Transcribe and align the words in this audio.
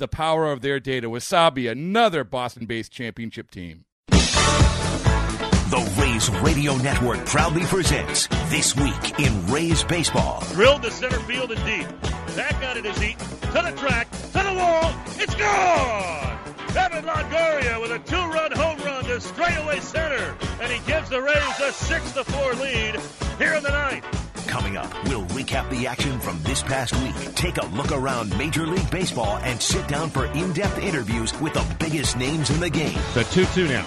the 0.00 0.08
power 0.08 0.50
of 0.50 0.62
their 0.62 0.80
data. 0.80 1.08
Wasabi, 1.08 1.70
another 1.70 2.24
Boston 2.24 2.66
based 2.66 2.90
championship 2.90 3.52
team. 3.52 3.84
The 4.08 5.96
Rays 6.00 6.28
Radio 6.42 6.76
Network 6.78 7.24
proudly 7.26 7.62
presents 7.62 8.26
This 8.48 8.74
Week 8.74 9.20
in 9.20 9.46
Rays 9.46 9.84
Baseball. 9.84 10.42
Drilled 10.52 10.82
to 10.82 10.90
center 10.90 11.20
field 11.20 11.52
and 11.52 11.64
deep. 11.64 11.86
Back 12.34 12.60
out 12.64 12.76
it 12.76 12.86
is 12.86 13.00
eaten. 13.00 13.18
To 13.18 13.62
the 13.62 13.72
track. 13.76 14.10
To 14.10 14.42
the 14.42 14.54
wall. 14.56 14.92
It's 15.16 15.34
gone! 15.36 16.38
Evan 16.76 17.04
Longoria 17.04 17.80
with 17.80 17.92
a 17.92 17.98
two-run 18.00 18.52
home 18.52 18.78
run 18.78 19.04
to 19.04 19.20
straightaway 19.20 19.78
center. 19.80 20.36
And 20.60 20.72
he 20.72 20.84
gives 20.90 21.08
the 21.10 21.20
Rays 21.20 21.36
a 21.36 21.70
6-4 21.70 22.60
lead 22.60 23.00
here 23.38 23.54
in 23.54 23.62
the 23.62 23.70
ninth. 23.70 24.29
Coming 24.50 24.76
up, 24.76 24.92
we'll 25.04 25.24
recap 25.26 25.70
the 25.70 25.86
action 25.86 26.18
from 26.18 26.42
this 26.42 26.60
past 26.60 26.92
week, 27.04 27.14
take 27.36 27.56
a 27.58 27.66
look 27.66 27.92
around 27.92 28.36
Major 28.36 28.66
League 28.66 28.90
Baseball, 28.90 29.36
and 29.44 29.62
sit 29.62 29.86
down 29.86 30.10
for 30.10 30.26
in-depth 30.26 30.76
interviews 30.78 31.32
with 31.40 31.54
the 31.54 31.64
biggest 31.78 32.16
names 32.16 32.50
in 32.50 32.58
the 32.58 32.68
game. 32.68 32.98
The 33.14 33.22
2-2 33.22 33.68
now. 33.68 33.86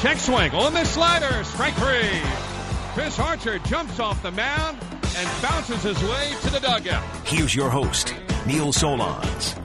Check 0.00 0.18
swing 0.18 0.52
on 0.52 0.74
the 0.74 0.84
slider. 0.84 1.42
Strike 1.44 1.72
three. 1.76 2.20
Chris 2.92 3.18
Archer 3.18 3.58
jumps 3.60 3.98
off 3.98 4.22
the 4.22 4.30
mound 4.30 4.76
and 5.16 5.42
bounces 5.42 5.82
his 5.82 6.02
way 6.02 6.34
to 6.42 6.50
the 6.50 6.60
dugout. 6.60 7.02
Here's 7.26 7.54
your 7.54 7.70
host, 7.70 8.14
Neil 8.46 8.74
Solondz. 8.74 9.63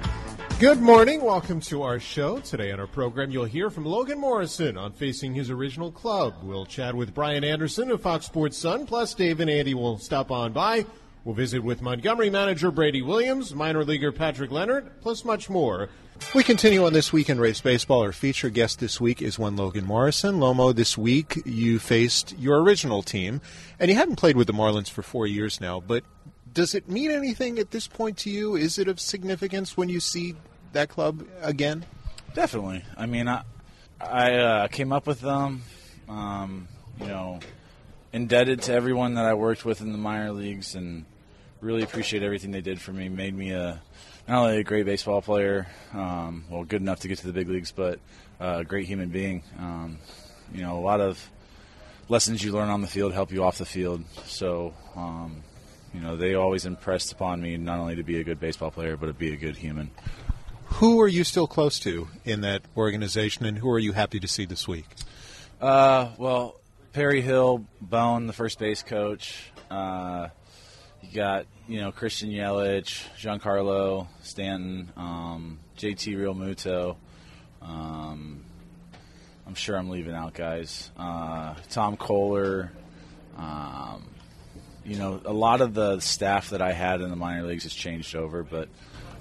Good 0.60 0.82
morning. 0.82 1.22
Welcome 1.22 1.62
to 1.62 1.84
our 1.84 2.02
show. 2.02 2.40
Today 2.40 2.74
on 2.74 2.82
our 2.82 2.88
program, 2.88 3.32
you'll 3.32 3.46
hear 3.46 3.70
from 3.70 3.86
Logan 3.86 4.20
Morrison 4.20 4.78
on 4.78 4.92
facing 4.92 5.34
his 5.34 5.50
original 5.50 5.90
club. 5.90 6.34
We'll 6.44 6.66
chat 6.66 6.96
with 6.96 7.14
Brian 7.14 7.46
Anderson 7.46 7.90
of 7.92 8.02
Fox 8.02 8.26
Sports 8.26 8.58
Sun, 8.58 8.86
plus 8.86 9.14
Dave 9.14 9.40
and 9.40 9.50
Andy 9.50 9.74
will 9.74 10.00
stop 10.00 10.32
on 10.32 10.52
by. 10.52 10.86
We'll 11.24 11.34
visit 11.34 11.64
with 11.64 11.82
Montgomery 11.82 12.30
manager 12.30 12.72
Brady 12.72 13.02
Williams, 13.02 13.56
minor 13.56 13.86
leaguer 13.86 14.12
Patrick 14.12 14.52
Leonard, 14.52 15.00
plus 15.00 15.24
much 15.24 15.50
more. 15.50 15.88
We 16.36 16.44
continue 16.44 16.86
on 16.86 16.92
this 16.92 17.14
week 17.14 17.30
in 17.30 17.40
baseball. 17.40 18.02
Our 18.02 18.12
feature 18.12 18.50
guest 18.50 18.80
this 18.80 19.00
week 19.00 19.22
is 19.22 19.40
one 19.40 19.56
Logan 19.56 19.86
Morrison. 19.86 20.42
Lomo, 20.42 20.76
this 20.76 20.98
week 20.98 21.42
you 21.46 21.80
faced 21.80 22.38
your 22.38 22.62
original 22.62 23.02
team, 23.02 23.40
and 23.80 23.90
you 23.90 23.96
haven't 23.96 24.18
played 24.18 24.36
with 24.36 24.48
the 24.48 24.54
Marlins 24.54 24.90
for 24.90 25.04
four 25.04 25.26
years 25.26 25.62
now. 25.62 25.80
But 25.80 26.04
does 26.54 26.76
it 26.76 26.90
mean 26.90 27.12
anything 27.12 27.60
at 27.60 27.72
this 27.72 27.88
point 27.88 28.18
to 28.20 28.30
you? 28.30 28.56
Is 28.56 28.78
it 28.78 28.88
of 28.88 29.00
significance 29.00 29.78
when 29.78 29.90
you 29.90 30.00
see 30.00 30.36
that 30.74 30.90
club 30.90 31.26
again? 31.42 31.86
Definitely. 32.34 32.84
I 32.98 33.06
mean, 33.06 33.28
I 33.28 33.44
I 34.00 34.36
uh, 34.36 34.68
came 34.68 34.94
up 34.94 35.08
with 35.08 35.22
them. 35.22 35.64
Um, 36.08 36.68
you 37.00 37.08
know, 37.08 37.40
indebted 38.12 38.64
to 38.64 38.74
everyone 38.74 39.16
that 39.16 39.26
I 39.26 39.34
worked 39.34 39.66
with 39.66 39.82
in 39.82 39.92
the 39.92 39.98
minor 39.98 40.32
leagues, 40.32 40.76
and 40.76 41.06
really 41.62 41.84
appreciate 41.84 42.24
everything 42.24 42.52
they 42.52 42.62
did 42.62 42.82
for 42.82 42.92
me. 42.92 43.10
Made 43.10 43.36
me 43.36 43.52
a 43.52 43.82
not 44.28 44.44
only 44.44 44.58
a 44.58 44.64
great 44.64 44.86
baseball 44.86 45.22
player, 45.22 45.68
um, 45.94 46.46
well, 46.50 46.64
good 46.64 46.82
enough 46.82 47.02
to 47.02 47.08
get 47.08 47.20
to 47.20 47.28
the 47.28 47.34
big 47.34 47.50
leagues, 47.50 47.72
but 47.72 48.00
uh, 48.40 48.58
a 48.60 48.64
great 48.64 48.86
human 48.86 49.10
being. 49.10 49.44
Um, 49.58 49.98
you 50.54 50.62
know, 50.62 50.78
a 50.78 50.82
lot 50.82 51.02
of 51.02 51.30
lessons 52.10 52.44
you 52.44 52.52
learn 52.52 52.70
on 52.70 52.82
the 52.82 52.88
field 52.88 53.14
help 53.14 53.32
you 53.32 53.44
off 53.44 53.58
the 53.58 53.66
field. 53.66 54.04
So, 54.26 54.74
um, 54.96 55.44
you 55.94 56.00
know, 56.00 56.16
they 56.16 56.36
always 56.36 56.66
impressed 56.66 57.12
upon 57.12 57.42
me 57.42 57.58
not 57.58 57.80
only 57.80 57.96
to 57.96 58.04
be 58.04 58.20
a 58.20 58.24
good 58.24 58.40
baseball 58.40 58.72
player, 58.72 58.98
but 58.98 59.08
to 59.08 59.14
be 59.14 59.34
a 59.34 59.38
good 59.38 59.58
human. 59.58 59.92
Who 60.74 61.02
are 61.02 61.08
you 61.08 61.24
still 61.24 61.48
close 61.48 61.80
to 61.80 62.08
in 62.24 62.42
that 62.42 62.62
organization, 62.78 63.46
and 63.46 63.58
who 63.58 63.70
are 63.72 63.80
you 63.80 63.94
happy 63.94 64.20
to 64.20 64.28
see 64.28 64.46
this 64.46 64.68
week? 64.68 64.86
Uh, 65.60 66.10
well, 66.18 66.60
Perry 66.94 67.22
Hill, 67.22 67.66
Bone, 67.82 68.28
the 68.28 68.34
first 68.34 68.60
base 68.60 68.84
coach. 68.84 69.52
Uh, 69.70 70.30
you 71.02 71.16
got 71.16 71.46
you 71.68 71.82
know 71.82 71.92
Christian 71.92 72.30
Yelich, 72.30 73.08
Giancarlo 73.18 74.08
Stanton, 74.22 74.92
um, 74.96 75.60
JT 75.78 76.16
Realmuto. 76.16 76.96
Um, 77.62 78.44
I'm 79.48 79.56
sure 79.56 79.76
I'm 79.76 79.90
leaving 79.90 80.14
out 80.14 80.34
guys. 80.34 80.92
Uh, 80.98 81.56
Tom 81.70 81.98
Koehler. 81.98 82.70
You 84.90 84.98
know, 84.98 85.22
a 85.24 85.34
lot 85.34 85.62
of 85.62 85.76
the 85.76 86.00
staff 86.00 86.50
that 86.50 86.64
I 86.64 86.72
had 86.72 87.02
in 87.02 87.12
the 87.12 87.16
minor 87.16 87.44
leagues 87.44 87.64
has 87.64 87.74
changed 87.74 88.16
over, 88.16 88.42
but 88.42 88.70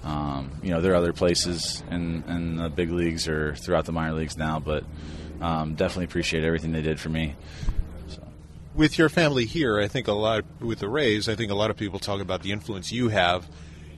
um, 0.03 0.51
you 0.63 0.71
know, 0.71 0.81
there 0.81 0.93
are 0.93 0.95
other 0.95 1.13
places 1.13 1.83
in, 1.91 2.23
in 2.27 2.57
the 2.57 2.69
big 2.69 2.89
leagues 2.89 3.27
or 3.27 3.55
throughout 3.55 3.85
the 3.85 3.91
minor 3.91 4.15
leagues 4.15 4.35
now, 4.35 4.59
but 4.59 4.83
um, 5.41 5.75
definitely 5.75 6.05
appreciate 6.05 6.43
everything 6.43 6.71
they 6.71 6.81
did 6.81 6.99
for 6.99 7.09
me. 7.09 7.35
So. 8.07 8.23
With 8.73 8.97
your 8.97 9.09
family 9.09 9.45
here, 9.45 9.79
I 9.79 9.87
think 9.87 10.07
a 10.07 10.13
lot 10.13 10.43
with 10.59 10.79
the 10.79 10.89
Rays. 10.89 11.29
I 11.29 11.35
think 11.35 11.51
a 11.51 11.55
lot 11.55 11.69
of 11.69 11.77
people 11.77 11.99
talk 11.99 12.19
about 12.19 12.41
the 12.41 12.51
influence 12.51 12.91
you 12.91 13.09
have 13.09 13.47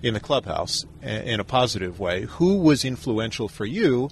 in 0.03 0.13
the 0.13 0.19
clubhouse 0.19 0.83
in 1.01 1.39
a 1.39 1.43
positive 1.45 1.99
way. 1.99 2.23
Who 2.23 2.57
was 2.57 2.83
influential 2.83 3.47
for 3.47 3.65
you 3.65 4.09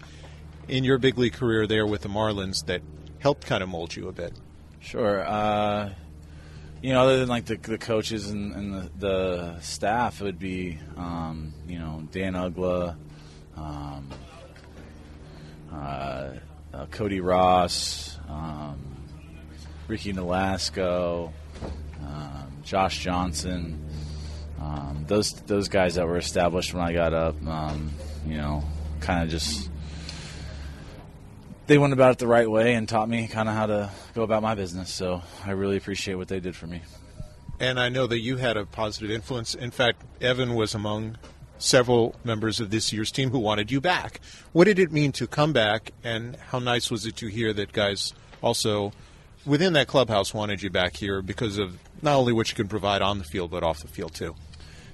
in 0.70 0.84
your 0.84 0.98
big 0.98 1.18
league 1.18 1.34
career 1.34 1.68
there 1.68 1.86
with 1.86 2.02
the 2.02 2.10
Marlins 2.10 2.66
that 2.68 2.82
helped 3.18 3.46
kind 3.46 3.62
of 3.64 3.70
mold 3.70 3.96
you 3.96 4.08
a 4.08 4.12
bit? 4.14 4.34
Sure. 4.80 5.28
Uh, 5.28 5.90
you 6.82 6.94
know, 6.94 7.02
other 7.02 7.20
than 7.20 7.30
like 7.30 7.46
the, 7.46 7.56
the 7.56 7.78
coaches 7.78 8.30
and, 8.30 8.54
and 8.56 8.74
the, 8.74 8.92
the, 8.98 9.60
staff, 9.60 10.22
it 10.22 10.24
would 10.24 10.40
be, 10.40 10.80
um, 10.96 11.54
you 11.68 11.78
know, 11.78 12.08
Dan 12.12 12.34
Uggla, 12.34 12.96
um, 13.58 14.10
uh, 15.74 16.30
uh, 16.74 16.86
Cody 16.92 17.20
Ross, 17.20 18.18
um, 18.30 18.80
Ricky 19.88 20.14
Nolasco, 20.14 21.32
um, 22.02 22.52
Josh 22.64 23.00
Johnson. 23.00 23.86
Um, 24.62 25.06
those 25.08 25.34
those 25.34 25.70
guys 25.70 25.96
that 25.96 26.06
were 26.06 26.18
established 26.18 26.74
when 26.74 26.84
I 26.84 26.94
got 26.94 27.14
up, 27.14 27.36
um, 27.48 27.92
you 28.26 28.38
know, 28.38 28.64
kind 29.00 29.24
of 29.24 29.30
just 29.30 29.70
they 31.70 31.78
went 31.78 31.94
about 31.94 32.12
it 32.12 32.18
the 32.18 32.26
right 32.26 32.50
way 32.50 32.74
and 32.74 32.90
taught 32.90 33.08
me 33.08 33.28
kind 33.28 33.48
of 33.48 33.54
how 33.54 33.68
to 33.68 33.92
go 34.16 34.24
about 34.24 34.42
my 34.42 34.56
business. 34.56 34.92
So 34.92 35.22
I 35.46 35.52
really 35.52 35.78
appreciate 35.78 36.16
what 36.16 36.28
they 36.28 36.40
did 36.40 36.56
for 36.56 36.66
me. 36.66 36.82
And 37.60 37.80
I 37.80 37.90
know 37.90 38.08
that 38.08 38.20
you 38.20 38.38
had 38.38 38.58
a 38.58 38.66
positive 38.66 39.12
influence. 39.12 39.54
In 39.54 39.70
fact, 39.70 40.02
Evan 40.20 40.56
was 40.56 40.74
among 40.74 41.18
several 41.60 42.16
members 42.24 42.60
of 42.60 42.72
this 42.72 42.92
year's 42.92 43.12
team 43.12 43.30
who 43.30 43.38
wanted 43.38 43.72
you 43.72 43.80
back. 43.80 44.20
What 44.52 44.66
did 44.66 44.80
it 44.80 44.92
mean 44.92 45.12
to 45.12 45.28
come 45.28 45.54
back, 45.54 45.92
and 46.04 46.38
how 46.38 46.58
nice 46.58 46.90
was 46.90 47.06
it 47.06 47.16
to 47.18 47.28
hear 47.28 47.54
that 47.54 47.72
guys 47.72 48.14
also 48.42 48.92
within 49.46 49.74
that 49.74 49.88
clubhouse 49.88 50.34
wanted 50.34 50.64
you 50.64 50.72
back 50.72 50.96
here 50.96 51.22
because 51.22 51.60
of 51.60 51.78
not 52.02 52.16
only 52.16 52.34
what 52.34 52.50
you 52.50 52.56
can 52.56 52.68
provide 52.68 53.04
on 53.04 53.20
the 53.20 53.24
field, 53.24 53.52
but 53.52 53.62
off 53.62 53.82
the 53.82 53.88
field 53.88 54.16
too? 54.16 54.34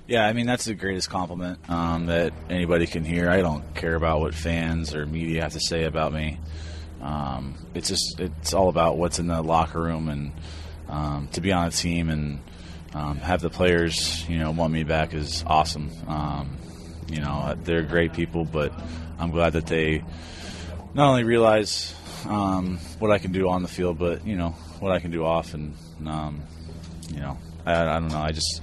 Yeah, 0.07 0.27
I 0.27 0.33
mean 0.33 0.45
that's 0.45 0.65
the 0.65 0.75
greatest 0.75 1.09
compliment 1.09 1.57
um, 1.69 2.07
that 2.07 2.33
anybody 2.49 2.85
can 2.85 3.05
hear. 3.05 3.29
I 3.29 3.41
don't 3.41 3.63
care 3.75 3.95
about 3.95 4.19
what 4.19 4.33
fans 4.33 4.93
or 4.93 5.05
media 5.05 5.41
have 5.41 5.53
to 5.53 5.59
say 5.59 5.85
about 5.85 6.13
me. 6.13 6.37
Um, 7.05 7.53
it's 7.75 7.87
just 7.87 8.19
it's 8.19 8.53
all 8.53 8.69
about 8.69 8.97
what's 8.97 9.19
in 9.19 9.27
the 9.27 9.41
locker 9.41 9.81
room 9.81 10.09
and 10.09 10.31
um, 10.89 11.27
to 11.33 11.41
be 11.41 11.51
on 11.51 11.67
a 11.67 11.71
team 11.71 12.09
and 12.09 12.39
um, 12.93 13.17
have 13.17 13.41
the 13.41 13.49
players 13.49 14.27
you 14.27 14.39
know 14.39 14.51
want 14.51 14.73
me 14.73 14.83
back 14.83 15.13
is 15.13 15.43
awesome. 15.45 15.91
Um, 16.07 16.57
you 17.07 17.21
know 17.21 17.55
they're 17.63 17.83
great 17.83 18.13
people, 18.13 18.43
but 18.43 18.73
I'm 19.19 19.29
glad 19.29 19.53
that 19.53 19.67
they 19.67 20.03
not 20.95 21.09
only 21.09 21.23
realize 21.23 21.93
um, 22.27 22.77
what 22.99 23.11
I 23.11 23.19
can 23.19 23.31
do 23.31 23.49
on 23.49 23.61
the 23.61 23.69
field, 23.69 23.99
but 23.99 24.25
you 24.25 24.35
know 24.35 24.49
what 24.79 24.91
I 24.91 24.99
can 24.99 25.11
do 25.11 25.23
off 25.23 25.53
and 25.53 25.75
um, 26.07 26.41
you 27.09 27.19
know 27.19 27.37
I, 27.65 27.81
I 27.81 27.99
don't 27.99 28.09
know 28.09 28.21
I 28.21 28.31
just 28.31 28.61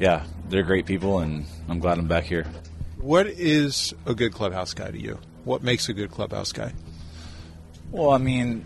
yeah, 0.00 0.24
they're 0.48 0.64
great 0.64 0.86
people, 0.86 1.20
and 1.20 1.46
I'm 1.68 1.78
glad 1.78 1.98
I'm 1.98 2.08
back 2.08 2.24
here. 2.24 2.46
What 2.98 3.26
is 3.26 3.94
a 4.06 4.14
good 4.14 4.32
clubhouse 4.32 4.74
guy 4.74 4.90
to 4.90 4.98
you? 4.98 5.18
What 5.44 5.62
makes 5.62 5.88
a 5.88 5.92
good 5.92 6.10
clubhouse 6.10 6.52
guy? 6.52 6.72
Well, 7.94 8.10
I 8.10 8.18
mean, 8.18 8.64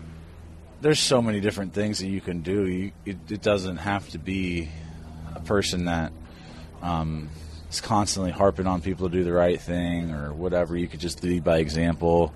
there's 0.81 0.99
so 0.99 1.21
many 1.21 1.39
different 1.39 1.75
things 1.75 1.99
that 1.99 2.07
you 2.07 2.19
can 2.19 2.41
do. 2.41 2.65
You, 2.67 2.91
it, 3.05 3.17
it, 3.29 3.41
doesn't 3.43 3.77
have 3.77 4.09
to 4.09 4.17
be 4.17 4.69
a 5.35 5.39
person 5.39 5.85
that 5.85 6.11
um, 6.81 7.29
is 7.69 7.79
constantly 7.79 8.31
harping 8.31 8.65
on 8.65 8.81
people 8.81 9.07
to 9.07 9.15
do 9.15 9.23
the 9.23 9.31
right 9.31 9.61
thing 9.61 10.09
or 10.15 10.33
whatever. 10.33 10.75
You 10.75 10.87
could 10.87 10.99
just 10.99 11.23
lead 11.23 11.43
by 11.43 11.59
example. 11.59 12.33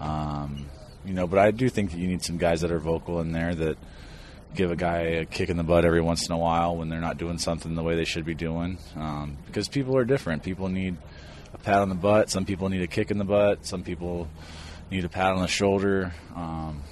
Um, 0.00 0.66
you 1.06 1.14
know, 1.14 1.26
but 1.26 1.38
I 1.38 1.50
do 1.50 1.70
think 1.70 1.92
that 1.92 1.96
you 1.96 2.08
need 2.08 2.22
some 2.22 2.36
guys 2.36 2.60
that 2.60 2.70
are 2.70 2.78
vocal 2.78 3.22
in 3.22 3.32
there 3.32 3.54
that 3.54 3.78
give 4.54 4.70
a 4.70 4.76
guy 4.76 4.98
a 4.98 5.24
kick 5.24 5.48
in 5.48 5.56
the 5.56 5.64
butt 5.64 5.86
every 5.86 6.02
once 6.02 6.26
in 6.26 6.34
a 6.34 6.38
while 6.38 6.76
when 6.76 6.90
they're 6.90 7.00
not 7.00 7.16
doing 7.16 7.38
something 7.38 7.74
the 7.74 7.82
way 7.82 7.96
they 7.96 8.04
should 8.04 8.26
be 8.26 8.34
doing. 8.34 8.76
Um, 8.96 9.38
because 9.46 9.66
people 9.68 9.96
are 9.96 10.04
different. 10.04 10.42
People 10.42 10.68
need 10.68 10.98
a 11.54 11.58
pat 11.58 11.80
on 11.80 11.88
the 11.88 11.94
butt. 11.94 12.28
Some 12.28 12.44
people 12.44 12.68
need 12.68 12.82
a 12.82 12.86
kick 12.86 13.10
in 13.10 13.16
the 13.16 13.24
butt. 13.24 13.64
Some 13.64 13.82
people 13.82 14.28
need 14.90 15.04
a 15.04 15.08
pat 15.08 15.32
on 15.32 15.42
the 15.42 15.48
shoulder 15.48 16.12
um, 16.34 16.82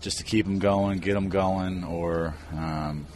just 0.00 0.18
to 0.18 0.24
keep 0.24 0.46
them 0.46 0.58
going, 0.58 0.98
get 0.98 1.14
them 1.14 1.28
going, 1.28 1.84
or 1.84 2.34
um, 2.52 3.06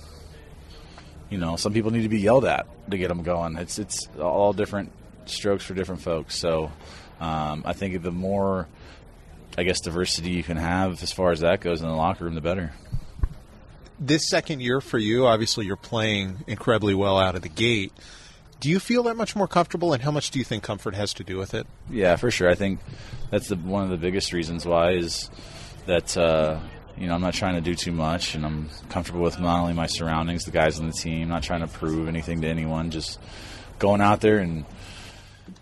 you 1.30 1.38
know, 1.38 1.56
some 1.56 1.72
people 1.72 1.90
need 1.90 2.02
to 2.02 2.08
be 2.08 2.20
yelled 2.20 2.44
at 2.44 2.66
to 2.90 2.98
get 2.98 3.08
them 3.08 3.22
going. 3.22 3.56
It's 3.56 3.78
it's 3.78 4.08
all 4.18 4.52
different 4.52 4.92
strokes 5.26 5.64
for 5.64 5.74
different 5.74 6.00
folks. 6.02 6.36
So 6.36 6.72
um, 7.20 7.62
I 7.64 7.72
think 7.72 8.02
the 8.02 8.10
more, 8.10 8.66
I 9.56 9.64
guess, 9.64 9.80
diversity 9.80 10.30
you 10.30 10.42
can 10.42 10.56
have 10.56 11.02
as 11.02 11.12
far 11.12 11.32
as 11.32 11.40
that 11.40 11.60
goes 11.60 11.80
in 11.82 11.88
the 11.88 11.94
locker 11.94 12.24
room, 12.24 12.34
the 12.34 12.40
better. 12.40 12.72
This 14.00 14.28
second 14.28 14.60
year 14.60 14.80
for 14.80 14.98
you, 14.98 15.26
obviously, 15.26 15.66
you're 15.66 15.76
playing 15.76 16.44
incredibly 16.46 16.94
well 16.94 17.18
out 17.18 17.34
of 17.34 17.42
the 17.42 17.48
gate. 17.48 17.92
Do 18.60 18.68
you 18.68 18.80
feel 18.80 19.04
that 19.04 19.16
much 19.16 19.36
more 19.36 19.46
comfortable, 19.46 19.92
and 19.92 20.02
how 20.02 20.10
much 20.10 20.30
do 20.30 20.38
you 20.38 20.44
think 20.44 20.64
comfort 20.64 20.94
has 20.94 21.14
to 21.14 21.24
do 21.24 21.38
with 21.38 21.54
it? 21.54 21.66
Yeah, 21.90 22.16
for 22.16 22.30
sure. 22.30 22.50
I 22.50 22.54
think 22.54 22.80
that's 23.30 23.48
the, 23.48 23.56
one 23.56 23.84
of 23.84 23.90
the 23.90 23.96
biggest 23.96 24.32
reasons 24.32 24.66
why 24.66 24.92
is 24.92 25.30
that 25.86 26.16
uh, 26.16 26.58
you 27.00 27.06
know, 27.06 27.14
I'm 27.14 27.20
not 27.20 27.34
trying 27.34 27.54
to 27.54 27.60
do 27.60 27.74
too 27.74 27.92
much, 27.92 28.34
and 28.34 28.44
I'm 28.44 28.68
comfortable 28.88 29.22
with 29.22 29.38
not 29.38 29.60
only 29.60 29.74
my 29.74 29.86
surroundings, 29.86 30.44
the 30.44 30.50
guys 30.50 30.80
on 30.80 30.86
the 30.86 30.92
team, 30.92 31.28
not 31.28 31.42
trying 31.42 31.60
to 31.60 31.68
prove 31.68 32.08
anything 32.08 32.40
to 32.40 32.48
anyone, 32.48 32.90
just 32.90 33.20
going 33.78 34.00
out 34.00 34.20
there 34.20 34.38
and 34.38 34.64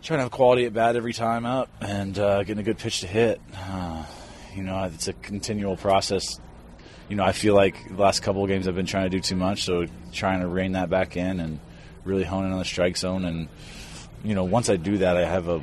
trying 0.03 0.19
to 0.19 0.23
have 0.23 0.31
quality 0.31 0.65
at 0.65 0.73
bat 0.73 0.97
every 0.97 1.13
time 1.13 1.45
up 1.45 1.69
and 1.81 2.19
uh, 2.19 2.43
getting 2.43 2.61
a 2.61 2.63
good 2.63 2.79
pitch 2.79 3.01
to 3.01 3.07
hit. 3.07 3.41
Uh, 3.55 4.05
you 4.55 4.63
know, 4.63 4.85
it's 4.85 5.09
a 5.09 5.13
continual 5.13 5.77
process. 5.77 6.41
You 7.09 7.17
know, 7.17 7.25
I 7.25 7.33
feel 7.33 7.55
like 7.55 7.89
the 7.89 8.01
last 8.01 8.21
couple 8.21 8.43
of 8.43 8.49
games 8.49 8.67
I've 8.67 8.75
been 8.75 8.87
trying 8.87 9.05
to 9.05 9.11
do 9.11 9.21
too 9.21 9.37
much, 9.37 9.65
so 9.65 9.87
trying 10.13 10.41
to 10.41 10.47
rein 10.47 10.73
that 10.73 10.89
back 10.89 11.17
in 11.17 11.41
and 11.41 11.61
really 12.07 12.25
hone 12.25 12.45
in 12.45 12.53
on 12.53 12.59
the 12.59 12.65
strike 12.65 12.97
zone 12.97 13.25
and 13.25 13.49
you 14.27 14.35
know, 14.35 14.45
once 14.45 14.69
I 14.69 14.77
do 14.77 14.99
that, 14.99 15.17
I 15.17 15.25
have 15.25 15.49
a 15.49 15.63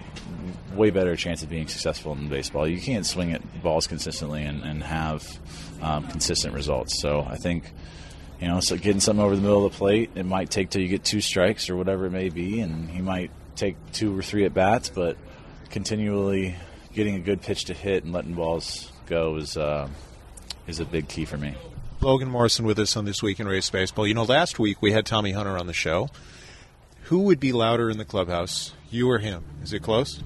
way 0.74 0.90
better 0.90 1.16
chance 1.16 1.44
of 1.44 1.50
being 1.50 1.68
successful 1.68 2.14
in 2.14 2.30
baseball. 2.30 2.68
You 2.68 2.80
can't 2.80 3.06
swing 3.06 3.34
at 3.34 3.62
balls 3.62 3.88
consistently 3.88 4.44
and, 4.44 4.64
and 4.64 4.82
have 4.82 5.28
um, 5.82 6.08
consistent 6.08 6.54
results. 6.54 7.00
So 7.02 7.28
I 7.30 7.36
think, 7.36 7.72
you 8.40 8.48
know, 8.48 8.62
so 8.62 8.78
getting 8.78 9.02
something 9.02 9.24
over 9.24 9.36
the 9.36 9.42
middle 9.42 9.66
of 9.66 9.74
the 9.74 9.78
plate, 9.78 10.12
it 10.16 10.26
might 10.26 10.50
take 10.50 10.70
till 10.70 10.82
you 10.82 10.88
get 10.88 11.04
two 11.04 11.20
strikes 11.20 11.70
or 11.70 11.76
whatever 11.76 12.06
it 12.06 12.12
may 12.12 12.30
be, 12.30 12.62
and 12.62 12.90
he 12.90 13.02
might 13.02 13.32
take 13.56 13.76
two 13.92 14.18
or 14.18 14.22
three 14.22 14.46
at 14.46 14.54
bats, 14.54 14.88
but 14.90 15.18
continually 15.70 16.56
getting 16.94 17.16
a 17.16 17.20
good 17.20 17.42
pitch 17.42 17.66
to 17.66 17.74
hit 17.74 18.04
and 18.04 18.14
letting 18.14 18.34
balls 18.34 18.92
go 19.08 19.36
is 19.36 19.58
uh, 19.58 19.90
is 20.68 20.80
a 20.80 20.86
big 20.86 21.08
key 21.08 21.26
for 21.26 21.38
me. 21.38 21.56
Logan 22.04 22.30
Morrison 22.30 22.66
with 22.66 22.80
us 22.80 22.98
on 22.98 23.06
this 23.06 23.24
week 23.24 23.40
in 23.40 23.48
Rays 23.48 23.70
baseball. 23.70 24.06
You 24.06 24.14
know, 24.14 24.24
last 24.24 24.60
week 24.60 24.82
we 24.82 24.92
had 24.92 25.06
Tommy 25.06 25.32
Hunter 25.32 25.58
on 25.58 25.68
the 25.68 25.74
show. 25.74 26.10
Who 27.04 27.20
would 27.20 27.40
be 27.40 27.54
louder 27.54 27.90
in 27.90 27.98
the 27.98 28.04
clubhouse, 28.04 28.74
you 28.92 29.10
or 29.10 29.20
him? 29.20 29.46
Is 29.64 29.72
it 29.72 29.84
close? 29.84 30.22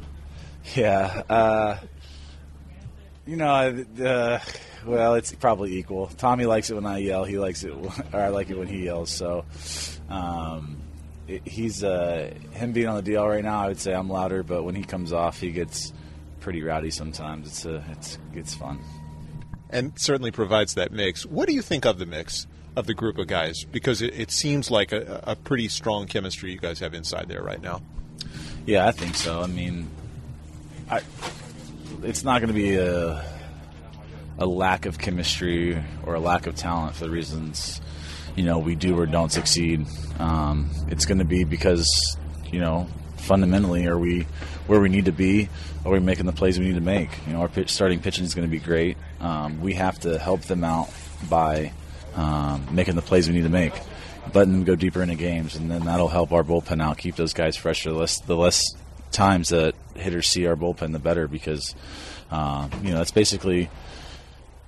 Yeah. 0.75 1.21
Uh, 1.29 1.77
you 3.27 3.35
know, 3.35 3.85
uh, 4.03 4.39
well, 4.87 5.13
it's 5.13 5.35
probably 5.35 5.77
equal. 5.77 6.07
Tommy 6.07 6.47
likes 6.47 6.71
it 6.71 6.73
when 6.73 6.87
I 6.87 6.97
yell. 6.97 7.25
He 7.25 7.37
likes 7.37 7.63
it, 7.63 7.71
or 7.71 8.19
I 8.19 8.29
like 8.29 8.49
it 8.49 8.57
when 8.57 8.67
he 8.67 8.85
yells. 8.85 9.11
So, 9.11 9.45
um, 10.09 10.77
it, 11.27 11.47
he's 11.47 11.83
uh, 11.83 12.33
him 12.53 12.71
being 12.71 12.87
on 12.87 13.03
the 13.03 13.11
DL 13.11 13.29
right 13.29 13.43
now. 13.43 13.61
I 13.61 13.67
would 13.67 13.79
say 13.79 13.93
I'm 13.93 14.09
louder, 14.09 14.41
but 14.41 14.63
when 14.63 14.73
he 14.73 14.83
comes 14.83 15.13
off, 15.13 15.39
he 15.39 15.51
gets 15.51 15.93
pretty 16.39 16.63
rowdy 16.63 16.89
sometimes. 16.89 17.47
It's 17.47 17.65
a, 17.65 17.85
it's 17.91 18.17
it's 18.33 18.55
fun, 18.55 18.79
and 19.69 19.97
certainly 19.97 20.31
provides 20.31 20.75
that 20.75 20.91
mix. 20.91 21.25
What 21.25 21.47
do 21.47 21.53
you 21.53 21.61
think 21.61 21.85
of 21.85 21.99
the 21.99 22.05
mix? 22.05 22.47
of 22.75 22.85
the 22.85 22.93
group 22.93 23.17
of 23.17 23.25
guys? 23.25 23.63
Because 23.63 24.03
it, 24.03 24.13
it 24.13 24.29
seems 24.29 24.69
like 24.69 24.91
a, 24.91 25.23
a, 25.25 25.35
pretty 25.35 25.67
strong 25.67 26.05
chemistry 26.05 26.51
you 26.51 26.59
guys 26.59 26.77
have 26.77 26.93
inside 26.93 27.27
there 27.27 27.41
right 27.41 27.59
now. 27.59 27.81
Yeah, 28.67 28.87
I 28.87 28.91
think 28.91 29.15
so. 29.15 29.41
I 29.41 29.47
mean, 29.47 29.89
I, 30.87 31.01
it's 32.03 32.23
not 32.23 32.39
going 32.39 32.49
to 32.49 32.53
be 32.53 32.75
a, 32.75 33.25
a 34.37 34.45
lack 34.45 34.85
of 34.85 34.99
chemistry 34.99 35.83
or 36.05 36.13
a 36.13 36.19
lack 36.19 36.45
of 36.45 36.53
talent 36.53 36.95
for 36.95 37.05
the 37.05 37.09
reasons 37.09 37.81
you 38.37 38.43
know 38.43 38.59
we 38.59 38.75
do 38.75 38.97
or 38.97 39.05
don't 39.05 39.31
succeed. 39.31 39.85
Um, 40.19 40.69
it's 40.87 41.05
going 41.05 41.17
to 41.17 41.25
be 41.25 41.43
because 41.43 42.17
you 42.45 42.59
know 42.59 42.87
fundamentally 43.17 43.87
are 43.87 43.97
we 43.97 44.21
where 44.67 44.79
we 44.79 44.87
need 44.87 45.05
to 45.05 45.11
be? 45.11 45.49
Are 45.83 45.91
we 45.91 45.99
making 45.99 46.27
the 46.27 46.31
plays 46.31 46.59
we 46.59 46.65
need 46.65 46.75
to 46.75 46.81
make? 46.81 47.09
You 47.25 47.33
know, 47.33 47.41
our 47.41 47.49
pitch, 47.49 47.71
starting 47.71 47.99
pitching 47.99 48.23
is 48.23 48.35
going 48.35 48.47
to 48.47 48.51
be 48.51 48.59
great. 48.59 48.97
Um, 49.19 49.61
we 49.61 49.73
have 49.73 49.99
to 50.01 50.17
help 50.17 50.41
them 50.41 50.63
out 50.63 50.89
by 51.29 51.71
um, 52.15 52.67
making 52.71 52.95
the 52.95 53.01
plays 53.01 53.27
we 53.27 53.35
need 53.35 53.43
to 53.43 53.49
make, 53.49 53.73
letting 54.33 54.53
them 54.53 54.63
go 54.63 54.75
deeper 54.75 55.01
into 55.01 55.15
games, 55.15 55.55
and 55.55 55.69
then 55.69 55.85
that'll 55.85 56.07
help 56.07 56.31
our 56.31 56.43
bullpen 56.43 56.81
out, 56.81 56.97
keep 56.97 57.15
those 57.15 57.33
guys 57.33 57.55
fresh. 57.55 57.83
The 57.83 57.93
less, 57.93 58.19
the 58.21 58.35
less 58.35 58.61
times 59.11 59.49
that 59.49 59.75
hitters 59.95 60.27
see 60.27 60.45
our 60.47 60.55
bullpen, 60.55 60.91
the 60.93 60.99
better, 60.99 61.27
because 61.27 61.75
uh, 62.31 62.69
you 62.83 62.91
know 62.91 62.97
that's 62.97 63.11
basically 63.11 63.69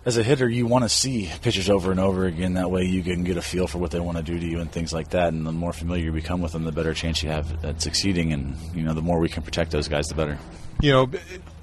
as 0.10 0.18
a 0.18 0.24
hitter, 0.24 0.50
you 0.50 0.66
want 0.66 0.84
to 0.84 0.90
see 0.90 1.32
pitchers 1.44 1.70
over 1.70 1.92
and 1.92 2.00
over 2.00 2.26
again. 2.26 2.56
That 2.56 2.72
way, 2.72 2.84
you 2.84 3.04
can 3.04 3.24
get 3.24 3.38
a 3.38 3.44
feel 3.44 3.68
for 3.68 3.78
what 3.78 3.92
they 3.92 4.00
want 4.00 4.18
to 4.18 4.24
do 4.24 4.40
to 4.40 4.46
you 4.46 4.60
and 4.60 4.72
things 4.72 4.92
like 4.92 5.10
that. 5.12 5.34
And 5.34 5.46
the 5.46 5.52
more 5.52 5.72
familiar 5.72 6.06
you 6.06 6.12
become 6.12 6.42
with 6.42 6.54
them, 6.54 6.64
the 6.64 6.72
better 6.72 6.96
chance 6.96 7.22
you 7.22 7.30
have 7.30 7.64
at 7.64 7.80
succeeding. 7.80 8.34
And 8.34 8.58
you 8.74 8.82
know, 8.82 8.96
the 8.96 9.04
more 9.04 9.20
we 9.20 9.30
can 9.30 9.44
protect 9.44 9.70
those 9.70 9.88
guys, 9.88 10.08
the 10.08 10.16
better. 10.16 10.40
You 10.82 10.92
know, 10.92 11.12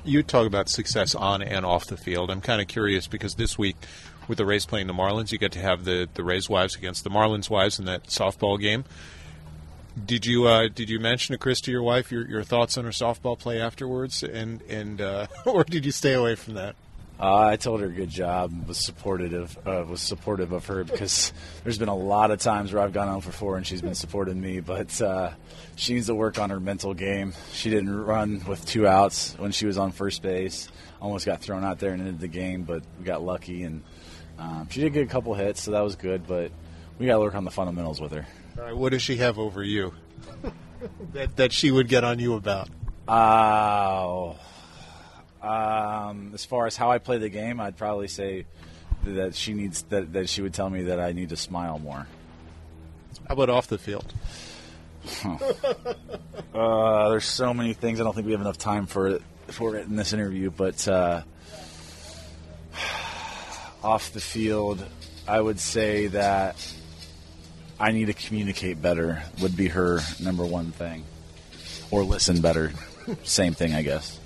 you 0.05 0.23
talk 0.23 0.47
about 0.47 0.69
success 0.69 1.17
on 1.17 1.43
and 1.43 1.67
off 1.67 1.87
the 1.87 1.97
field. 1.97 2.31
I'm 2.31 2.41
kind 2.41 2.63
of 2.63 2.69
curious 2.69 3.09
because 3.09 3.35
this 3.35 3.59
week 3.59 3.77
with 4.29 4.39
the 4.39 4.47
Rays 4.47 4.65
playing 4.65 4.87
the 4.87 4.93
Marlins. 4.93 5.33
You 5.33 5.39
get 5.39 5.53
to 5.53 5.61
have 5.61 5.85
the, 5.85 6.09
the 6.15 6.23
Rays 6.23 6.49
wives 6.49 6.77
against 6.77 7.03
the 7.03 7.11
Marlins 7.11 7.51
wives 7.51 7.81
in 7.81 7.85
that 7.87 8.05
softball 8.05 8.61
game. 8.61 8.85
Did 10.05 10.25
you 10.25 10.47
uh, 10.47 10.69
did 10.69 10.89
you 10.89 11.01
mention 11.01 11.33
to 11.33 11.39
Christy, 11.39 11.73
your 11.73 11.83
wife, 11.83 12.13
your, 12.13 12.29
your 12.29 12.45
thoughts 12.45 12.79
on 12.79 12.85
her 12.85 12.91
softball 12.91 13.37
play 13.37 13.61
afterwards, 13.61 14.23
and 14.23 14.61
and 14.69 15.01
uh, 15.01 15.27
or 15.47 15.65
did 15.65 15.85
you 15.85 15.93
stay 15.93 16.13
away 16.13 16.37
from 16.37 16.55
that? 16.55 16.77
Uh, 17.19 17.47
I 17.47 17.57
told 17.57 17.81
her 17.81 17.89
good 17.89 18.11
job. 18.11 18.69
Was 18.69 18.85
supportive 18.85 19.57
uh, 19.67 19.85
was 19.89 20.03
supportive 20.03 20.53
of 20.53 20.67
her 20.67 20.85
because 20.85 21.33
there's 21.65 21.79
been 21.79 21.89
a 21.89 21.97
lot 21.97 22.31
of 22.31 22.41
times 22.41 22.73
where 22.73 22.83
I've 22.83 22.93
gone 22.93 23.09
on 23.09 23.23
for 23.23 23.33
four 23.33 23.57
and 23.57 23.67
she's 23.67 23.81
been 23.81 23.95
supporting 23.95 24.39
me. 24.39 24.61
But 24.61 25.01
uh, 25.01 25.31
she 25.77 25.95
needs 25.95 26.09
to 26.09 26.15
work 26.15 26.39
on 26.39 26.51
her 26.51 26.61
mental 26.61 26.93
game. 26.93 27.33
She 27.53 27.71
didn't 27.71 28.05
run 28.05 28.45
with 28.47 28.67
two 28.67 28.87
outs 28.87 29.35
when 29.39 29.53
she 29.53 29.67
was 29.67 29.79
on 29.79 29.93
first 29.93 30.23
base. 30.23 30.69
Almost 31.01 31.25
got 31.25 31.41
thrown 31.41 31.65
out 31.65 31.79
there 31.79 31.93
and 31.93 32.01
ended 32.01 32.21
the 32.21 32.29
game, 32.29 32.65
but 32.65 32.83
we 32.99 33.05
got 33.05 33.23
lucky 33.23 33.63
and 33.63 33.83
um, 34.39 34.69
she 34.71 34.81
did 34.81 34.93
get 34.93 35.03
a 35.03 35.07
couple 35.07 35.35
hits, 35.35 35.63
so 35.63 35.71
that 35.71 35.81
was 35.81 35.97
good, 35.97 36.27
but 36.27 36.53
we 36.99 37.07
got 37.07 37.15
to 37.15 37.21
work 37.21 37.35
on 37.35 37.45
the 37.45 37.51
fundamentals 37.51 38.01
with 38.01 38.13
her. 38.13 38.27
All 38.59 38.65
right, 38.65 38.77
what 38.77 38.93
does 38.93 39.03
she 39.03 39.17
have 39.17 39.39
over 39.39 39.63
you 39.63 39.95
that, 41.13 41.37
that 41.37 41.53
she 41.53 41.71
would 41.71 41.89
get 41.89 42.05
on 42.05 42.19
you 42.19 42.35
about? 42.35 42.69
Oh. 43.09 44.37
Um, 45.43 46.33
as 46.35 46.45
far 46.45 46.67
as 46.67 46.77
how 46.77 46.91
I 46.91 46.99
play 46.99 47.19
the 47.19 47.29
game, 47.29 47.61
I'd 47.61 47.77
probably 47.77 48.09
say 48.09 48.47
that 49.05 49.35
she 49.35 49.55
needs 49.55 49.83
that, 49.85 50.13
that 50.15 50.29
she 50.29 50.43
would 50.43 50.55
tell 50.55 50.69
me 50.69 50.85
that 50.85 50.99
I 50.99 51.13
need 51.13 51.29
to 51.31 51.37
smile 51.37 51.79
more. 51.79 52.07
How 53.29 53.35
about 53.35 53.51
off 53.51 53.69
the 53.69 53.79
field? 53.79 54.13
uh, 56.55 57.09
there's 57.11 57.25
so 57.25 57.55
many 57.55 57.73
things. 57.73 58.01
I 58.01 58.05
don't 58.05 58.15
think 58.15 58.27
we 58.27 58.33
have 58.33 58.41
enough 58.41 58.59
time 58.59 58.87
for 58.87 59.09
it, 59.09 59.23
for 59.49 59.77
it 59.77 59.87
in 59.87 59.97
this 59.97 60.13
interview, 60.13 60.51
but 60.51 60.87
uh, 60.89 61.23
off 63.85 64.13
the 64.13 64.21
field, 64.21 64.85
I 65.29 65.41
would 65.41 65.61
say 65.61 66.09
that 66.09 66.57
I 67.79 67.93
need 67.93 68.07
to 68.07 68.15
communicate 68.15 68.81
better 68.81 69.23
would 69.41 69.57
be 69.57 69.69
her 69.69 70.01
number 70.21 70.45
one 70.45 70.73
thing, 70.73 71.05
or 71.91 72.03
listen 72.03 72.41
better. 72.41 72.73
Same 73.23 73.55
thing, 73.55 73.75
I 73.75 73.83
guess. 73.83 74.19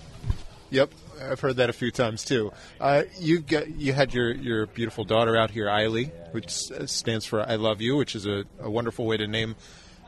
Yep, 0.70 0.92
I've 1.20 1.40
heard 1.40 1.56
that 1.56 1.68
a 1.68 1.72
few 1.72 1.90
times 1.90 2.24
too. 2.24 2.52
Uh, 2.80 3.02
you 3.18 3.40
get 3.40 3.70
you 3.70 3.92
had 3.92 4.14
your 4.14 4.32
your 4.32 4.66
beautiful 4.66 5.04
daughter 5.04 5.36
out 5.36 5.50
here, 5.50 5.66
Eiley, 5.66 6.10
which 6.32 6.50
stands 6.50 7.26
for 7.26 7.40
"I 7.42 7.56
love 7.56 7.80
you," 7.80 7.96
which 7.96 8.14
is 8.14 8.26
a, 8.26 8.44
a 8.60 8.70
wonderful 8.70 9.04
way 9.06 9.16
to 9.16 9.26
name 9.26 9.56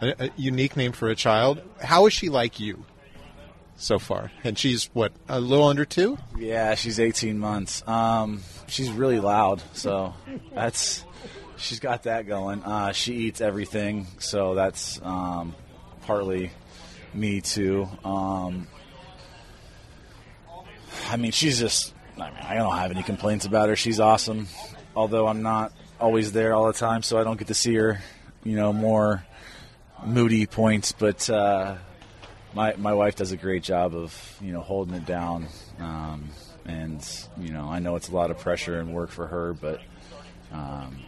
a, 0.01 0.27
a 0.27 0.31
unique 0.37 0.77
name 0.77 0.93
for 0.93 1.09
a 1.09 1.17
child. 1.17 1.61
How 1.81 2.07
is 2.07 2.13
she 2.13 2.29
like 2.29 2.61
you? 2.61 2.85
so 3.77 3.99
far, 3.99 4.31
and 4.45 4.59
she's 4.59 4.85
what 4.93 5.13
a 5.29 5.41
little 5.41 5.67
under 5.67 5.85
two. 5.85 6.17
Yeah, 6.39 6.75
she's 6.75 7.01
18 7.01 7.39
months. 7.39 7.87
Um, 7.89 8.43
she's 8.69 8.91
really 8.91 9.19
loud, 9.19 9.63
so 9.73 10.15
that's 10.55 11.05
she's 11.57 11.81
got 11.81 12.05
that 12.05 12.27
going. 12.27 12.63
Uh, 12.63 12.93
she 12.93 13.15
eats 13.15 13.41
everything, 13.41 14.07
so 14.19 14.55
that's 14.55 15.01
um, 15.03 15.55
partly 16.03 16.53
me 17.15 17.41
too. 17.41 17.89
Um, 18.05 18.69
I 21.11 21.17
mean, 21.17 21.33
she's 21.33 21.59
just. 21.59 21.95
I 22.19 22.31
mean, 22.31 22.41
I 22.43 22.55
don't 22.55 22.77
have 22.77 22.91
any 22.91 23.03
complaints 23.03 23.47
about 23.47 23.69
her. 23.69 23.77
She's 23.77 23.99
awesome. 23.99 24.47
Although 24.95 25.27
I'm 25.27 25.43
not 25.43 25.73
always 25.99 26.33
there 26.33 26.53
all 26.55 26.67
the 26.67 26.73
time, 26.73 27.03
so 27.03 27.19
I 27.19 27.25
don't 27.25 27.39
get 27.39 27.49
to 27.49 27.55
see 27.55 27.75
her. 27.75 28.01
You 28.45 28.57
know, 28.57 28.73
more 28.73 29.25
moody 30.05 30.47
points, 30.47 30.93
but 30.93 31.29
uh, 31.31 31.77
my 32.55 32.75
my 32.77 32.93
wife 32.93 33.17
does 33.17 33.33
a 33.33 33.37
great 33.37 33.63
job 33.63 33.95
of 33.95 34.39
you 34.41 34.53
know 34.53 34.61
holding 34.61 34.95
it 34.95 35.07
down. 35.07 35.47
Um, 35.79 36.31
and 36.65 37.05
you 37.39 37.53
know, 37.53 37.67
I 37.69 37.79
know 37.79 37.97
it's 37.97 38.09
a 38.09 38.15
lot 38.15 38.31
of 38.31 38.39
pressure 38.39 38.79
and 38.79 38.93
work 38.93 39.11
for 39.11 39.27
her, 39.27 39.53
but 39.55 39.81
um, 40.53 40.99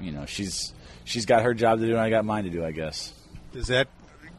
you 0.00 0.12
know, 0.12 0.26
she's 0.26 0.72
she's 1.04 1.26
got 1.26 1.42
her 1.42 1.54
job 1.54 1.80
to 1.80 1.86
do, 1.86 1.92
and 1.92 2.00
I 2.00 2.10
got 2.10 2.24
mine 2.24 2.44
to 2.44 2.50
do, 2.50 2.64
I 2.64 2.72
guess. 2.72 3.12
Does 3.52 3.68
that 3.68 3.88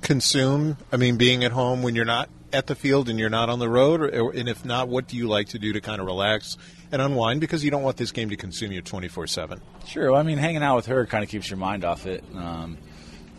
consume? 0.01 0.77
I 0.91 0.98
mean, 0.98 1.17
being 1.17 1.43
at 1.43 1.51
home 1.51 1.83
when 1.83 1.95
you're 1.95 2.05
not 2.05 2.29
at 2.53 2.67
the 2.67 2.75
field 2.75 3.10
and 3.10 3.19
you're 3.19 3.29
not 3.29 3.50
on 3.50 3.60
the 3.60 3.69
road, 3.69 4.01
or, 4.01 4.31
and 4.31 4.48
if 4.48 4.63
not, 4.63 4.88
what 4.88 5.07
do 5.07 5.17
you 5.17 5.27
like 5.27 5.50
to 5.50 5.60
do 5.60 5.74
to 5.74 5.81
kind 5.81 6.00
of 6.00 6.05
relax 6.05 6.57
and 6.91 7.01
unwind 7.01 7.41
because 7.41 7.63
you 7.63 7.72
don't 7.72 7.83
want 7.83 7.98
this 7.98 8.12
game 8.12 8.29
to 8.29 8.38
consume 8.38 8.72
you 8.72 8.81
24 8.81 9.27
seven? 9.27 9.62
Sure. 9.86 10.12
Well, 10.12 10.19
I 10.19 10.24
mean, 10.24 10.38
hanging 10.38 10.63
out 10.63 10.75
with 10.75 10.86
her 10.86 11.05
kind 11.05 11.24
of 11.24 11.29
keeps 11.29 11.50
your 11.50 11.57
mind 11.57 11.83
off 11.83 12.05
it. 12.05 12.24
Um, 12.36 12.77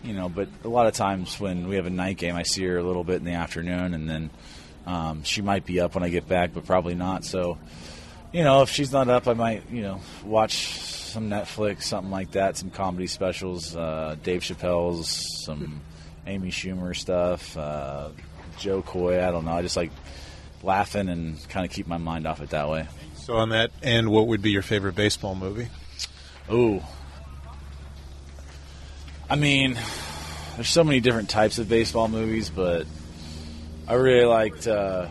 you 0.02 0.12
know, 0.12 0.28
but 0.28 0.48
a 0.64 0.68
lot 0.68 0.86
of 0.86 0.92
times 0.92 1.40
when 1.40 1.68
we 1.68 1.76
have 1.76 1.86
a 1.86 1.90
night 1.90 2.18
game, 2.18 2.36
I 2.36 2.42
see 2.42 2.64
her 2.64 2.76
a 2.76 2.82
little 2.82 3.04
bit 3.04 3.16
in 3.16 3.24
the 3.24 3.32
afternoon, 3.32 3.94
and 3.94 4.08
then 4.08 4.30
um, 4.86 5.22
she 5.22 5.40
might 5.40 5.64
be 5.64 5.80
up 5.80 5.94
when 5.94 6.04
I 6.04 6.10
get 6.10 6.28
back, 6.28 6.52
but 6.52 6.66
probably 6.66 6.94
not. 6.94 7.24
So, 7.24 7.58
you 8.32 8.44
know, 8.44 8.62
if 8.62 8.70
she's 8.70 8.92
not 8.92 9.08
up, 9.08 9.26
I 9.26 9.32
might, 9.32 9.70
you 9.70 9.80
know, 9.80 10.00
watch 10.24 10.68
some 11.14 11.30
Netflix, 11.30 11.84
something 11.84 12.10
like 12.10 12.32
that, 12.32 12.56
some 12.56 12.70
comedy 12.70 13.06
specials, 13.06 13.74
uh, 13.74 14.16
Dave 14.22 14.42
Chappelle's, 14.42 15.44
some 15.44 15.80
Amy 16.26 16.50
Schumer 16.50 16.94
stuff, 16.94 17.56
uh, 17.56 18.10
Jo 18.58 18.82
Koy. 18.82 19.26
I 19.26 19.30
don't 19.30 19.44
know. 19.44 19.52
I 19.52 19.62
just 19.62 19.76
like 19.76 19.90
laughing 20.62 21.08
and 21.08 21.48
kind 21.48 21.66
of 21.66 21.72
keep 21.72 21.86
my 21.86 21.98
mind 21.98 22.26
off 22.26 22.40
it 22.40 22.50
that 22.50 22.68
way. 22.68 22.86
So, 23.16 23.36
on 23.36 23.50
that 23.50 23.70
end, 23.82 24.10
what 24.10 24.26
would 24.26 24.42
be 24.42 24.50
your 24.50 24.62
favorite 24.62 24.94
baseball 24.94 25.34
movie? 25.34 25.68
Ooh. 26.52 26.82
I 29.30 29.36
mean, 29.36 29.78
there's 30.56 30.68
so 30.68 30.84
many 30.84 31.00
different 31.00 31.30
types 31.30 31.58
of 31.58 31.68
baseball 31.68 32.08
movies, 32.08 32.50
but 32.50 32.86
I 33.88 33.94
really 33.94 34.26
liked 34.26 34.66
uh, 34.66 35.08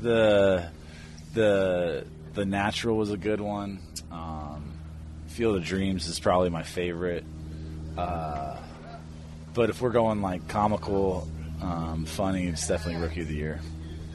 the 0.00 0.70
the 1.34 2.06
the 2.32 2.44
Natural 2.44 2.96
was 2.96 3.10
a 3.10 3.16
good 3.16 3.40
one. 3.40 3.80
Um, 4.10 4.72
Field 5.28 5.56
of 5.56 5.64
Dreams 5.64 6.06
is 6.06 6.18
probably 6.18 6.48
my 6.48 6.62
favorite. 6.62 7.24
Uh, 7.96 8.56
but 9.52 9.70
if 9.70 9.80
we're 9.82 9.90
going 9.90 10.22
like 10.22 10.48
comical, 10.48 11.28
um, 11.62 12.04
funny, 12.06 12.46
it's 12.46 12.66
definitely 12.66 13.02
Rookie 13.02 13.22
of 13.22 13.28
the 13.28 13.36
Year. 13.36 13.60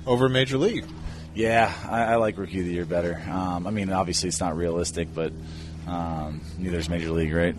Over 0.06 0.30
Major 0.30 0.58
League. 0.58 0.86
Yeah, 1.34 1.74
I, 1.90 2.04
I 2.04 2.16
like 2.16 2.38
Rookie 2.38 2.60
of 2.60 2.66
the 2.66 2.74
Year 2.74 2.86
better. 2.86 3.22
Um, 3.30 3.68
I 3.68 3.72
mean, 3.72 3.92
obviously 3.92 4.30
it's 4.30 4.40
not 4.40 4.56
realistic, 4.56 5.14
but 5.14 5.34
um, 5.88 6.42
neither 6.58 6.78
is 6.78 6.90
Major 6.90 7.12
League, 7.12 7.34
right? 7.34 7.56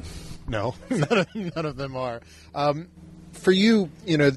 No, 0.49 0.75
none 0.91 1.19
of, 1.19 1.35
none 1.35 1.67
of 1.67 1.77
them 1.77 1.97
are. 1.97 2.21
Um, 2.55 2.89
for 3.33 3.53
you, 3.53 3.91
you 4.05 4.17
know, 4.17 4.31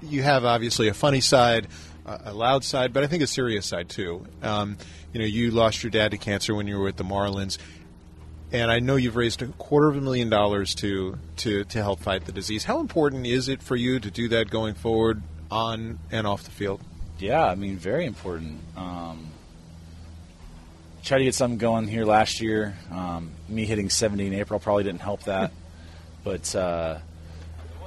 you 0.00 0.22
have 0.22 0.44
obviously 0.44 0.88
a 0.88 0.94
funny 0.94 1.20
side, 1.20 1.68
a 2.06 2.32
loud 2.32 2.64
side, 2.64 2.92
but 2.92 3.04
I 3.04 3.06
think 3.06 3.22
a 3.22 3.26
serious 3.26 3.66
side 3.66 3.88
too. 3.88 4.26
Um, 4.42 4.76
you 5.12 5.20
know, 5.20 5.26
you 5.26 5.50
lost 5.50 5.82
your 5.82 5.90
dad 5.90 6.12
to 6.12 6.18
cancer 6.18 6.54
when 6.54 6.66
you 6.66 6.78
were 6.78 6.84
with 6.84 6.96
the 6.96 7.04
Marlins, 7.04 7.58
and 8.52 8.70
I 8.70 8.80
know 8.80 8.96
you've 8.96 9.16
raised 9.16 9.42
a 9.42 9.46
quarter 9.46 9.88
of 9.88 9.96
a 9.96 10.00
million 10.00 10.28
dollars 10.28 10.74
to 10.76 11.18
to 11.38 11.64
to 11.64 11.78
help 11.82 12.00
fight 12.00 12.26
the 12.26 12.32
disease. 12.32 12.64
How 12.64 12.80
important 12.80 13.26
is 13.26 13.48
it 13.48 13.62
for 13.62 13.76
you 13.76 13.98
to 13.98 14.10
do 14.10 14.28
that 14.28 14.50
going 14.50 14.74
forward, 14.74 15.22
on 15.50 15.98
and 16.10 16.26
off 16.26 16.44
the 16.44 16.50
field? 16.50 16.80
Yeah, 17.18 17.44
I 17.44 17.54
mean, 17.54 17.76
very 17.76 18.04
important. 18.04 18.60
Um, 18.76 19.28
tried 21.02 21.18
to 21.18 21.24
get 21.24 21.34
something 21.34 21.58
going 21.58 21.88
here 21.88 22.04
last 22.04 22.40
year. 22.40 22.76
Um, 22.90 23.30
me 23.48 23.64
hitting 23.64 23.90
70 23.90 24.26
in 24.26 24.34
April 24.34 24.60
probably 24.60 24.84
didn't 24.84 25.00
help 25.00 25.24
that, 25.24 25.52
but 26.24 26.54
uh, 26.54 26.98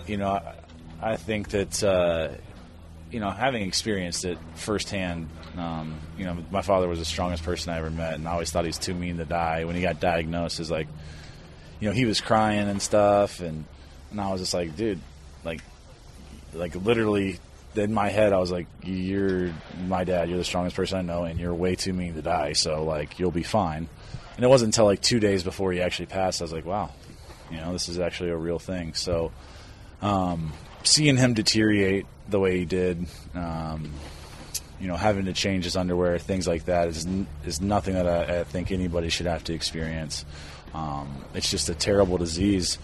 you 0.07 0.17
know, 0.17 0.29
I, 0.29 0.55
I 1.01 1.15
think 1.17 1.49
that 1.49 1.83
uh, 1.83 2.29
you 3.11 3.19
know, 3.19 3.29
having 3.29 3.67
experienced 3.67 4.25
it 4.25 4.37
firsthand, 4.55 5.29
um, 5.57 5.99
you 6.17 6.25
know, 6.25 6.37
my 6.51 6.61
father 6.61 6.87
was 6.87 6.99
the 6.99 7.05
strongest 7.05 7.43
person 7.43 7.73
I 7.73 7.77
ever 7.77 7.89
met, 7.89 8.15
and 8.15 8.27
I 8.27 8.31
always 8.31 8.51
thought 8.51 8.65
he 8.65 8.69
was 8.69 8.77
too 8.77 8.93
mean 8.93 9.17
to 9.17 9.25
die. 9.25 9.65
When 9.65 9.75
he 9.75 9.81
got 9.81 9.99
diagnosed, 9.99 10.59
is 10.59 10.71
like, 10.71 10.87
you 11.79 11.87
know, 11.87 11.93
he 11.93 12.05
was 12.05 12.21
crying 12.21 12.67
and 12.67 12.81
stuff, 12.81 13.39
and 13.39 13.65
and 14.11 14.21
I 14.21 14.31
was 14.31 14.41
just 14.41 14.53
like, 14.53 14.75
dude, 14.75 14.99
like, 15.43 15.61
like 16.53 16.75
literally 16.75 17.39
in 17.77 17.93
my 17.93 18.09
head, 18.09 18.33
I 18.33 18.37
was 18.37 18.51
like, 18.51 18.67
"You're 18.83 19.53
my 19.87 20.03
dad. 20.03 20.29
You're 20.29 20.37
the 20.37 20.43
strongest 20.43 20.75
person 20.75 20.97
I 20.97 21.01
know, 21.01 21.23
and 21.23 21.39
you're 21.39 21.53
way 21.53 21.75
too 21.75 21.93
mean 21.93 22.15
to 22.15 22.21
die. 22.21 22.53
So 22.53 22.83
like, 22.83 23.19
you'll 23.19 23.31
be 23.31 23.43
fine." 23.43 23.87
And 24.35 24.43
it 24.43 24.47
wasn't 24.47 24.73
until 24.73 24.85
like 24.85 25.01
two 25.01 25.19
days 25.19 25.43
before 25.43 25.71
he 25.71 25.81
actually 25.81 26.07
passed, 26.07 26.41
I 26.41 26.45
was 26.45 26.53
like, 26.53 26.65
"Wow, 26.65 26.91
you 27.51 27.57
know, 27.57 27.71
this 27.71 27.89
is 27.89 27.99
actually 27.99 28.29
a 28.29 28.37
real 28.37 28.59
thing." 28.59 28.93
So, 28.93 29.31
um, 30.01 30.53
seeing 30.83 31.17
him 31.17 31.33
deteriorate 31.33 32.05
the 32.27 32.39
way 32.39 32.59
he 32.59 32.65
did, 32.65 33.05
um, 33.33 33.91
you 34.79 34.87
know, 34.87 34.95
having 34.95 35.25
to 35.25 35.33
change 35.33 35.63
his 35.63 35.75
underwear, 35.75 36.17
things 36.17 36.47
like 36.47 36.65
that, 36.65 36.87
is 36.87 37.07
is 37.45 37.61
nothing 37.61 37.95
that 37.95 38.07
I, 38.07 38.39
I 38.39 38.43
think 38.43 38.71
anybody 38.71 39.09
should 39.09 39.27
have 39.27 39.43
to 39.45 39.53
experience. 39.53 40.25
Um, 40.73 41.23
it's 41.33 41.49
just 41.49 41.69
a 41.69 41.75
terrible 41.75 42.17
disease 42.17 42.77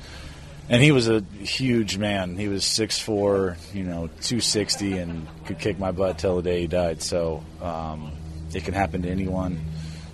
and 0.72 0.82
he 0.82 0.94
was 0.94 1.10
a 1.10 1.22
huge 1.40 1.98
man. 1.98 2.38
He 2.38 2.48
was 2.48 2.64
6'4", 2.64 3.58
you 3.76 3.84
know, 3.84 4.08
260, 4.22 4.98
and 5.00 5.28
could 5.46 5.60
kick 5.60 5.78
my 5.78 5.92
butt 5.92 6.18
till 6.18 6.38
the 6.38 6.42
day 6.42 6.62
he 6.62 6.68
died. 6.68 7.02
So 7.02 7.44
um, 7.62 8.14
it 8.54 8.64
can 8.64 8.74
happen 8.74 9.02
to 9.02 9.10
anyone. 9.10 9.60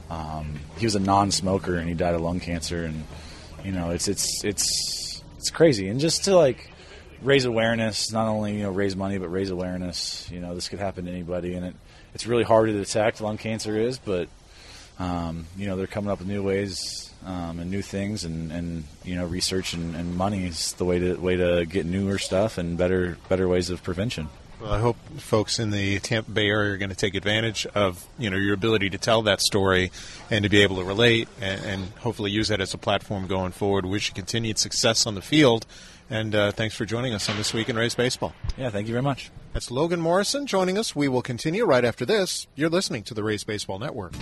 Um, 0.09 0.59
he 0.79 0.87
was 0.87 0.95
a 0.95 0.99
non-smoker, 0.99 1.75
and 1.75 1.87
he 1.87 1.93
died 1.93 2.15
of 2.15 2.21
lung 2.21 2.39
cancer. 2.39 2.85
And 2.85 3.03
you 3.63 3.71
know, 3.71 3.91
it's 3.91 4.07
it's 4.07 4.43
it's 4.43 5.21
it's 5.37 5.51
crazy. 5.51 5.89
And 5.89 5.99
just 5.99 6.23
to 6.23 6.35
like 6.35 6.71
raise 7.21 7.45
awareness, 7.45 8.11
not 8.11 8.27
only 8.27 8.57
you 8.57 8.63
know 8.63 8.71
raise 8.71 8.95
money, 8.95 9.17
but 9.17 9.29
raise 9.29 9.49
awareness. 9.49 10.29
You 10.31 10.39
know, 10.39 10.55
this 10.55 10.69
could 10.69 10.79
happen 10.79 11.05
to 11.05 11.11
anybody, 11.11 11.53
and 11.53 11.65
it 11.65 11.75
it's 12.13 12.25
really 12.25 12.43
hard 12.43 12.67
to 12.67 12.73
detect. 12.73 13.21
Lung 13.21 13.37
cancer 13.37 13.77
is, 13.77 13.97
but 13.99 14.29
um, 14.99 15.45
you 15.55 15.67
know, 15.67 15.75
they're 15.75 15.87
coming 15.87 16.09
up 16.09 16.19
with 16.19 16.27
new 16.27 16.41
ways 16.41 17.13
um, 17.25 17.59
and 17.59 17.69
new 17.69 17.81
things, 17.81 18.23
and, 18.23 18.51
and 18.51 18.83
you 19.03 19.15
know, 19.15 19.25
research 19.25 19.73
and, 19.73 19.95
and 19.95 20.15
money 20.15 20.45
is 20.47 20.73
the 20.73 20.85
way 20.85 20.99
to 20.99 21.15
way 21.15 21.35
to 21.35 21.65
get 21.65 21.85
newer 21.85 22.17
stuff 22.17 22.57
and 22.57 22.77
better 22.77 23.17
better 23.29 23.47
ways 23.47 23.69
of 23.69 23.83
prevention. 23.83 24.29
Well, 24.59 24.73
I 24.73 24.79
hope 24.79 24.97
folks 25.19 25.59
in 25.59 25.69
the 25.69 25.99
Tampa 25.99 26.31
Bay 26.31 26.47
area 26.47 26.73
are 26.73 26.77
going 26.77 26.89
to 26.89 26.95
take 26.95 27.13
advantage 27.13 27.67
of 27.75 28.03
you 28.17 28.31
know 28.31 28.37
your 28.37 28.55
ability 28.55 28.89
to 28.91 28.97
tell 28.97 29.21
that 29.23 29.39
story 29.39 29.91
and 30.31 30.43
to 30.43 30.49
be 30.49 30.63
able 30.63 30.77
to 30.77 30.83
relate 30.83 31.27
and, 31.39 31.63
and 31.63 31.83
hopefully 31.99 32.31
use 32.31 32.47
that 32.47 32.59
as 32.59 32.73
a 32.73 32.77
platform 32.79 33.27
going 33.27 33.51
forward. 33.51 33.85
Wish 33.85 34.09
you 34.09 34.15
continued 34.15 34.57
success 34.57 35.05
on 35.05 35.13
the 35.13 35.21
field, 35.21 35.67
and 36.09 36.33
uh, 36.35 36.51
thanks 36.51 36.75
for 36.75 36.85
joining 36.85 37.13
us 37.13 37.29
on 37.29 37.37
this 37.37 37.53
week 37.53 37.69
in 37.69 37.75
Rays 37.75 37.95
baseball. 37.95 38.33
Yeah, 38.57 38.69
thank 38.69 38.87
you 38.87 38.93
very 38.93 39.03
much. 39.03 39.31
That's 39.53 39.71
Logan 39.71 39.99
Morrison 39.99 40.45
joining 40.45 40.77
us. 40.77 40.95
We 40.95 41.07
will 41.07 41.21
continue 41.21 41.65
right 41.65 41.83
after 41.83 42.05
this. 42.05 42.47
You're 42.55 42.69
listening 42.69 43.03
to 43.03 43.13
the 43.13 43.23
Rays 43.23 43.43
Baseball 43.43 43.79
Network. 43.79 44.13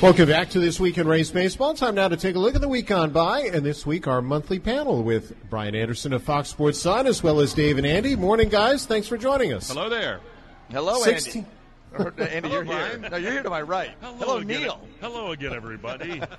Welcome 0.00 0.28
back 0.28 0.48
to 0.50 0.60
this 0.60 0.80
week 0.80 0.96
in 0.96 1.06
Rays 1.06 1.30
Baseball. 1.30 1.74
Time 1.74 1.94
now 1.96 2.08
to 2.08 2.16
take 2.16 2.36
a 2.36 2.38
look 2.38 2.54
at 2.54 2.60
the 2.60 2.68
week 2.68 2.90
on 2.90 3.10
by, 3.10 3.42
and 3.42 3.66
this 3.66 3.84
week 3.84 4.06
our 4.06 4.22
monthly 4.22 4.58
panel 4.58 5.02
with 5.02 5.34
Brian 5.50 5.74
Anderson 5.74 6.12
of 6.12 6.22
Fox 6.22 6.48
Sports 6.48 6.80
Sun, 6.80 7.06
as 7.06 7.22
well 7.22 7.40
as 7.40 7.52
Dave 7.52 7.76
and 7.78 7.86
Andy. 7.86 8.16
Morning, 8.16 8.48
guys. 8.48 8.86
Thanks 8.86 9.08
for 9.08 9.18
joining 9.18 9.52
us. 9.52 9.68
Hello 9.68 9.88
there. 9.88 10.20
Hello, 10.70 11.02
16- 11.04 11.36
Andy. 11.36 11.46
Andy, 11.96 12.48
you're 12.50 12.62
Hello, 12.62 12.78
here. 12.78 12.98
Brian. 12.98 13.00
No, 13.10 13.16
you're 13.16 13.32
here 13.32 13.42
to 13.42 13.50
my 13.50 13.62
right. 13.62 13.90
Hello, 14.00 14.36
again. 14.38 14.60
Neil. 14.62 14.80
Hello 15.00 15.32
again, 15.32 15.52
everybody. 15.52 16.22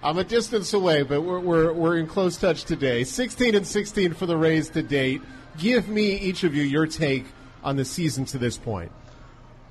I'm 0.00 0.16
a 0.16 0.24
distance 0.24 0.72
away, 0.72 1.02
but 1.02 1.22
we're, 1.22 1.40
we're, 1.40 1.72
we're 1.72 1.96
in 1.98 2.06
close 2.06 2.36
touch 2.36 2.64
today. 2.64 3.02
16 3.02 3.56
and 3.56 3.66
16 3.66 4.14
for 4.14 4.26
the 4.26 4.36
Rays 4.36 4.70
to 4.70 4.82
date. 4.82 5.22
Give 5.58 5.88
me, 5.88 6.16
each 6.16 6.44
of 6.44 6.54
you, 6.54 6.62
your 6.62 6.86
take 6.86 7.24
on 7.64 7.74
the 7.76 7.84
season 7.84 8.24
to 8.26 8.38
this 8.38 8.56
point. 8.56 8.92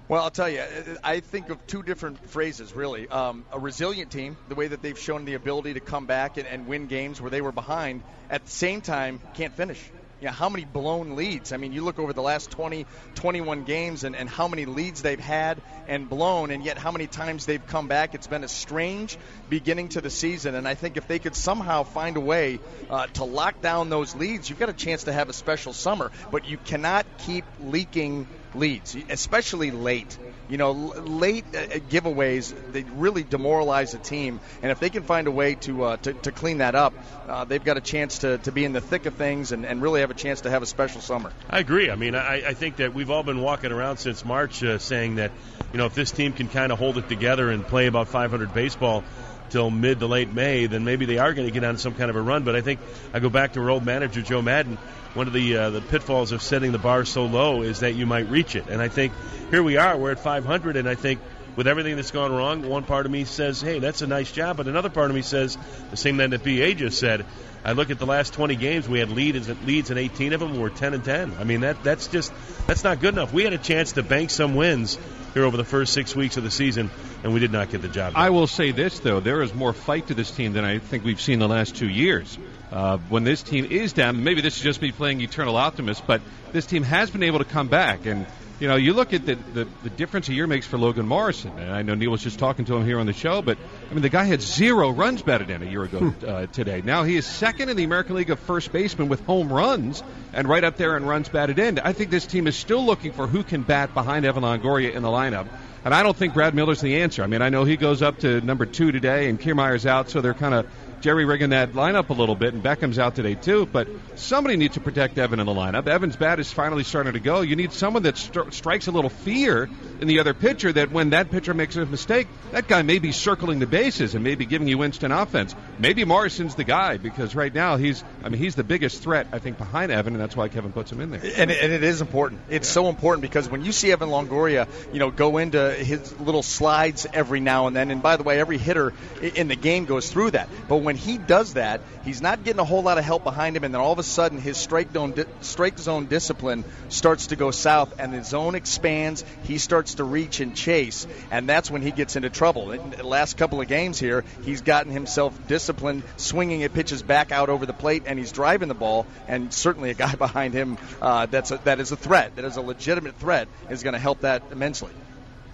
Well, 0.10 0.22
I'll 0.22 0.32
tell 0.32 0.50
you, 0.50 0.64
I 1.04 1.22
think 1.22 1.50
of 1.50 1.66
two 1.66 1.82
different 1.82 2.30
phrases, 2.30 2.74
really. 2.74 3.08
Um, 3.08 3.46
a 3.54 3.60
resilient 3.60 4.12
team, 4.12 4.36
the 4.50 4.56
way 4.56 4.68
that 4.68 4.82
they've 4.82 5.00
shown 5.00 5.24
the 5.24 5.34
ability 5.36 5.76
to 5.76 5.80
come 5.80 6.06
back 6.06 6.38
and, 6.38 6.48
and 6.48 6.68
win 6.68 6.88
games 6.88 7.22
where 7.22 7.32
they 7.32 7.42
were 7.42 7.54
behind, 7.54 8.04
at 8.30 8.44
the 8.44 8.52
same 8.52 8.82
time, 8.82 9.22
can't 9.34 9.54
finish. 9.54 9.82
Yeah, 10.20 10.32
how 10.32 10.50
many 10.50 10.66
blown 10.66 11.16
leads? 11.16 11.52
I 11.52 11.58
mean, 11.58 11.74
you 11.74 11.84
look 11.84 12.00
over 12.00 12.12
the 12.12 12.24
last 12.24 12.50
20, 12.50 12.88
21 13.14 13.66
games 13.66 14.04
and, 14.04 14.16
and 14.16 14.28
how 14.28 14.48
many 14.48 14.66
leads 14.66 15.04
they've 15.04 15.20
had 15.20 15.62
and 15.88 16.10
blown, 16.10 16.50
and 16.50 16.64
yet 16.66 16.80
how 16.80 16.92
many 16.92 17.06
times 17.06 17.46
they've 17.46 17.66
come 17.68 17.88
back. 17.88 18.16
It's 18.16 18.26
been 18.26 18.44
a 18.44 18.48
strange 18.48 19.20
beginning 19.48 19.90
to 19.90 20.02
the 20.02 20.10
season, 20.10 20.56
and 20.56 20.68
I 20.68 20.74
think 20.74 20.98
if 20.98 21.08
they 21.08 21.20
could 21.20 21.36
somehow 21.36 21.84
find 21.84 22.18
a 22.18 22.20
way 22.20 22.60
uh, 22.90 23.06
to 23.14 23.26
lock 23.26 23.62
down 23.62 23.90
those 23.90 24.16
leads, 24.16 24.50
you've 24.50 24.58
got 24.58 24.70
a 24.70 24.74
chance 24.74 25.04
to 25.04 25.14
have 25.14 25.30
a 25.30 25.34
special 25.34 25.72
summer. 25.72 26.12
But 26.32 26.50
you 26.50 26.58
cannot 26.58 27.06
keep 27.20 27.46
leaking 27.60 28.28
leads, 28.58 28.96
especially 29.10 29.72
late. 29.72 30.18
You 30.50 30.58
know, 30.58 30.72
late 30.72 31.46
uh, 31.54 31.80
giveaways 31.90 32.54
they 32.72 32.84
really 32.84 33.24
demoralize 33.24 33.94
a 33.94 33.98
team, 33.98 34.40
and 34.62 34.72
if 34.72 34.80
they 34.80 34.90
can 34.90 35.04
find 35.04 35.28
a 35.28 35.32
way 35.32 35.56
to 35.56 35.84
uh, 35.84 35.98
to, 35.98 36.14
to 36.14 36.32
clean 36.32 36.60
that 36.60 36.76
up, 36.76 36.94
uh, 37.28 37.44
they've 37.46 37.64
got 37.64 37.78
a 37.78 37.82
chance 37.82 38.20
to, 38.20 38.38
to 38.40 38.52
be 38.52 38.64
in 38.64 38.74
the 38.74 38.82
thick 38.82 39.06
of 39.06 39.16
things 39.16 39.52
and, 39.52 39.66
and 39.66 39.82
really 39.82 40.02
have 40.02 40.12
a 40.12 40.16
chance 40.16 40.42
to 40.42 40.50
have 40.50 40.64
a 40.64 40.66
special 40.66 41.02
summer. 41.02 41.32
I 41.50 41.60
agree. 41.60 41.92
I 41.92 41.96
mean, 41.96 42.16
I, 42.16 42.50
I 42.50 42.54
think 42.54 42.78
that 42.78 42.94
we've 42.94 43.12
all 43.12 43.24
been 43.24 43.42
walking 43.42 43.72
around 43.72 43.98
since 43.98 44.24
March 44.24 44.64
uh, 44.64 44.78
saying 44.78 45.16
that, 45.16 45.32
you 45.74 45.78
know, 45.78 45.86
if 45.86 45.96
this 45.96 46.12
team 46.12 46.34
can 46.34 46.48
kind 46.48 46.72
of 46.72 46.80
hold 46.80 46.98
it 46.98 47.10
together 47.10 47.50
and 47.50 47.66
play 47.66 47.88
about 47.88 48.08
500 48.08 48.54
baseball 48.54 49.04
till 49.50 49.70
mid 49.70 50.00
to 50.00 50.08
late 50.08 50.34
May, 50.34 50.66
then 50.66 50.84
maybe 50.84 51.06
they 51.06 51.18
are 51.18 51.34
going 51.34 51.48
to 51.48 51.54
get 51.54 51.64
on 51.64 51.78
some 51.78 51.94
kind 51.94 52.10
of 52.10 52.16
a 52.16 52.22
run. 52.22 52.44
But 52.44 52.56
I 52.56 52.62
think 52.62 52.80
I 53.14 53.20
go 53.20 53.30
back 53.30 53.54
to 53.54 53.62
our 53.62 53.70
old 53.70 53.86
manager 53.86 54.22
Joe 54.22 54.42
Maddon. 54.42 54.78
One 55.14 55.28
of 55.28 55.34
the 55.34 55.58
uh, 55.58 55.70
the 55.72 55.82
pitfalls 55.82 56.32
of 56.32 56.42
setting 56.42 56.72
the 56.72 56.78
bar 56.78 57.06
so 57.06 57.26
low 57.26 57.62
is 57.62 57.80
that 57.80 57.96
you 57.96 58.06
might 58.06 58.30
reach 58.30 58.56
it, 58.56 58.68
and 58.68 58.82
I 58.82 58.88
think 58.88 59.14
here 59.50 59.64
we 59.64 59.78
are. 59.78 59.98
We're 59.98 60.12
at 60.12 60.20
500, 60.20 60.76
and 60.76 60.88
I 60.88 60.96
think 60.96 61.22
with 61.58 61.68
everything 61.68 61.96
that's 61.96 62.12
gone 62.12 62.32
wrong, 62.32 62.62
one 62.62 62.84
part 62.84 63.06
of 63.06 63.12
me 63.12 63.26
says, 63.26 63.60
"Hey, 63.60 63.80
that's 63.80 64.02
a 64.02 64.08
nice 64.08 64.32
job," 64.32 64.56
but 64.56 64.68
another 64.68 64.90
part 64.90 65.10
of 65.10 65.16
me 65.16 65.24
says 65.24 65.58
the 65.92 65.98
same 65.98 66.18
thing 66.18 66.30
that 66.30 66.44
BA 66.44 66.76
just 66.76 67.00
said. 67.00 67.26
I 67.66 67.74
look 67.74 67.90
at 67.90 68.00
the 68.00 68.06
last 68.06 68.34
20 68.34 68.56
games. 68.56 68.88
We 68.88 69.00
had 69.00 69.10
leads 69.10 69.50
leads 69.66 69.90
in 69.90 69.98
18 69.98 70.32
of 70.34 70.40
them. 70.40 70.60
We're 70.60 70.70
10 70.70 70.94
and 70.94 71.04
10. 71.04 71.34
I 71.40 71.44
mean 71.44 71.62
that 71.62 71.84
that's 71.84 72.08
just 72.08 72.32
that's 72.68 72.84
not 72.84 73.02
good 73.02 73.16
enough. 73.16 73.34
We 73.34 73.44
had 73.44 73.54
a 73.54 73.58
chance 73.58 73.94
to 73.94 74.04
bank 74.04 74.30
some 74.30 74.56
wins 74.56 74.98
here 75.34 75.44
over 75.44 75.58
the 75.58 75.66
first 75.66 75.94
six 75.94 76.16
weeks 76.16 76.38
of 76.38 76.44
the 76.44 76.52
season, 76.52 76.92
and 77.24 77.34
we 77.34 77.40
did 77.40 77.52
not 77.52 77.70
get 77.70 77.82
the 77.82 77.88
job. 77.88 78.14
done. 78.14 78.22
I 78.24 78.30
will 78.30 78.48
say 78.48 78.72
this 78.72 79.00
though: 79.00 79.20
there 79.20 79.42
is 79.42 79.54
more 79.54 79.74
fight 79.74 80.08
to 80.08 80.14
this 80.14 80.30
team 80.30 80.54
than 80.54 80.64
I 80.64 80.78
think 80.78 81.04
we've 81.04 81.20
seen 81.20 81.40
the 81.40 81.50
last 81.50 81.76
two 81.76 81.90
years. 81.90 82.38
Uh, 82.72 82.98
when 83.10 83.24
this 83.24 83.42
team 83.42 83.66
is 83.66 83.94
down, 83.94 84.24
maybe 84.24 84.42
this 84.42 84.58
is 84.58 84.62
just 84.62 84.82
me 84.82 84.92
playing 84.92 85.22
eternal 85.22 85.56
optimist, 85.56 86.06
but 86.06 86.22
this 86.52 86.66
team 86.66 86.84
has 86.84 87.10
been 87.10 87.24
able 87.24 87.40
to 87.40 87.46
come 87.46 87.68
back. 87.68 88.06
And 88.06 88.28
you 88.60 88.68
know, 88.68 88.76
you 88.76 88.94
look 88.94 89.14
at 89.14 89.26
the, 89.26 89.36
the 89.36 89.68
the 89.84 89.90
difference 89.90 90.30
a 90.30 90.34
year 90.34 90.48
makes 90.48 90.66
for 90.66 90.78
Logan 90.78 91.08
Morrison. 91.08 91.52
And 91.58 91.72
I 91.72 91.84
know 91.84 91.94
Neil 91.94 92.12
was 92.12 92.24
just 92.24 92.40
talking 92.40 92.66
to 92.66 92.76
him 92.76 92.86
here 92.86 93.00
on 93.00 93.06
the 93.06 93.14
show, 93.14 93.42
but 93.42 93.58
I 93.90 93.94
mean, 93.94 94.02
the 94.02 94.10
guy 94.10 94.24
had 94.24 94.42
zero 94.42 94.90
runs 94.90 95.22
batted 95.22 95.50
in 95.50 95.62
a 95.62 95.66
year 95.66 95.84
ago 95.84 96.14
uh, 96.26 96.48
today. 96.48 96.82
Now 96.84 97.04
he 97.04 97.16
is 97.16 97.26
second 97.26 97.70
in 97.70 97.78
the 97.78 97.84
American 97.84 98.16
League 98.16 98.30
of 98.30 98.40
first 98.40 98.72
baseman 98.72 99.10
with 99.10 99.24
home 99.26 99.52
runs 99.52 100.04
and 100.34 100.48
right 100.48 100.64
up 100.64 100.78
there 100.78 100.98
in 100.98 101.06
runs 101.06 101.30
batted 101.30 101.60
in. 101.60 101.80
I 101.80 101.94
think 101.94 102.10
this 102.10 102.26
team 102.26 102.48
is 102.48 102.56
still 102.56 102.86
looking 102.86 103.12
for 103.12 103.28
who 103.28 103.44
can 103.44 103.62
bat 103.62 103.94
behind 103.94 104.26
Evan 104.26 104.44
Longoria 104.44 104.94
in 104.94 105.04
the 105.04 105.10
lineup. 105.10 105.48
And 105.86 105.94
I 105.94 106.04
don't 106.04 106.18
think 106.18 106.34
Brad 106.34 106.54
Miller's 106.54 106.82
the 106.82 106.98
answer. 106.98 107.24
I 107.24 107.28
mean, 107.28 107.42
I 107.42 107.48
know 107.48 107.64
he 107.64 107.78
goes 107.78 108.02
up 108.02 108.20
to 108.20 108.42
number 108.42 108.66
two 108.66 108.92
today, 108.92 109.30
and 109.30 109.40
Kiermaier's 109.40 109.86
out, 109.86 110.10
so 110.10 110.20
they're 110.20 110.34
kind 110.34 110.54
of 110.54 110.68
jerry 111.00 111.26
rigging 111.26 111.52
that 111.52 111.74
lineup 111.74 112.10
a 112.10 112.14
little 112.14 112.36
bit, 112.36 112.54
and 112.54 112.62
Beckham's 112.62 113.00
out 113.00 113.16
today 113.16 113.36
too. 113.36 113.66
But 113.66 113.88
somebody 114.16 114.58
needs 114.58 114.74
to 114.74 114.82
protect 114.82 115.18
Evan 115.18 115.40
in 115.40 115.46
the 115.46 115.54
lineup. 115.54 115.88
Evan's 115.88 116.16
bat 116.16 116.40
is 116.40 116.52
finally 116.52 116.84
starting 116.84 117.14
to 117.14 117.20
go. 117.20 117.42
You 117.42 117.56
need 117.56 117.72
someone 117.72 118.04
that 118.04 118.18
stri- 118.54 118.54
strikes 118.54 118.88
a 118.88 118.92
little 118.92 119.10
fear 119.10 119.70
in 120.02 120.08
the 120.08 120.20
other 120.20 120.34
pitcher 120.34 120.72
that 120.72 120.92
when 120.92 121.12
that 121.12 121.32
pitcher 121.32 121.54
makes 121.54 121.76
a 121.76 121.86
mistake, 121.86 122.28
that 122.52 122.68
guy 122.68 122.82
may 122.82 123.00
be 123.00 123.12
circling 123.12 123.60
the 123.60 123.68
bases 123.68 124.16
and 124.16 124.24
maybe 124.24 124.46
giving 124.46 124.68
you 124.68 124.84
instant 124.84 125.14
offense. 125.14 125.56
Maybe 125.80 126.06
Morrison's 126.06 126.56
the 126.56 126.64
guy 126.64 126.98
because 126.98 127.36
right 127.36 127.54
now 127.54 127.78
he's, 127.78 128.04
I 128.24 128.30
mean, 128.30 128.42
he's 128.42 128.56
the 128.56 128.64
biggest 128.64 129.02
threat 129.02 129.28
I 129.32 129.40
think 129.40 129.58
behind 129.58 129.92
Evan, 129.92 130.14
and 130.14 130.22
that's 130.22 130.36
why 130.36 130.50
Kevin 130.50 130.72
puts 130.72 130.92
him 130.92 131.02
in 131.02 131.12
there. 131.12 131.22
And, 131.24 131.52
and 131.52 131.74
it 131.74 131.84
is 131.84 132.02
important. 132.02 132.42
It's 132.50 132.68
so 132.68 132.90
important 132.90 133.22
because 133.22 133.50
when 133.50 133.64
you 133.64 133.72
see 133.72 133.92
Evan 133.92 134.10
Longoria, 134.10 134.68
you 134.94 135.00
know, 135.00 135.12
go 135.12 135.38
into 135.38 135.72
his 135.74 136.18
little 136.20 136.44
slides 136.44 137.08
every 137.14 137.40
now 137.40 137.68
and 137.68 137.76
then, 137.76 137.92
and 137.92 138.02
by 138.02 138.18
the 138.18 138.24
way, 138.24 138.40
every 138.40 138.58
hitter 138.58 138.94
in 139.22 139.48
the 139.48 139.56
game 139.56 139.86
goes 139.86 140.10
through 140.12 140.32
that. 140.32 140.50
But 140.68 140.78
when 140.78 140.96
he 140.96 141.18
does 141.18 141.54
that, 141.54 141.82
he's 142.04 142.22
not 142.22 142.44
getting 142.44 142.60
a 142.60 142.66
whole 142.66 142.84
lot 142.84 142.98
of 142.98 143.04
help 143.04 143.24
behind 143.24 143.56
him, 143.56 143.64
and 143.64 143.74
then 143.74 143.82
all 143.82 143.92
of 143.92 144.00
a 144.00 144.04
sudden 144.04 144.40
his 144.40 144.58
strike 144.58 144.92
zone, 144.94 145.12
di- 145.12 145.26
strike 145.42 145.78
zone 145.80 146.06
discipline 146.06 146.64
starts 146.90 147.28
to 147.28 147.36
go 147.36 147.52
south, 147.52 148.00
and 148.00 148.14
the 148.14 148.24
zone 148.38 148.54
expands. 148.54 149.26
He 149.44 149.58
starts 149.58 149.96
to 149.96 150.04
reach 150.04 150.42
and 150.42 150.56
chase, 150.56 151.08
and 151.32 151.50
that's 151.50 151.72
when 151.72 151.82
he 151.82 151.92
gets 151.92 152.16
into 152.16 152.30
trouble. 152.30 152.72
In 152.72 152.92
the 152.92 153.04
last 153.04 153.36
couple 153.36 153.60
of 153.60 153.68
games 153.68 153.98
here, 154.00 154.24
he's 154.44 154.62
gotten 154.62 154.92
himself 154.92 155.34
disciplined, 155.48 156.04
swinging 156.18 156.62
at 156.62 156.72
pitches 156.72 157.02
back 157.02 157.32
out 157.32 157.50
over 157.50 157.66
the 157.66 157.74
plate, 157.74 158.04
and 158.06 158.20
he's 158.20 158.32
driving 158.32 158.68
the 158.68 158.76
ball. 158.76 159.08
And 159.28 159.52
certainly, 159.52 159.90
a 159.90 159.96
guy 159.96 160.14
behind 160.28 160.54
him 160.54 160.78
uh, 161.02 161.26
that's 161.26 161.50
a, 161.50 161.58
that 161.64 161.80
is 161.80 161.92
a 161.92 161.98
threat, 161.98 162.36
that 162.36 162.46
is 162.46 162.58
a 162.58 162.62
legitimate 162.62 163.16
threat, 163.16 163.48
is 163.72 163.82
going 163.82 163.94
to 163.94 164.00
help 164.00 164.22
that 164.22 164.44
immensely. 164.52 164.92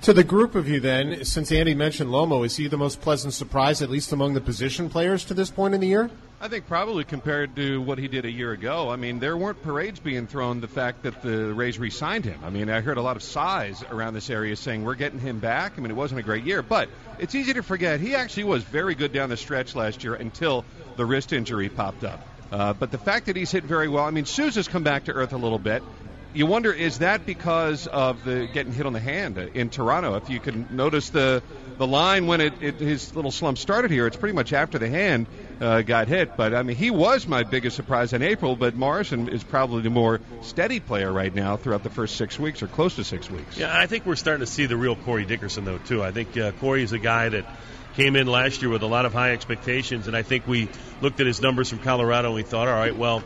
To 0.02 0.12
the 0.12 0.26
group 0.26 0.54
of 0.54 0.68
you, 0.68 0.82
then, 0.82 1.24
since 1.24 1.50
Andy 1.50 1.74
mentioned 1.74 2.10
Lomo, 2.10 2.46
is 2.46 2.58
he 2.58 2.68
the 2.68 2.78
most 2.78 3.00
pleasant 3.00 3.34
surprise, 3.34 3.82
at 3.82 3.90
least 3.90 4.12
among 4.12 4.34
the 4.34 4.42
position 4.42 4.90
players 4.90 5.24
to 5.26 5.34
this 5.34 5.50
point 5.50 5.74
in 5.74 5.80
the 5.80 5.88
year? 5.88 6.10
I 6.44 6.50
think 6.50 6.68
probably 6.68 7.06
compared 7.06 7.56
to 7.56 7.82
what 7.82 7.98
he 7.98 8.10
did 8.10 8.26
a 8.26 8.30
year 8.30 8.52
ago. 8.52 8.90
I 8.90 8.98
mean, 8.98 9.20
there 9.20 9.38
weren't 9.38 9.62
parades 9.64 10.02
being 10.02 10.28
thrown 10.28 10.60
the 10.60 10.68
fact 10.68 11.04
that 11.04 11.22
the 11.22 11.54
Rays 11.54 11.80
re-signed 11.80 12.26
him. 12.26 12.42
I 12.44 12.50
mean, 12.50 12.70
I 12.70 12.82
heard 12.82 12.98
a 12.98 13.02
lot 13.02 13.16
of 13.16 13.24
sighs 13.24 13.82
around 13.90 14.14
this 14.14 14.30
area 14.30 14.58
saying 14.58 14.84
we're 14.84 14.96
getting 14.96 15.20
him 15.20 15.40
back. 15.40 15.76
I 15.78 15.82
mean, 15.82 15.90
it 15.90 15.96
wasn't 15.96 16.20
a 16.20 16.24
great 16.24 16.44
year, 16.44 16.62
but 16.62 16.90
it's 17.18 17.34
easy 17.34 17.54
to 17.54 17.64
forget 17.64 18.02
he 18.02 18.14
actually 18.16 18.44
was 18.44 18.62
very 18.62 18.94
good 18.94 19.14
down 19.14 19.30
the 19.30 19.38
stretch 19.38 19.74
last 19.74 20.04
year 20.04 20.16
until 20.16 20.66
the 20.98 21.06
wrist 21.06 21.32
injury 21.32 21.70
popped 21.70 22.04
up. 22.04 22.20
Uh, 22.52 22.74
but 22.74 22.92
the 22.92 22.98
fact 22.98 23.28
that 23.28 23.38
he's 23.38 23.50
hit 23.50 23.64
very 23.64 23.88
well, 23.88 24.04
I 24.04 24.12
mean, 24.12 24.26
Souza's 24.26 24.68
come 24.68 24.84
back 24.84 25.06
to 25.06 25.14
earth 25.14 25.32
a 25.32 25.38
little 25.38 25.60
bit. 25.60 25.82
You 26.34 26.48
wonder 26.48 26.74
is 26.74 27.00
that 27.00 27.26
because 27.28 27.86
of 27.86 28.24
the 28.26 28.48
getting 28.52 28.74
hit 28.74 28.88
on 28.88 28.94
the 28.94 29.00
hand 29.00 29.38
in 29.38 29.70
Toronto? 29.70 30.16
If 30.16 30.30
you 30.30 30.40
can 30.40 30.68
notice 30.72 31.12
the 31.12 31.44
the 31.78 31.88
line 31.88 32.28
when 32.28 32.42
it, 32.42 32.54
it 32.62 32.76
his 32.76 33.16
little 33.16 33.32
slump 33.32 33.58
started 33.58 33.92
here, 33.92 34.08
it's 34.08 34.18
pretty 34.18 34.34
much 34.34 34.52
after 34.52 34.80
the 34.80 34.90
hand 34.90 35.28
uh, 35.62 35.82
got 35.82 36.08
hit. 36.08 36.36
But 36.36 36.56
I 36.56 36.64
mean, 36.64 36.76
he 36.76 36.90
was 36.90 37.28
my 37.28 37.44
biggest 37.44 37.76
surprise 37.76 38.14
in 38.14 38.24
April. 38.24 38.56
But 38.56 38.76
Morrison 38.76 39.30
is 39.30 39.44
probably 39.44 39.84
the 39.84 39.92
more 39.92 40.22
steady 40.42 40.80
player 40.80 41.12
right 41.12 41.34
now 41.34 41.56
throughout 41.56 41.84
the 41.84 41.92
first 41.92 42.16
six 42.16 42.40
weeks 42.40 42.64
or 42.64 42.68
close 42.68 42.96
to 42.96 43.04
six 43.04 43.30
weeks. 43.30 43.58
Yeah, 43.58 43.78
I 43.78 43.86
think 43.86 44.06
we're 44.06 44.16
starting 44.16 44.46
to 44.46 44.52
see 44.52 44.66
the 44.66 44.78
real 44.78 44.96
Corey 44.96 45.26
Dickerson, 45.26 45.66
though, 45.66 45.78
too. 45.78 46.04
I 46.04 46.12
think 46.12 46.36
uh, 46.36 46.52
Corey 46.54 46.82
is 46.82 46.94
a 46.94 47.00
guy 47.00 47.30
that 47.30 47.46
came 47.96 48.16
in 48.16 48.26
last 48.26 48.62
year 48.62 48.72
with 48.72 48.82
a 48.82 48.88
lot 48.88 49.06
of 49.06 49.14
high 49.14 49.34
expectations, 49.34 50.08
and 50.08 50.18
I 50.18 50.24
think 50.24 50.48
we 50.48 50.68
looked 51.02 51.20
at 51.20 51.28
his 51.28 51.42
numbers 51.42 51.70
from 51.70 51.80
Colorado 51.80 52.30
and 52.30 52.36
we 52.36 52.44
thought, 52.44 52.68
all 52.68 52.74
right, 52.74 52.96
well, 52.96 53.24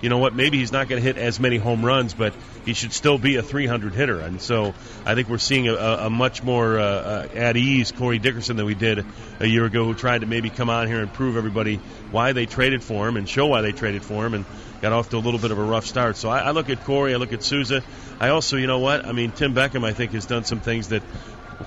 you 0.00 0.08
know 0.08 0.18
what? 0.18 0.34
Maybe 0.34 0.58
he's 0.58 0.72
not 0.72 0.88
going 0.88 1.00
to 1.00 1.06
hit 1.06 1.18
as 1.18 1.38
many 1.38 1.58
home 1.58 1.84
runs, 1.84 2.14
but 2.14 2.34
he 2.64 2.74
should 2.74 2.92
still 2.92 3.18
be 3.18 3.36
a 3.36 3.42
300 3.42 3.94
hitter. 3.94 4.20
And 4.20 4.40
so 4.40 4.74
I 5.04 5.14
think 5.14 5.28
we're 5.28 5.38
seeing 5.38 5.68
a, 5.68 5.74
a 5.74 6.10
much 6.10 6.42
more 6.42 6.78
uh, 6.78 6.84
uh, 6.84 7.28
at 7.34 7.56
ease 7.56 7.92
Corey 7.92 8.18
Dickerson 8.18 8.56
than 8.56 8.66
we 8.66 8.74
did 8.74 9.04
a 9.40 9.46
year 9.46 9.64
ago, 9.64 9.84
who 9.84 9.94
tried 9.94 10.22
to 10.22 10.26
maybe 10.26 10.50
come 10.50 10.70
on 10.70 10.86
here 10.86 11.00
and 11.00 11.12
prove 11.12 11.36
everybody 11.36 11.76
why 12.10 12.32
they 12.32 12.46
traded 12.46 12.82
for 12.82 13.06
him 13.06 13.16
and 13.16 13.28
show 13.28 13.46
why 13.46 13.60
they 13.60 13.72
traded 13.72 14.02
for 14.02 14.24
him 14.24 14.34
and 14.34 14.44
got 14.80 14.92
off 14.92 15.10
to 15.10 15.16
a 15.16 15.18
little 15.18 15.40
bit 15.40 15.50
of 15.50 15.58
a 15.58 15.62
rough 15.62 15.86
start. 15.86 16.16
So 16.16 16.30
I, 16.30 16.40
I 16.40 16.50
look 16.52 16.70
at 16.70 16.84
Corey, 16.84 17.14
I 17.14 17.18
look 17.18 17.32
at 17.32 17.42
Souza. 17.42 17.82
I 18.18 18.30
also, 18.30 18.56
you 18.56 18.66
know 18.66 18.78
what? 18.78 19.04
I 19.06 19.12
mean, 19.12 19.32
Tim 19.32 19.54
Beckham, 19.54 19.84
I 19.84 19.92
think, 19.92 20.12
has 20.12 20.26
done 20.26 20.44
some 20.44 20.60
things 20.60 20.88
that 20.88 21.02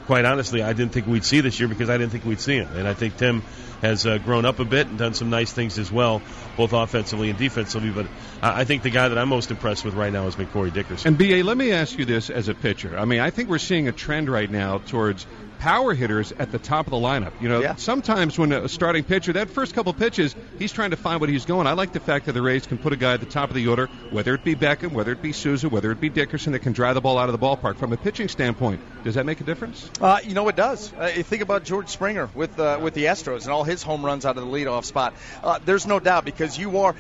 quite 0.06 0.25
honestly, 0.25 0.62
I 0.62 0.73
didn't 0.73 0.91
think 0.91 1.08
we'd 1.08 1.23
see 1.23 1.41
this 1.41 1.60
year 1.60 1.67
because 1.67 1.89
I 1.89 1.97
didn't 1.97 2.12
think 2.12 2.25
we'd 2.25 2.39
see 2.39 2.56
him. 2.56 2.67
And 2.75 2.88
I 2.88 2.93
think 2.93 3.17
Tim 3.17 3.41
has 3.82 4.06
uh, 4.06 4.17
grown 4.17 4.45
up 4.45 4.60
a 4.60 4.65
bit 4.65 4.88
and 4.88 4.97
done 4.97 5.13
some 5.13 5.29
nice 5.29 5.51
things 5.51 5.77
as 5.77 5.91
well, 5.91 6.21
both 6.58 6.73
offensively 6.73 7.29
and 7.29 7.38
defensively. 7.38 7.91
But 7.91 8.08
I, 8.41 8.63
think 8.63 8.84
the 8.84 8.89
guy 8.89 9.10
that 9.10 9.17
I'm 9.17 9.29
most 9.29 9.51
impressed 9.51 9.84
with 9.86 9.93
right 9.93 10.12
now 10.12 10.23
has 10.23 10.36
been 10.36 10.47
Corey 10.47 10.71
Dickerson. 10.71 11.10
And 11.10 11.17
BA, 11.17 11.43
let 11.43 11.58
me 11.58 11.71
ask 11.71 11.97
you 11.97 12.06
this 12.06 12.29
as 12.29 12.47
a 12.47 12.53
pitcher. 12.53 12.97
I 12.97 13.06
mean, 13.06 13.19
I 13.19 13.29
think 13.29 13.49
we're 13.49 13.58
seeing 13.60 13.88
a 13.88 13.91
trend 13.91 14.29
right 14.29 14.49
now 14.49 14.77
towards 14.77 15.25
power 15.63 15.93
hitters 15.93 16.34
at 16.34 16.52
the 16.52 16.60
top 16.60 16.88
of 16.88 16.91
the 16.91 16.97
lineup. 16.97 17.32
You 17.39 17.47
know, 17.47 17.62
Yeah. 17.62 17.76
sometimes 17.76 18.38
when 18.38 18.52
a 18.52 18.67
starting 18.67 19.06
pitcher, 19.06 19.32
that 19.34 19.49
first 19.49 19.73
couple 19.73 19.93
pitches, 19.93 20.36
he's 20.60 20.73
trying 20.73 20.89
to 20.91 20.97
find 20.97 21.21
what 21.21 21.30
he's 21.30 21.45
going. 21.45 21.67
I 21.67 21.71
like 21.71 21.93
the 21.93 22.02
fact 22.02 22.26
that 22.26 22.34
the 22.34 22.41
Rays 22.41 22.67
can 22.67 22.78
put 22.78 22.91
a 22.91 22.97
guy 22.97 23.13
at 23.13 23.21
the 23.21 23.26
top 23.26 23.47
of 23.49 23.56
the 23.56 23.65
order, 23.69 23.88
whether 24.12 24.34
it 24.34 24.43
be 24.43 24.56
Beckham, 24.56 24.91
whether 24.91 25.13
it 25.13 25.21
be 25.21 25.32
Souza, 25.32 25.69
whether 25.69 25.89
it 25.91 26.02
be 26.02 26.10
Dickerson, 26.10 26.52
that 26.52 26.60
can 26.60 26.73
drive 26.73 26.95
the 26.95 27.02
ball 27.02 27.17
out 27.17 27.30
of 27.30 27.39
the 27.39 27.45
ballpark. 27.45 27.78
From 27.78 27.93
a 27.93 27.97
pitching 27.97 28.28
standpoint, 28.28 28.82
does 29.06 29.15
that 29.15 29.26
make 29.26 29.39
a 29.39 29.45
difference? 29.45 29.89
Uh, 30.02 30.19
you 30.21 30.34
know 30.34 30.49
it 30.49 30.58
does. 30.58 30.91
Uh, 30.99 31.10
you 31.15 31.23
think 31.23 31.41
about 31.41 31.63
George 31.63 31.88
Springer 31.88 32.30
with 32.36 32.60
uh, 32.60 32.80
with 32.82 32.93
the 32.93 33.06
Astros 33.06 33.43
and 33.43 33.52
all 33.52 33.63
his 33.63 33.82
home 33.84 34.06
runs 34.06 34.26
out 34.26 34.38
of 34.38 34.43
the 34.45 34.52
leadoff 34.52 34.84
spot. 34.84 35.13
Uh, 35.41 35.60
there's 35.63 35.88
no 35.88 36.02
doubt 36.02 36.26
because 36.26 36.58
you 36.58 36.80
are. 36.80 36.93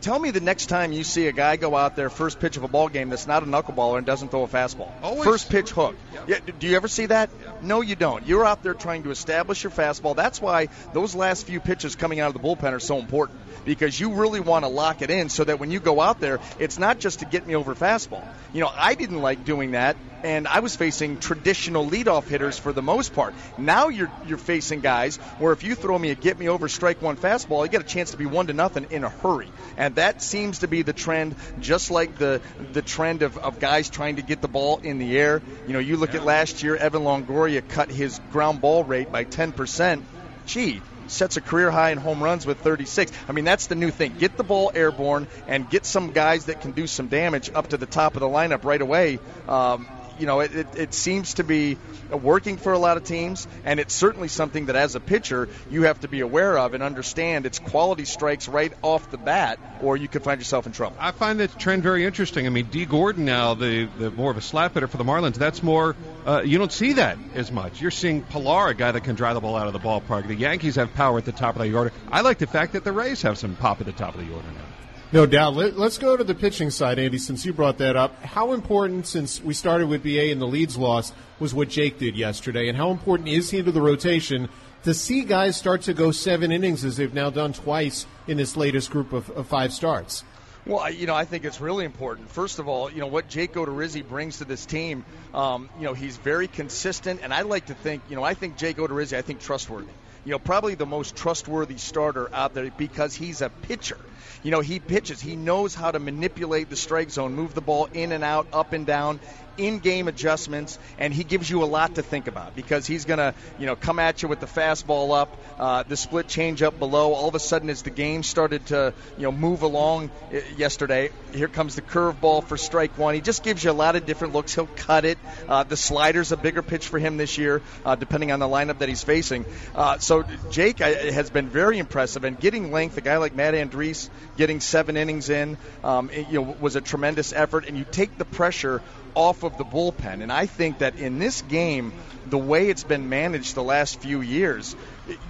Tell 0.00 0.18
me 0.18 0.30
the 0.30 0.40
next 0.40 0.66
time 0.66 0.92
you 0.92 1.02
see 1.02 1.26
a 1.26 1.32
guy 1.32 1.56
go 1.56 1.74
out 1.74 1.96
there 1.96 2.08
first 2.08 2.38
pitch 2.38 2.56
of 2.56 2.62
a 2.62 2.68
ball 2.68 2.88
game 2.88 3.10
that's 3.10 3.26
not 3.26 3.42
a 3.42 3.46
knuckleballer 3.46 3.98
and 3.98 4.06
doesn't 4.06 4.28
throw 4.28 4.44
a 4.44 4.48
fastball. 4.48 4.92
Always. 5.02 5.24
First 5.24 5.50
pitch 5.50 5.70
hook. 5.70 5.96
Yeah. 6.28 6.38
Do 6.58 6.68
you 6.68 6.76
ever 6.76 6.86
see 6.86 7.06
that? 7.06 7.30
No, 7.62 7.80
you 7.80 7.96
don't. 7.96 8.26
You're 8.26 8.44
out 8.44 8.62
there 8.62 8.74
trying 8.74 9.02
to 9.04 9.10
establish 9.10 9.64
your 9.64 9.72
fastball. 9.72 10.14
That's 10.14 10.40
why 10.40 10.68
those 10.92 11.16
last 11.16 11.46
few 11.46 11.58
pitches 11.58 11.96
coming 11.96 12.20
out 12.20 12.34
of 12.34 12.40
the 12.40 12.48
bullpen 12.48 12.72
are 12.72 12.80
so 12.80 12.98
important 12.98 13.40
because 13.64 13.98
you 13.98 14.14
really 14.14 14.40
want 14.40 14.64
to 14.64 14.68
lock 14.68 15.02
it 15.02 15.10
in 15.10 15.28
so 15.28 15.42
that 15.44 15.58
when 15.58 15.70
you 15.70 15.80
go 15.80 16.00
out 16.00 16.20
there, 16.20 16.38
it's 16.60 16.78
not 16.78 17.00
just 17.00 17.18
to 17.18 17.24
get 17.24 17.46
me 17.46 17.56
over 17.56 17.74
fastball. 17.74 18.24
You 18.52 18.60
know, 18.60 18.70
I 18.72 18.94
didn't 18.94 19.20
like 19.20 19.44
doing 19.44 19.72
that, 19.72 19.96
and 20.22 20.48
I 20.48 20.60
was 20.60 20.74
facing 20.76 21.18
traditional 21.18 21.88
leadoff 21.88 22.28
hitters 22.28 22.58
for 22.58 22.72
the 22.72 22.82
most 22.82 23.14
part. 23.14 23.34
Now 23.56 23.88
you're 23.88 24.10
you're 24.26 24.38
facing 24.38 24.80
guys 24.80 25.16
where 25.38 25.52
if 25.52 25.62
you 25.64 25.74
throw 25.74 25.98
me 25.98 26.10
a 26.10 26.14
get 26.14 26.38
me 26.38 26.48
over 26.48 26.68
strike 26.68 27.00
one 27.02 27.16
fastball, 27.16 27.64
you 27.64 27.70
get 27.70 27.80
a 27.80 27.84
chance 27.84 28.12
to 28.12 28.16
be 28.16 28.26
one 28.26 28.48
to 28.48 28.52
nothing 28.52 28.86
in 28.90 29.04
a 29.04 29.08
hurry, 29.08 29.50
and 29.76 29.94
that 29.96 30.22
seems 30.22 30.60
to 30.60 30.68
be 30.68 30.82
the 30.82 30.92
trend. 30.92 31.36
Just 31.60 31.90
like 31.90 32.16
the 32.16 32.40
the 32.72 32.82
trend 32.82 33.22
of, 33.22 33.38
of 33.38 33.60
guys 33.60 33.90
trying 33.90 34.16
to 34.16 34.22
get 34.22 34.40
the 34.40 34.48
ball 34.48 34.78
in 34.82 34.98
the 34.98 35.18
air. 35.18 35.42
You 35.66 35.72
know, 35.72 35.78
you 35.78 35.96
look 35.96 36.14
at 36.14 36.24
last 36.24 36.62
year, 36.62 36.76
Evan 36.76 37.02
Longoria 37.02 37.66
cut 37.66 37.90
his 37.90 38.20
ground 38.32 38.60
ball 38.60 38.84
rate 38.84 39.12
by 39.12 39.24
10 39.24 39.52
percent. 39.52 40.04
Gee, 40.46 40.80
sets 41.08 41.36
a 41.36 41.40
career 41.40 41.70
high 41.70 41.90
in 41.90 41.98
home 41.98 42.22
runs 42.22 42.46
with 42.46 42.60
36. 42.60 43.12
I 43.28 43.32
mean, 43.32 43.44
that's 43.44 43.66
the 43.66 43.74
new 43.74 43.90
thing. 43.90 44.14
Get 44.18 44.36
the 44.36 44.44
ball 44.44 44.70
airborne 44.74 45.26
and 45.46 45.68
get 45.68 45.84
some 45.84 46.12
guys 46.12 46.46
that 46.46 46.60
can 46.60 46.72
do 46.72 46.86
some 46.86 47.08
damage 47.08 47.50
up 47.54 47.68
to 47.68 47.76
the 47.76 47.86
top 47.86 48.14
of 48.14 48.20
the 48.20 48.28
lineup 48.28 48.64
right 48.64 48.80
away. 48.80 49.18
Um, 49.46 49.86
you 50.18 50.26
know, 50.26 50.40
it, 50.40 50.54
it, 50.54 50.66
it, 50.76 50.94
seems 50.94 51.34
to 51.34 51.44
be 51.44 51.76
working 52.10 52.56
for 52.56 52.72
a 52.72 52.78
lot 52.78 52.96
of 52.96 53.04
teams, 53.04 53.46
and 53.64 53.80
it's 53.80 53.94
certainly 53.94 54.28
something 54.28 54.66
that 54.66 54.76
as 54.76 54.94
a 54.94 55.00
pitcher 55.00 55.48
you 55.70 55.82
have 55.84 56.00
to 56.00 56.08
be 56.08 56.20
aware 56.20 56.58
of 56.58 56.74
and 56.74 56.82
understand. 56.82 57.46
It's 57.46 57.58
quality 57.58 58.04
strikes 58.04 58.48
right 58.48 58.72
off 58.82 59.10
the 59.10 59.18
bat, 59.18 59.58
or 59.82 59.96
you 59.96 60.08
could 60.08 60.22
find 60.22 60.40
yourself 60.40 60.66
in 60.66 60.72
trouble. 60.72 60.96
I 60.98 61.12
find 61.12 61.40
that 61.40 61.58
trend 61.58 61.82
very 61.82 62.04
interesting. 62.04 62.46
I 62.46 62.50
mean, 62.50 62.66
Dee 62.66 62.86
Gordon 62.86 63.24
now, 63.24 63.54
the, 63.54 63.88
the 63.98 64.10
more 64.10 64.30
of 64.30 64.36
a 64.36 64.42
slap 64.42 64.74
hitter 64.74 64.88
for 64.88 64.96
the 64.96 65.04
Marlins, 65.04 65.34
that's 65.34 65.62
more, 65.62 65.96
uh, 66.26 66.42
you 66.44 66.58
don't 66.58 66.72
see 66.72 66.94
that 66.94 67.18
as 67.34 67.52
much. 67.52 67.80
You're 67.80 67.90
seeing 67.90 68.22
Pillar, 68.22 68.68
a 68.68 68.74
guy 68.74 68.92
that 68.92 69.04
can 69.04 69.14
drive 69.14 69.34
the 69.34 69.40
ball 69.40 69.56
out 69.56 69.66
of 69.66 69.72
the 69.72 69.80
ballpark. 69.80 70.26
The 70.26 70.34
Yankees 70.34 70.76
have 70.76 70.92
power 70.94 71.18
at 71.18 71.24
the 71.24 71.32
top 71.32 71.56
of 71.56 71.62
the 71.62 71.74
order. 71.74 71.92
I 72.10 72.22
like 72.22 72.38
the 72.38 72.46
fact 72.46 72.72
that 72.72 72.84
the 72.84 72.92
Rays 72.92 73.22
have 73.22 73.38
some 73.38 73.56
pop 73.56 73.80
at 73.80 73.86
the 73.86 73.92
top 73.92 74.14
of 74.14 74.26
the 74.26 74.32
order 74.32 74.48
now. 74.48 74.67
No 75.10 75.24
doubt. 75.24 75.54
Let, 75.54 75.78
us 75.78 75.96
go 75.96 76.18
to 76.18 76.24
the 76.24 76.34
pitching 76.34 76.68
side, 76.68 76.98
Andy, 76.98 77.16
since 77.16 77.46
you 77.46 77.54
brought 77.54 77.78
that 77.78 77.96
up. 77.96 78.22
How 78.22 78.52
important, 78.52 79.06
since 79.06 79.42
we 79.42 79.54
started 79.54 79.88
with 79.88 80.02
BA 80.02 80.30
and 80.30 80.38
the 80.38 80.46
leads 80.46 80.76
loss, 80.76 81.12
was 81.38 81.54
what 81.54 81.70
Jake 81.70 81.98
did 81.98 82.14
yesterday? 82.14 82.68
And 82.68 82.76
how 82.76 82.90
important 82.90 83.30
is 83.30 83.50
he 83.50 83.62
to 83.62 83.72
the 83.72 83.80
rotation 83.80 84.50
to 84.84 84.92
see 84.92 85.22
guys 85.22 85.56
start 85.56 85.80
to 85.82 85.94
go 85.94 86.10
seven 86.10 86.52
innings 86.52 86.84
as 86.84 86.98
they've 86.98 87.14
now 87.14 87.30
done 87.30 87.54
twice 87.54 88.04
in 88.26 88.36
this 88.36 88.54
latest 88.54 88.90
group 88.90 89.14
of, 89.14 89.30
of 89.30 89.46
five 89.46 89.72
starts? 89.72 90.24
Well, 90.66 90.90
you 90.92 91.06
know, 91.06 91.14
I 91.14 91.24
think 91.24 91.46
it's 91.46 91.62
really 91.62 91.86
important. 91.86 92.28
First 92.28 92.58
of 92.58 92.68
all, 92.68 92.92
you 92.92 93.00
know 93.00 93.06
what 93.06 93.28
Jake 93.28 93.54
Odorizzi 93.54 94.06
brings 94.06 94.38
to 94.38 94.44
this 94.44 94.66
team. 94.66 95.06
Um, 95.32 95.70
you 95.78 95.84
know, 95.84 95.94
he's 95.94 96.18
very 96.18 96.48
consistent, 96.48 97.20
and 97.22 97.32
I 97.32 97.42
like 97.42 97.66
to 97.66 97.74
think, 97.74 98.02
you 98.10 98.16
know, 98.16 98.22
I 98.22 98.34
think 98.34 98.58
Jake 98.58 98.76
Odorizzi, 98.76 99.16
I 99.16 99.22
think 99.22 99.40
trustworthy 99.40 99.88
you 100.28 100.32
know, 100.32 100.38
probably 100.38 100.74
the 100.74 100.84
most 100.84 101.16
trustworthy 101.16 101.78
starter 101.78 102.28
out 102.34 102.52
there 102.52 102.70
because 102.76 103.14
he's 103.14 103.40
a 103.40 103.48
pitcher. 103.48 103.96
You 104.42 104.50
know, 104.50 104.60
he 104.60 104.78
pitches. 104.78 105.22
He 105.22 105.36
knows 105.36 105.74
how 105.74 105.90
to 105.90 105.98
manipulate 105.98 106.68
the 106.68 106.76
strike 106.76 107.08
zone, 107.08 107.34
move 107.34 107.54
the 107.54 107.62
ball 107.62 107.86
in 107.94 108.12
and 108.12 108.22
out, 108.22 108.46
up 108.52 108.74
and 108.74 108.84
down 108.84 109.20
in-game 109.58 110.08
adjustments, 110.08 110.78
and 110.98 111.12
he 111.12 111.24
gives 111.24 111.50
you 111.50 111.62
a 111.62 111.66
lot 111.66 111.96
to 111.96 112.02
think 112.02 112.26
about 112.28 112.56
because 112.56 112.86
he's 112.86 113.04
going 113.04 113.18
to, 113.18 113.34
you 113.58 113.66
know, 113.66 113.76
come 113.76 113.98
at 113.98 114.22
you 114.22 114.28
with 114.28 114.40
the 114.40 114.46
fastball 114.46 115.16
up, 115.16 115.36
uh, 115.58 115.82
the 115.82 115.96
split 115.96 116.26
changeup 116.28 116.78
below. 116.78 117.12
All 117.12 117.28
of 117.28 117.34
a 117.34 117.40
sudden, 117.40 117.68
as 117.70 117.82
the 117.82 117.90
game 117.90 118.22
started 118.22 118.64
to, 118.66 118.94
you 119.16 119.24
know, 119.24 119.32
move 119.32 119.62
along 119.62 120.10
uh, 120.32 120.38
yesterday, 120.56 121.10
here 121.32 121.48
comes 121.48 121.74
the 121.74 121.82
curveball 121.82 122.44
for 122.44 122.56
strike 122.56 122.96
one. 122.96 123.14
He 123.14 123.20
just 123.20 123.42
gives 123.42 123.62
you 123.62 123.70
a 123.70 123.72
lot 123.72 123.96
of 123.96 124.06
different 124.06 124.34
looks. 124.34 124.54
He'll 124.54 124.66
cut 124.66 125.04
it. 125.04 125.18
Uh, 125.48 125.64
the 125.64 125.76
slider's 125.76 126.32
a 126.32 126.36
bigger 126.36 126.62
pitch 126.62 126.88
for 126.88 126.98
him 126.98 127.16
this 127.16 127.36
year, 127.38 127.60
uh, 127.84 127.96
depending 127.96 128.32
on 128.32 128.38
the 128.38 128.46
lineup 128.46 128.78
that 128.78 128.88
he's 128.88 129.02
facing. 129.02 129.44
Uh, 129.74 129.98
so 129.98 130.24
Jake 130.50 130.78
has 130.78 131.30
been 131.30 131.48
very 131.48 131.78
impressive, 131.78 132.24
and 132.24 132.38
getting 132.38 132.70
length. 132.70 132.96
A 132.96 133.00
guy 133.00 133.16
like 133.16 133.34
Matt 133.34 133.54
Andriese 133.54 134.08
getting 134.36 134.60
seven 134.60 134.96
innings 134.96 135.30
in, 135.30 135.58
um, 135.82 136.10
it, 136.10 136.28
you 136.28 136.40
know, 136.40 136.56
was 136.60 136.76
a 136.76 136.80
tremendous 136.80 137.32
effort. 137.32 137.66
And 137.66 137.76
you 137.76 137.84
take 137.84 138.16
the 138.18 138.24
pressure 138.24 138.82
off 139.14 139.42
of 139.42 139.56
the 139.58 139.64
bullpen. 139.64 140.22
And 140.22 140.32
I 140.32 140.46
think 140.46 140.78
that 140.78 140.96
in 140.96 141.18
this 141.18 141.42
game, 141.42 141.92
the 142.26 142.38
way 142.38 142.68
it's 142.68 142.84
been 142.84 143.08
managed 143.08 143.54
the 143.54 143.62
last 143.62 144.00
few 144.00 144.20
years, 144.20 144.76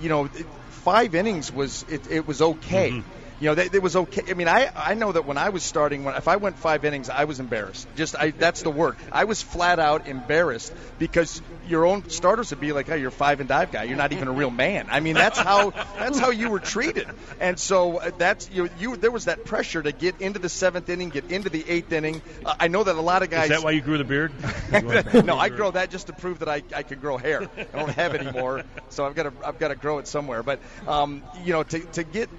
you 0.00 0.08
know, 0.08 0.28
five 0.68 1.14
innings 1.14 1.52
was 1.52 1.84
it, 1.88 2.10
it 2.10 2.26
was 2.26 2.42
okay. 2.42 2.90
Mm-hmm 2.90 3.27
you 3.40 3.54
know, 3.54 3.60
it 3.60 3.82
was 3.82 3.94
okay. 3.94 4.22
I 4.28 4.34
mean, 4.34 4.48
I 4.48 4.70
I 4.74 4.94
know 4.94 5.12
that 5.12 5.24
when 5.24 5.38
I 5.38 5.50
was 5.50 5.62
starting, 5.62 6.04
when 6.04 6.16
if 6.16 6.26
I 6.26 6.36
went 6.36 6.58
five 6.58 6.84
innings, 6.84 7.08
I 7.08 7.24
was 7.24 7.38
embarrassed. 7.38 7.86
Just 7.94 8.16
I, 8.16 8.30
that's 8.32 8.62
the 8.62 8.70
word. 8.70 8.96
I 9.12 9.24
was 9.24 9.40
flat 9.40 9.78
out 9.78 10.08
embarrassed 10.08 10.72
because 10.98 11.40
your 11.68 11.86
own 11.86 12.08
starters 12.08 12.50
would 12.50 12.60
be 12.60 12.72
like, 12.72 12.90
"Oh, 12.90 12.96
you're 12.96 13.08
a 13.08 13.12
five 13.12 13.38
and 13.38 13.48
dive 13.48 13.70
guy. 13.70 13.84
You're 13.84 13.96
not 13.96 14.12
even 14.12 14.26
a 14.26 14.32
real 14.32 14.50
man." 14.50 14.88
I 14.90 14.98
mean, 15.00 15.14
that's 15.14 15.38
how 15.38 15.70
that's 15.70 16.18
how 16.18 16.30
you 16.30 16.50
were 16.50 16.58
treated. 16.58 17.06
And 17.38 17.58
so 17.60 17.98
uh, 17.98 18.10
that's 18.18 18.50
you 18.50 18.68
you 18.78 18.96
there 18.96 19.12
was 19.12 19.26
that 19.26 19.44
pressure 19.44 19.82
to 19.82 19.92
get 19.92 20.20
into 20.20 20.40
the 20.40 20.48
seventh 20.48 20.88
inning, 20.88 21.10
get 21.10 21.30
into 21.30 21.48
the 21.48 21.64
eighth 21.68 21.92
inning. 21.92 22.20
Uh, 22.44 22.54
I 22.58 22.66
know 22.66 22.82
that 22.82 22.96
a 22.96 23.00
lot 23.00 23.22
of 23.22 23.30
guys. 23.30 23.50
Is 23.50 23.58
that 23.58 23.64
why 23.64 23.70
you 23.70 23.82
grew 23.82 23.98
the 23.98 24.04
beard? 24.04 24.32
no, 25.24 25.38
I 25.38 25.48
grow 25.48 25.70
that 25.70 25.90
just 25.90 26.08
to 26.08 26.12
prove 26.12 26.40
that 26.40 26.48
I, 26.48 26.62
I 26.74 26.82
could 26.82 27.00
grow 27.00 27.18
hair. 27.18 27.48
I 27.56 27.78
don't 27.78 27.90
have 27.90 28.14
any 28.16 28.32
more, 28.32 28.64
so 28.88 29.06
I've 29.06 29.14
got 29.14 29.24
to 29.24 29.32
I've 29.46 29.58
got 29.60 29.68
to 29.68 29.76
grow 29.76 29.98
it 29.98 30.08
somewhere. 30.08 30.42
But 30.42 30.60
um, 30.88 31.22
you 31.44 31.52
know, 31.52 31.62
to 31.62 31.78
to 31.78 32.02
get 32.02 32.30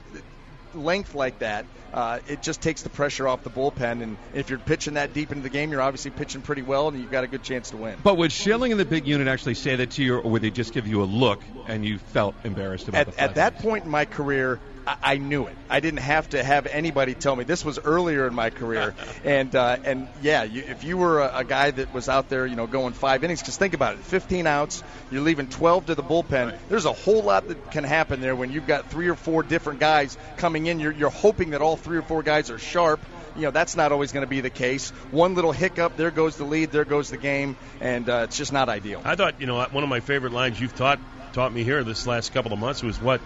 length 0.74 1.16
like 1.16 1.40
that, 1.40 1.66
uh, 1.94 2.20
it 2.28 2.42
just 2.42 2.62
takes 2.62 2.84
the 2.84 2.90
pressure 2.90 3.28
off 3.28 3.44
the 3.44 3.50
bullpen. 3.50 4.04
And 4.04 4.18
if 4.34 4.50
you're 4.50 4.60
pitching 4.60 4.96
that 4.96 5.14
deep 5.14 5.32
into 5.32 5.42
the 5.42 5.50
game, 5.50 5.72
you're 5.72 5.82
obviously 5.82 6.12
pitching 6.12 6.42
pretty 6.42 6.62
well, 6.62 6.88
and 6.88 7.00
you've 7.00 7.12
got 7.12 7.24
a 7.24 7.28
good 7.28 7.44
chance 7.44 7.72
to 7.72 7.78
win. 7.78 7.98
But 8.04 8.18
would 8.18 8.32
Schilling 8.32 8.72
and 8.72 8.80
the 8.80 8.86
big 8.86 9.08
unit 9.08 9.28
actually 9.28 9.56
say 9.56 9.76
that 9.76 9.92
to 9.92 10.04
you, 10.04 10.18
or 10.18 10.30
would 10.30 10.42
they 10.42 10.52
just 10.52 10.74
give 10.74 10.88
you 10.88 11.02
a 11.02 11.06
look 11.06 11.44
and 11.68 11.86
you 11.86 11.98
felt 11.98 12.36
embarrassed 12.44 12.88
about 12.88 13.08
at, 13.08 13.18
at 13.18 13.36
that 13.36 13.60
point 13.60 13.86
in 13.86 13.90
my 13.90 14.06
career? 14.06 14.60
I, 14.88 15.18
knew 15.18 15.48
it. 15.48 15.56
I 15.70 15.80
didn't 15.80 16.00
have 16.00 16.30
to 16.30 16.44
have 16.44 16.66
anybody 16.66 17.14
tell 17.14 17.36
me. 17.36 17.44
This 17.44 17.64
was 17.64 17.80
earlier 17.80 18.28
in 18.28 18.34
my 18.34 18.50
career, 18.50 18.96
and 19.24 19.54
uh, 19.56 19.78
and 19.84 20.08
yeah, 20.22 20.44
you, 20.44 20.64
if 20.68 20.84
you 20.84 20.98
were 20.98 21.22
a, 21.22 21.38
a, 21.38 21.44
guy 21.44 21.72
that 21.72 21.94
was 21.94 22.10
out 22.10 22.30
there, 22.30 22.46
you 22.46 22.56
know, 22.56 22.68
going 22.68 22.94
five 22.94 23.24
innings, 23.24 23.42
because 23.42 23.58
think 23.58 23.74
about 23.74 23.96
it, 23.96 24.00
15 24.00 24.48
outs, 24.48 24.84
you're 25.12 25.22
leaving 25.22 25.48
12 25.48 25.88
to 25.88 25.96
the 25.96 26.04
bullpen. 26.04 26.58
There's 26.70 26.86
a 26.86 26.94
whole 26.94 27.24
lot 27.24 27.48
that 27.48 27.72
can 27.72 27.84
happen 27.84 28.22
there 28.22 28.36
when 28.36 28.52
you've 28.52 28.68
got 28.68 28.90
three 28.90 29.10
or 29.10 29.16
four 29.16 29.44
different 29.44 29.80
guys 29.80 30.18
coming 30.38 30.66
in. 30.66 30.80
You're, 30.80 30.94
you're 30.94 31.10
hoping 31.10 31.52
that 31.52 31.62
all 31.62 31.78
three 31.78 31.98
or 31.98 32.04
four 32.04 32.24
guys 32.24 32.50
are 32.50 32.60
sharp 32.60 33.00
you 33.36 33.44
know 33.44 33.52
that's 33.52 33.76
not 33.76 33.92
always 33.92 34.12
going 34.12 34.26
to 34.26 34.30
be 34.30 34.42
the 34.42 34.50
case. 34.50 34.90
One 35.12 35.36
little 35.36 35.52
hiccup, 35.52 35.96
there 35.96 36.12
goes 36.12 36.38
the 36.38 36.44
lead, 36.44 36.72
there 36.72 36.86
goes 36.86 37.10
the 37.10 37.18
game, 37.18 37.56
and 37.80 38.10
uh, 38.10 38.22
it's 38.26 38.38
just 38.38 38.52
not 38.52 38.70
ideal. 38.70 39.02
I 39.06 39.16
thought 39.16 39.40
you 39.40 39.48
know 39.48 39.64
one 39.72 39.84
of 39.84 39.90
my 39.90 40.00
favorite 40.00 40.34
lines 40.34 40.60
you've 40.60 40.76
taught 40.76 41.00
taught 41.34 41.54
me 41.54 41.64
here 41.64 41.84
this 41.84 42.08
last 42.08 42.34
couple 42.34 42.54
of 42.54 42.60
months 42.60 42.82
was 42.84 43.00
what 43.00 43.22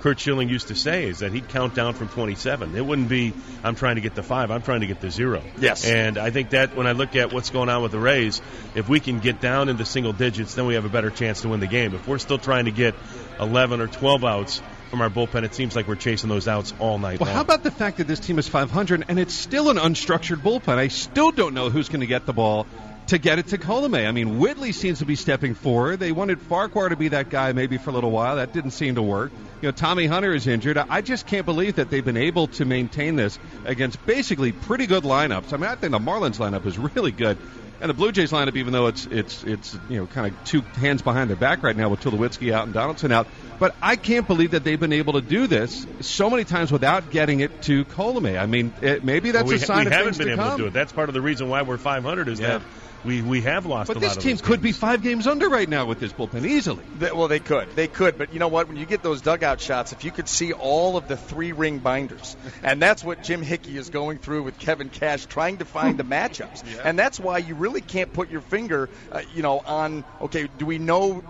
Curt 0.00 0.18
Schilling 0.20 0.48
used 0.48 0.68
to 0.68 0.74
say 0.74 1.08
is 1.08 1.20
that 1.20 1.32
he'd 1.32 1.48
count 1.48 1.74
down 1.74 1.94
from 1.94 2.08
27. 2.08 2.76
It 2.76 2.84
wouldn't 2.84 3.08
be, 3.08 3.32
I'm 3.64 3.74
trying 3.74 3.96
to 3.96 4.00
get 4.00 4.14
the 4.14 4.22
five, 4.22 4.50
I'm 4.50 4.62
trying 4.62 4.80
to 4.80 4.86
get 4.86 5.00
the 5.00 5.10
zero. 5.10 5.42
Yes. 5.58 5.84
And 5.84 6.18
I 6.18 6.30
think 6.30 6.50
that 6.50 6.76
when 6.76 6.86
I 6.86 6.92
look 6.92 7.16
at 7.16 7.32
what's 7.32 7.50
going 7.50 7.68
on 7.68 7.82
with 7.82 7.92
the 7.92 7.98
Rays, 7.98 8.40
if 8.74 8.88
we 8.88 9.00
can 9.00 9.20
get 9.20 9.40
down 9.40 9.68
into 9.68 9.84
single 9.84 10.12
digits, 10.12 10.54
then 10.54 10.66
we 10.66 10.74
have 10.74 10.84
a 10.84 10.90
better 10.90 11.10
chance 11.10 11.42
to 11.42 11.48
win 11.48 11.60
the 11.60 11.66
game. 11.66 11.94
If 11.94 12.06
we're 12.06 12.18
still 12.18 12.38
trying 12.38 12.66
to 12.66 12.72
get 12.72 12.94
11 13.40 13.80
or 13.80 13.86
12 13.86 14.24
outs, 14.24 14.62
from 14.90 15.00
our 15.00 15.10
bullpen, 15.10 15.42
it 15.42 15.54
seems 15.54 15.74
like 15.74 15.88
we're 15.88 15.96
chasing 15.96 16.28
those 16.28 16.46
outs 16.46 16.72
all 16.78 16.98
night 16.98 17.20
long. 17.20 17.26
well, 17.26 17.26
long. 17.26 17.34
how 17.34 17.40
about 17.40 17.62
the 17.64 17.70
fact 17.70 17.96
that 17.98 18.06
this 18.06 18.20
team 18.20 18.38
is 18.38 18.46
500 18.48 19.04
and 19.08 19.18
it's 19.18 19.34
still 19.34 19.68
an 19.68 19.76
unstructured 19.76 20.36
bullpen? 20.36 20.78
I 20.78 20.88
still 20.88 21.32
don't 21.32 21.54
know 21.54 21.70
who's 21.70 21.88
going 21.88 22.00
to 22.00 22.06
get 22.06 22.24
the 22.24 22.32
ball 22.32 22.66
to 23.08 23.18
get 23.18 23.38
it 23.38 23.48
to 23.48 23.58
Colomé. 23.58 24.06
I 24.06 24.12
mean, 24.12 24.38
Whitley 24.38 24.72
seems 24.72 24.98
to 24.98 25.04
be 25.04 25.16
stepping 25.16 25.54
forward. 25.54 26.00
They 26.00 26.12
wanted 26.12 26.40
Farquhar 26.40 26.88
to 26.88 26.96
be 26.96 27.08
that 27.08 27.30
guy 27.30 27.52
maybe 27.52 27.78
for 27.78 27.90
a 27.90 27.92
little 27.92 28.10
while. 28.10 28.36
That 28.36 28.52
didn't 28.52 28.72
seem 28.72 28.96
to 28.96 29.02
work. 29.02 29.30
You 29.62 29.68
know, 29.68 29.72
Tommy 29.72 30.06
Hunter 30.06 30.34
is 30.34 30.46
injured. 30.46 30.76
I 30.76 31.00
just 31.00 31.26
can't 31.26 31.46
believe 31.46 31.76
that 31.76 31.88
they've 31.88 32.04
been 32.04 32.16
able 32.16 32.48
to 32.48 32.64
maintain 32.64 33.16
this 33.16 33.38
against 33.64 34.04
basically 34.04 34.52
pretty 34.52 34.86
good 34.86 35.04
lineups. 35.04 35.52
I 35.52 35.56
mean, 35.56 35.70
I 35.70 35.76
think 35.76 35.92
the 35.92 35.98
Marlins 35.98 36.38
lineup 36.38 36.66
is 36.66 36.78
really 36.78 37.12
good. 37.12 37.38
And 37.78 37.90
the 37.90 37.94
Blue 37.94 38.10
Jays 38.10 38.32
lineup, 38.32 38.56
even 38.56 38.72
though 38.72 38.86
it's 38.86 39.04
it's 39.04 39.44
it's 39.44 39.78
you 39.90 39.98
know 39.98 40.06
kind 40.06 40.32
of 40.32 40.44
two 40.44 40.62
hands 40.62 41.02
behind 41.02 41.28
their 41.28 41.36
back 41.36 41.62
right 41.62 41.76
now 41.76 41.90
with 41.90 42.00
Tulowitzki 42.00 42.50
out 42.50 42.64
and 42.64 42.72
Donaldson 42.72 43.12
out, 43.12 43.26
but 43.58 43.74
I 43.82 43.96
can't 43.96 44.26
believe 44.26 44.52
that 44.52 44.64
they've 44.64 44.80
been 44.80 44.94
able 44.94 45.12
to 45.12 45.20
do 45.20 45.46
this 45.46 45.86
so 46.00 46.30
many 46.30 46.44
times 46.44 46.72
without 46.72 47.10
getting 47.10 47.40
it 47.40 47.62
to 47.62 47.84
Colomé. 47.84 48.40
I 48.40 48.46
mean, 48.46 48.72
it, 48.80 49.04
maybe 49.04 49.30
that's 49.30 49.44
well, 49.44 49.58
we, 49.58 49.62
a 49.62 49.66
sign 49.66 49.80
we 49.80 49.86
of 49.86 49.92
haven't 49.92 50.14
things 50.14 50.18
been 50.18 50.26
to 50.28 50.32
able 50.32 50.44
come. 50.44 50.56
to 50.56 50.62
do 50.64 50.68
it. 50.68 50.72
That's 50.72 50.92
part 50.92 51.10
of 51.10 51.14
the 51.14 51.20
reason 51.20 51.50
why 51.50 51.62
we're 51.62 51.76
500 51.76 52.28
is 52.28 52.40
yeah. 52.40 52.46
that 52.46 52.62
we 53.06 53.22
we 53.22 53.40
have 53.42 53.64
lost. 53.64 53.88
But 53.88 54.00
this 54.00 54.16
team 54.16 54.36
could 54.36 54.60
be 54.60 54.72
five 54.72 55.02
games 55.02 55.26
under 55.26 55.48
right 55.48 55.68
now 55.68 55.86
with 55.86 56.00
this 56.00 56.12
bullpen 56.12 56.44
easily. 56.44 56.84
They, 56.98 57.12
well, 57.12 57.28
they 57.28 57.38
could, 57.38 57.74
they 57.76 57.86
could. 57.86 58.18
But 58.18 58.32
you 58.32 58.40
know 58.40 58.48
what? 58.48 58.68
When 58.68 58.76
you 58.76 58.84
get 58.84 59.02
those 59.02 59.22
dugout 59.22 59.60
shots, 59.60 59.92
if 59.92 60.04
you 60.04 60.10
could 60.10 60.28
see 60.28 60.52
all 60.52 60.96
of 60.96 61.08
the 61.08 61.16
three 61.16 61.52
ring 61.52 61.78
binders, 61.78 62.36
and 62.62 62.82
that's 62.82 63.04
what 63.04 63.22
Jim 63.22 63.42
Hickey 63.42 63.78
is 63.78 63.90
going 63.90 64.18
through 64.18 64.42
with 64.42 64.58
Kevin 64.58 64.90
Cash, 64.90 65.26
trying 65.26 65.58
to 65.58 65.64
find 65.64 65.98
the 65.98 66.04
matchups, 66.16 66.64
yeah. 66.66 66.82
and 66.84 66.98
that's 66.98 67.20
why 67.20 67.38
you 67.38 67.54
really 67.54 67.80
can't 67.80 68.12
put 68.12 68.30
your 68.30 68.40
finger, 68.40 68.90
uh, 69.12 69.22
you 69.34 69.42
know, 69.42 69.60
on 69.60 70.04
okay, 70.20 70.48
do 70.58 70.66
we 70.66 70.78
know 70.78 71.22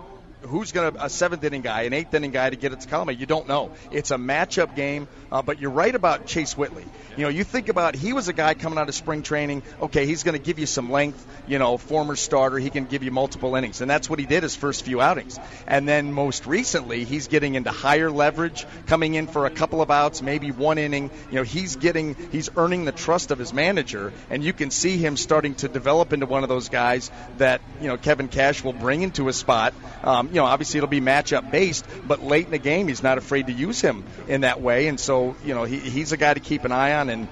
who's 0.47 0.71
going 0.71 0.93
to 0.93 1.05
a 1.05 1.09
seventh 1.09 1.43
inning 1.43 1.61
guy, 1.61 1.83
an 1.83 1.93
eighth 1.93 2.13
inning 2.13 2.31
guy 2.31 2.49
to 2.49 2.55
get 2.55 2.73
it 2.73 2.79
to 2.81 2.87
Colomé? 2.87 3.17
You 3.17 3.25
don't 3.25 3.47
know. 3.47 3.71
It's 3.91 4.11
a 4.11 4.17
matchup 4.17 4.75
game. 4.75 5.07
Uh, 5.31 5.41
but 5.41 5.59
you're 5.59 5.71
right 5.71 5.93
about 5.93 6.25
Chase 6.25 6.57
Whitley. 6.57 6.85
You 7.17 7.23
know, 7.23 7.29
you 7.29 7.43
think 7.43 7.67
about 7.67 7.95
he 7.95 8.13
was 8.13 8.29
a 8.29 8.33
guy 8.33 8.53
coming 8.53 8.79
out 8.79 8.87
of 8.87 8.95
spring 8.95 9.23
training. 9.23 9.63
Okay, 9.81 10.05
he's 10.05 10.23
going 10.23 10.37
to 10.37 10.43
give 10.43 10.57
you 10.57 10.65
some 10.65 10.89
length. 10.89 11.25
You 11.47 11.59
know, 11.59 11.77
former 11.77 12.15
starter, 12.15 12.57
he 12.57 12.69
can 12.69 12.85
give 12.85 13.03
you 13.03 13.11
multiple 13.11 13.55
innings, 13.55 13.81
and 13.81 13.89
that's 13.89 14.09
what 14.09 14.19
he 14.19 14.25
did 14.25 14.43
his 14.43 14.55
first 14.55 14.85
few 14.85 15.01
outings. 15.01 15.37
And 15.67 15.87
then 15.87 16.13
most 16.13 16.45
recently, 16.45 17.03
he's 17.03 17.27
getting 17.27 17.55
into 17.55 17.71
higher 17.71 18.09
leverage, 18.09 18.65
coming 18.85 19.15
in 19.15 19.27
for 19.27 19.45
a 19.45 19.49
couple 19.49 19.81
of 19.81 19.91
outs, 19.91 20.21
maybe 20.21 20.51
one 20.51 20.77
inning. 20.77 21.09
You 21.29 21.37
know, 21.37 21.43
he's 21.43 21.75
getting 21.75 22.15
he's 22.31 22.49
earning 22.55 22.85
the 22.85 22.91
trust 22.93 23.31
of 23.31 23.39
his 23.39 23.53
manager, 23.53 24.13
and 24.29 24.43
you 24.43 24.53
can 24.53 24.71
see 24.71 24.97
him 24.97 25.17
starting 25.17 25.55
to 25.55 25.67
develop 25.67 26.13
into 26.13 26.25
one 26.25 26.43
of 26.43 26.49
those 26.49 26.69
guys 26.69 27.11
that 27.37 27.61
you 27.81 27.87
know 27.87 27.97
Kevin 27.97 28.29
Cash 28.29 28.63
will 28.63 28.73
bring 28.73 29.01
into 29.01 29.27
a 29.27 29.33
spot. 29.33 29.73
Um, 30.03 30.29
you 30.37 30.43
know, 30.43 30.45
obviously 30.45 30.77
it'll 30.77 30.87
be 30.87 31.01
matchup 31.01 31.49
based, 31.49 31.83
but 32.07 32.21
late 32.21 32.45
in 32.45 32.51
the 32.51 32.59
game, 32.59 32.87
he's 32.87 33.01
not 33.01 33.17
afraid 33.17 33.47
to 33.47 33.53
use 33.53 33.81
him 33.81 34.03
in 34.27 34.41
that 34.41 34.61
way, 34.61 34.87
and 34.87 34.99
so 34.99 35.35
you 35.43 35.55
know 35.55 35.63
he, 35.63 35.79
he's 35.79 36.11
a 36.11 36.17
guy 36.17 36.33
to 36.33 36.39
keep 36.39 36.63
an 36.63 36.71
eye 36.71 36.93
on. 36.93 37.09
And 37.09 37.27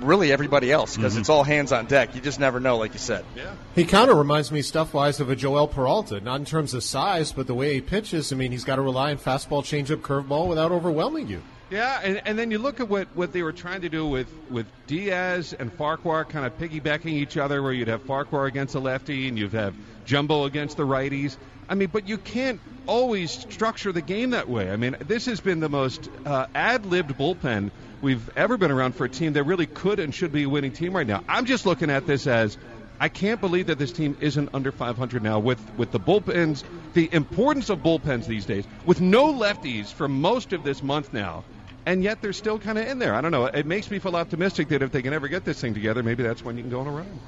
really 0.00 0.32
everybody 0.32 0.70
else 0.70 0.96
because 0.96 1.12
Mm-hmm. 1.14 1.20
it's 1.20 1.28
all 1.30 1.44
hands 1.44 1.72
on 1.72 1.86
deck. 1.86 2.14
You 2.14 2.20
just 2.20 2.38
never 2.38 2.60
know, 2.60 2.76
like 2.76 2.92
you 2.92 2.98
said. 2.98 3.24
Yeah. 3.34 3.54
He 3.74 3.84
kind 3.86 4.10
of 4.10 4.18
reminds 4.18 4.52
me 4.52 4.60
stuff 4.60 4.92
wise 4.92 5.18
of 5.20 5.30
a 5.30 5.36
Joel 5.36 5.66
Peralta, 5.66 6.20
not 6.20 6.40
in 6.40 6.44
terms 6.44 6.74
of 6.74 6.82
size, 6.82 7.32
but 7.32 7.46
the 7.46 7.54
way 7.54 7.72
he 7.74 7.80
pitches. 7.80 8.30
I 8.30 8.36
mean, 8.36 8.52
he's 8.52 8.64
got 8.64 8.76
to 8.76 8.82
rely 8.82 9.12
on 9.12 9.16
fastball, 9.18 9.62
changeup, 9.62 10.02
curveball 10.02 10.48
without 10.48 10.72
overwhelming 10.72 11.28
you. 11.28 11.40
Yeah, 11.70 12.00
and, 12.02 12.22
and 12.26 12.38
then 12.38 12.50
you 12.50 12.58
look 12.58 12.80
at 12.80 12.88
what, 12.88 13.08
what 13.16 13.32
they 13.32 13.42
were 13.42 13.52
trying 13.52 13.80
to 13.80 13.88
do 13.88 14.06
with, 14.06 14.28
with 14.50 14.66
Diaz 14.86 15.54
and 15.58 15.72
Farquhar 15.72 16.24
kind 16.24 16.46
of 16.46 16.56
piggybacking 16.58 17.06
each 17.06 17.36
other, 17.36 17.62
where 17.62 17.72
you'd 17.72 17.88
have 17.88 18.02
Farquhar 18.02 18.46
against 18.46 18.74
a 18.74 18.80
lefty 18.80 19.28
and 19.28 19.38
you'd 19.38 19.52
have 19.54 19.74
Jumbo 20.04 20.44
against 20.44 20.76
the 20.76 20.84
righties. 20.84 21.36
I 21.68 21.74
mean, 21.74 21.88
but 21.90 22.06
you 22.06 22.18
can't 22.18 22.60
always 22.86 23.32
structure 23.32 23.92
the 23.92 24.02
game 24.02 24.30
that 24.30 24.48
way. 24.48 24.70
I 24.70 24.76
mean, 24.76 24.96
this 25.00 25.24
has 25.26 25.40
been 25.40 25.60
the 25.60 25.70
most 25.70 26.10
uh, 26.26 26.46
ad 26.54 26.84
libbed 26.84 27.16
bullpen 27.16 27.70
we've 28.02 28.30
ever 28.36 28.58
been 28.58 28.70
around 28.70 28.94
for 28.94 29.06
a 29.06 29.08
team 29.08 29.32
that 29.32 29.44
really 29.44 29.66
could 29.66 29.98
and 29.98 30.14
should 30.14 30.32
be 30.32 30.42
a 30.42 30.48
winning 30.48 30.72
team 30.72 30.94
right 30.94 31.06
now. 31.06 31.24
I'm 31.28 31.46
just 31.46 31.64
looking 31.64 31.88
at 31.88 32.06
this 32.06 32.26
as 32.26 32.58
I 33.04 33.08
can't 33.08 33.38
believe 33.38 33.66
that 33.66 33.78
this 33.78 33.92
team 33.92 34.16
isn't 34.18 34.48
under 34.54 34.72
500 34.72 35.22
now 35.22 35.38
with, 35.38 35.60
with 35.76 35.92
the 35.92 36.00
bullpens, 36.00 36.64
the 36.94 37.12
importance 37.12 37.68
of 37.68 37.80
bullpens 37.80 38.26
these 38.26 38.46
days, 38.46 38.64
with 38.86 39.02
no 39.02 39.30
lefties 39.30 39.92
for 39.92 40.08
most 40.08 40.54
of 40.54 40.64
this 40.64 40.82
month 40.82 41.12
now, 41.12 41.44
and 41.84 42.02
yet 42.02 42.22
they're 42.22 42.32
still 42.32 42.58
kind 42.58 42.78
of 42.78 42.88
in 42.88 42.98
there. 42.98 43.14
I 43.14 43.20
don't 43.20 43.30
know. 43.30 43.44
It 43.44 43.66
makes 43.66 43.90
me 43.90 43.98
feel 43.98 44.16
optimistic 44.16 44.68
that 44.68 44.80
if 44.80 44.90
they 44.90 45.02
can 45.02 45.12
ever 45.12 45.28
get 45.28 45.44
this 45.44 45.60
thing 45.60 45.74
together, 45.74 46.02
maybe 46.02 46.22
that's 46.22 46.42
when 46.42 46.56
you 46.56 46.62
can 46.62 46.70
go 46.70 46.80
on 46.80 46.86
a 46.86 46.92
run. 46.92 47.20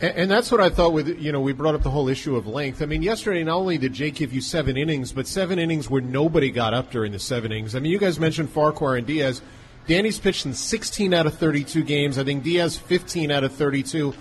And, 0.00 0.16
and 0.16 0.30
that's 0.32 0.50
what 0.50 0.60
I 0.60 0.68
thought 0.68 0.92
with, 0.92 1.06
you 1.20 1.30
know, 1.30 1.40
we 1.40 1.52
brought 1.52 1.76
up 1.76 1.84
the 1.84 1.90
whole 1.90 2.08
issue 2.08 2.34
of 2.34 2.48
length. 2.48 2.82
I 2.82 2.86
mean, 2.86 3.04
yesterday, 3.04 3.44
not 3.44 3.54
only 3.54 3.78
did 3.78 3.92
Jake 3.92 4.16
give 4.16 4.32
you 4.32 4.40
seven 4.40 4.76
innings, 4.76 5.12
but 5.12 5.28
seven 5.28 5.60
innings 5.60 5.88
where 5.88 6.02
nobody 6.02 6.50
got 6.50 6.74
up 6.74 6.90
during 6.90 7.12
the 7.12 7.20
seven 7.20 7.52
innings. 7.52 7.76
I 7.76 7.78
mean, 7.78 7.92
you 7.92 8.00
guys 8.00 8.18
mentioned 8.18 8.50
Farquhar 8.50 8.96
and 8.96 9.06
Diaz. 9.06 9.42
Danny's 9.86 10.18
pitched 10.18 10.44
in 10.44 10.54
16 10.54 11.14
out 11.14 11.28
of 11.28 11.38
32 11.38 11.84
games. 11.84 12.18
I 12.18 12.24
think 12.24 12.42
Diaz 12.42 12.76
15 12.76 13.30
out 13.30 13.44
of 13.44 13.54
32. 13.54 14.12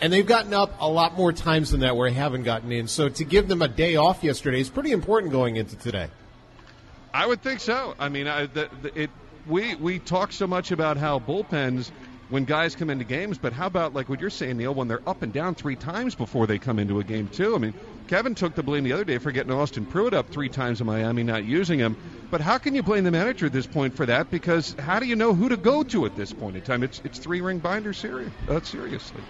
And 0.00 0.12
they've 0.12 0.26
gotten 0.26 0.54
up 0.54 0.74
a 0.80 0.88
lot 0.88 1.14
more 1.14 1.32
times 1.32 1.72
than 1.72 1.80
that 1.80 1.96
where 1.96 2.08
they 2.08 2.14
haven't 2.14 2.44
gotten 2.44 2.70
in. 2.70 2.86
So 2.86 3.08
to 3.08 3.24
give 3.24 3.48
them 3.48 3.62
a 3.62 3.68
day 3.68 3.96
off 3.96 4.22
yesterday 4.22 4.60
is 4.60 4.68
pretty 4.68 4.92
important 4.92 5.32
going 5.32 5.56
into 5.56 5.76
today. 5.76 6.08
I 7.12 7.26
would 7.26 7.42
think 7.42 7.60
so. 7.60 7.94
I 7.98 8.08
mean, 8.08 8.28
I, 8.28 8.46
the, 8.46 8.68
the, 8.82 9.02
it 9.02 9.10
we 9.48 9.74
we 9.76 9.98
talk 9.98 10.32
so 10.32 10.46
much 10.46 10.72
about 10.72 10.98
how 10.98 11.18
bullpens 11.18 11.90
when 12.28 12.44
guys 12.44 12.74
come 12.76 12.90
into 12.90 13.04
games, 13.04 13.38
but 13.38 13.52
how 13.52 13.66
about 13.66 13.94
like 13.94 14.08
what 14.08 14.20
you're 14.20 14.30
saying, 14.30 14.58
Neil, 14.58 14.74
when 14.74 14.86
they're 14.86 15.06
up 15.08 15.22
and 15.22 15.32
down 15.32 15.54
three 15.54 15.76
times 15.76 16.14
before 16.14 16.46
they 16.46 16.58
come 16.58 16.78
into 16.78 17.00
a 17.00 17.04
game 17.04 17.28
too? 17.28 17.54
I 17.54 17.58
mean, 17.58 17.74
Kevin 18.06 18.34
took 18.34 18.54
the 18.54 18.62
blame 18.62 18.84
the 18.84 18.92
other 18.92 19.04
day 19.04 19.18
for 19.18 19.32
getting 19.32 19.52
Austin 19.52 19.86
Pruitt 19.86 20.14
up 20.14 20.28
three 20.28 20.48
times 20.48 20.80
in 20.80 20.86
Miami, 20.86 21.22
not 21.22 21.44
using 21.44 21.78
him. 21.78 21.96
But 22.30 22.42
how 22.42 22.58
can 22.58 22.74
you 22.74 22.82
blame 22.82 23.04
the 23.04 23.10
manager 23.10 23.46
at 23.46 23.52
this 23.52 23.66
point 23.66 23.96
for 23.96 24.04
that? 24.06 24.30
Because 24.30 24.74
how 24.78 25.00
do 25.00 25.06
you 25.06 25.16
know 25.16 25.34
who 25.34 25.48
to 25.48 25.56
go 25.56 25.82
to 25.84 26.04
at 26.04 26.16
this 26.16 26.32
point 26.32 26.56
in 26.56 26.62
time? 26.62 26.82
It's 26.82 27.00
it's 27.04 27.18
three 27.18 27.40
ring 27.40 27.58
binder 27.58 27.94
series. 27.94 28.30
Uh, 28.48 28.60
seriously. 28.60 29.22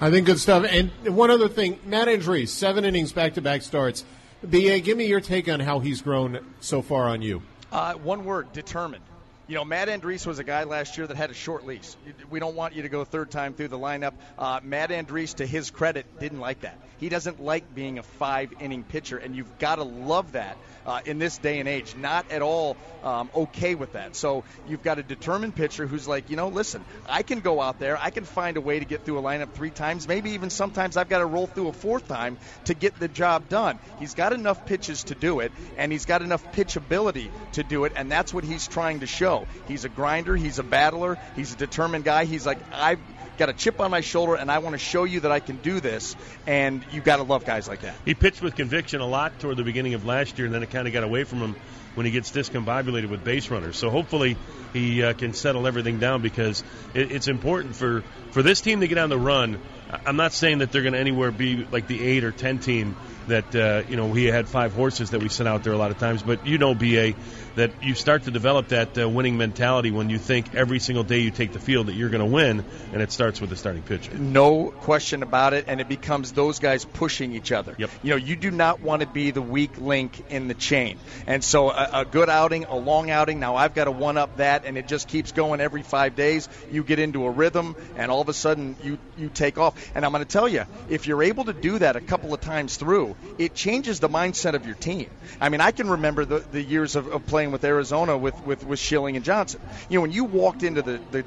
I 0.00 0.10
think 0.10 0.26
good 0.26 0.38
stuff. 0.38 0.64
And 0.68 0.90
one 1.04 1.30
other 1.30 1.48
thing, 1.48 1.80
Matt 1.84 2.08
Andriese, 2.08 2.48
seven 2.48 2.84
innings 2.84 3.12
back 3.12 3.34
to 3.34 3.40
back 3.40 3.62
starts. 3.62 4.04
BA, 4.42 4.80
give 4.80 4.96
me 4.96 5.06
your 5.06 5.20
take 5.20 5.48
on 5.48 5.58
how 5.58 5.80
he's 5.80 6.00
grown 6.00 6.38
so 6.60 6.82
far 6.82 7.08
on 7.08 7.22
you. 7.22 7.42
Uh, 7.72 7.94
one 7.94 8.24
word: 8.24 8.52
determined. 8.52 9.02
You 9.48 9.54
know, 9.54 9.64
Matt 9.64 9.88
Andriese 9.88 10.26
was 10.26 10.38
a 10.38 10.44
guy 10.44 10.64
last 10.64 10.98
year 10.98 11.06
that 11.06 11.16
had 11.16 11.30
a 11.30 11.34
short 11.34 11.64
lease. 11.64 11.96
We 12.28 12.38
don't 12.38 12.54
want 12.54 12.74
you 12.74 12.82
to 12.82 12.90
go 12.90 13.02
third 13.04 13.30
time 13.30 13.54
through 13.54 13.68
the 13.68 13.78
lineup. 13.78 14.12
Uh, 14.38 14.60
Matt 14.62 14.90
Andriese, 14.90 15.36
to 15.36 15.46
his 15.46 15.70
credit, 15.70 16.04
didn't 16.20 16.40
like 16.40 16.60
that. 16.60 16.78
He 16.98 17.08
doesn't 17.08 17.42
like 17.42 17.74
being 17.74 17.98
a 17.98 18.02
five 18.02 18.52
inning 18.60 18.82
pitcher, 18.82 19.16
and 19.16 19.34
you've 19.34 19.58
got 19.58 19.76
to 19.76 19.84
love 19.84 20.32
that 20.32 20.58
uh, 20.84 21.00
in 21.04 21.18
this 21.18 21.38
day 21.38 21.60
and 21.60 21.68
age. 21.68 21.94
Not 21.96 22.30
at 22.30 22.42
all 22.42 22.76
um, 23.04 23.30
okay 23.34 23.74
with 23.74 23.92
that. 23.92 24.16
So 24.16 24.44
you've 24.66 24.82
got 24.82 24.98
a 24.98 25.02
determined 25.02 25.54
pitcher 25.54 25.86
who's 25.86 26.08
like, 26.08 26.28
you 26.28 26.36
know, 26.36 26.48
listen, 26.48 26.84
I 27.08 27.22
can 27.22 27.40
go 27.40 27.60
out 27.60 27.78
there, 27.78 27.96
I 27.96 28.10
can 28.10 28.24
find 28.24 28.56
a 28.56 28.60
way 28.60 28.80
to 28.80 28.84
get 28.84 29.04
through 29.04 29.18
a 29.18 29.22
lineup 29.22 29.52
three 29.52 29.70
times, 29.70 30.08
maybe 30.08 30.30
even 30.30 30.50
sometimes 30.50 30.96
I've 30.96 31.08
got 31.08 31.18
to 31.18 31.26
roll 31.26 31.46
through 31.46 31.68
a 31.68 31.72
fourth 31.72 32.08
time 32.08 32.36
to 32.64 32.74
get 32.74 32.98
the 32.98 33.08
job 33.08 33.48
done. 33.48 33.78
He's 34.00 34.14
got 34.14 34.32
enough 34.32 34.66
pitches 34.66 35.04
to 35.04 35.14
do 35.14 35.40
it, 35.40 35.52
and 35.76 35.92
he's 35.92 36.04
got 36.04 36.22
enough 36.22 36.52
pitchability 36.52 37.30
to 37.52 37.62
do 37.62 37.84
it, 37.84 37.92
and 37.94 38.10
that's 38.10 38.34
what 38.34 38.42
he's 38.42 38.66
trying 38.66 39.00
to 39.00 39.06
show. 39.06 39.37
He's 39.66 39.84
a 39.84 39.88
grinder, 39.88 40.34
he's 40.34 40.58
a 40.58 40.62
battler, 40.62 41.18
he's 41.36 41.52
a 41.52 41.56
determined 41.56 42.04
guy. 42.04 42.24
He's 42.24 42.46
like, 42.46 42.58
I've 42.72 43.00
got 43.38 43.48
a 43.48 43.52
chip 43.52 43.80
on 43.80 43.90
my 43.90 44.00
shoulder, 44.00 44.34
and 44.34 44.50
I 44.50 44.58
want 44.58 44.74
to 44.74 44.78
show 44.78 45.04
you 45.04 45.20
that 45.20 45.32
I 45.32 45.40
can 45.40 45.56
do 45.56 45.80
this, 45.80 46.16
and 46.46 46.84
you've 46.92 47.04
got 47.04 47.16
to 47.16 47.22
love 47.22 47.44
guys 47.44 47.68
like 47.68 47.80
that. 47.82 47.94
He 48.04 48.14
pitched 48.14 48.42
with 48.42 48.56
conviction 48.56 49.00
a 49.00 49.06
lot 49.06 49.38
toward 49.40 49.56
the 49.56 49.64
beginning 49.64 49.94
of 49.94 50.04
last 50.04 50.38
year, 50.38 50.46
and 50.46 50.54
then 50.54 50.62
it 50.62 50.70
kind 50.70 50.86
of 50.86 50.92
got 50.92 51.04
away 51.04 51.24
from 51.24 51.38
him 51.38 51.56
when 51.98 52.06
he 52.06 52.12
gets 52.12 52.30
discombobulated 52.30 53.10
with 53.10 53.24
base 53.24 53.50
runners. 53.50 53.76
So 53.76 53.90
hopefully 53.90 54.36
he 54.72 55.02
uh, 55.02 55.12
can 55.14 55.34
settle 55.34 55.66
everything 55.66 55.98
down 55.98 56.22
because 56.22 56.62
it, 56.94 57.10
it's 57.10 57.26
important 57.26 57.74
for, 57.74 58.04
for 58.30 58.42
this 58.42 58.60
team 58.60 58.80
to 58.80 58.88
get 58.88 58.98
on 58.98 59.10
the 59.10 59.18
run. 59.18 59.60
I'm 60.06 60.16
not 60.16 60.32
saying 60.32 60.58
that 60.58 60.70
they're 60.70 60.82
going 60.82 60.94
to 60.94 61.00
anywhere 61.00 61.32
be 61.32 61.66
like 61.70 61.88
the 61.88 62.00
eight 62.00 62.22
or 62.22 62.30
ten 62.30 62.58
team 62.58 62.94
that 63.28 63.54
uh, 63.54 63.82
you 63.88 63.96
know 63.96 64.06
we 64.06 64.24
had 64.24 64.48
five 64.48 64.72
horses 64.72 65.10
that 65.10 65.22
we 65.22 65.28
sent 65.28 65.48
out 65.48 65.62
there 65.62 65.72
a 65.72 65.78
lot 65.78 65.90
of 65.90 65.98
times, 65.98 66.22
but 66.22 66.46
you 66.46 66.58
know, 66.58 66.74
BA, 66.74 67.14
that 67.54 67.82
you 67.82 67.94
start 67.94 68.24
to 68.24 68.30
develop 68.30 68.68
that 68.68 68.98
uh, 68.98 69.08
winning 69.08 69.36
mentality 69.36 69.90
when 69.90 70.10
you 70.10 70.18
think 70.18 70.54
every 70.54 70.78
single 70.78 71.04
day 71.04 71.20
you 71.20 71.30
take 71.30 71.52
the 71.52 71.58
field 71.58 71.86
that 71.86 71.94
you're 71.94 72.10
going 72.10 72.24
to 72.24 72.30
win, 72.30 72.64
and 72.92 73.02
it 73.02 73.12
starts 73.12 73.40
with 73.40 73.50
the 73.50 73.56
starting 73.56 73.82
pitcher. 73.82 74.14
No 74.14 74.70
question 74.70 75.22
about 75.22 75.54
it, 75.54 75.66
and 75.68 75.80
it 75.80 75.88
becomes 75.88 76.32
those 76.32 76.58
guys 76.58 76.84
pushing 76.84 77.32
each 77.32 77.52
other. 77.52 77.74
Yep. 77.78 77.90
You 78.02 78.10
know, 78.10 78.16
you 78.16 78.36
do 78.36 78.50
not 78.50 78.80
want 78.80 79.02
to 79.02 79.08
be 79.08 79.30
the 79.30 79.42
weak 79.42 79.78
link 79.78 80.24
in 80.30 80.48
the 80.48 80.54
chain. 80.54 80.98
And 81.26 81.42
so 81.42 81.70
a, 81.92 82.04
good 82.04 82.28
outing, 82.28 82.64
a 82.64 82.76
long 82.76 83.10
outing, 83.10 83.40
now 83.40 83.56
I've 83.56 83.74
got 83.74 83.84
to 83.84 83.90
one 83.90 84.16
up 84.16 84.36
that, 84.36 84.64
and 84.64 84.76
it 84.76 84.88
just 84.88 85.08
keeps 85.08 85.32
going 85.32 85.60
every 85.60 85.82
five 85.82 86.16
days. 86.16 86.48
You 86.70 86.82
get 86.82 86.98
into 86.98 87.24
a 87.24 87.30
rhythm, 87.30 87.76
and 87.96 88.10
all 88.10 88.20
of 88.20 88.28
a 88.28 88.34
sudden 88.34 88.76
you, 88.82 88.98
you 89.16 89.28
take 89.28 89.58
off. 89.58 89.74
And 89.94 90.04
I'm 90.04 90.12
going 90.12 90.24
to 90.24 90.30
tell 90.30 90.48
you, 90.48 90.64
if 90.88 91.06
you're 91.06 91.22
able 91.22 91.44
to 91.44 91.52
do 91.52 91.78
that 91.78 91.96
a 91.96 92.00
couple 92.00 92.34
of 92.34 92.40
times 92.40 92.76
through, 92.76 93.16
it 93.38 93.54
changes 93.54 94.00
the 94.00 94.08
mindset 94.08 94.54
of 94.54 94.66
your 94.66 94.76
team. 94.76 95.10
I 95.40 95.48
mean, 95.48 95.60
I 95.60 95.70
can 95.70 95.90
remember 95.90 96.24
the, 96.24 96.38
the 96.38 96.62
years 96.62 96.96
of, 96.96 97.08
of 97.08 97.26
playing 97.26 97.52
with 97.52 97.64
Arizona 97.64 98.16
with, 98.16 98.38
with, 98.44 98.64
with 98.64 98.78
Schilling 98.78 99.16
and 99.16 99.24
Johnson. 99.24 99.60
You 99.88 99.98
know, 99.98 100.02
when 100.02 100.12
you 100.12 100.24
walked 100.24 100.62
into 100.62 100.82
the, 100.82 101.00
the 101.10 101.24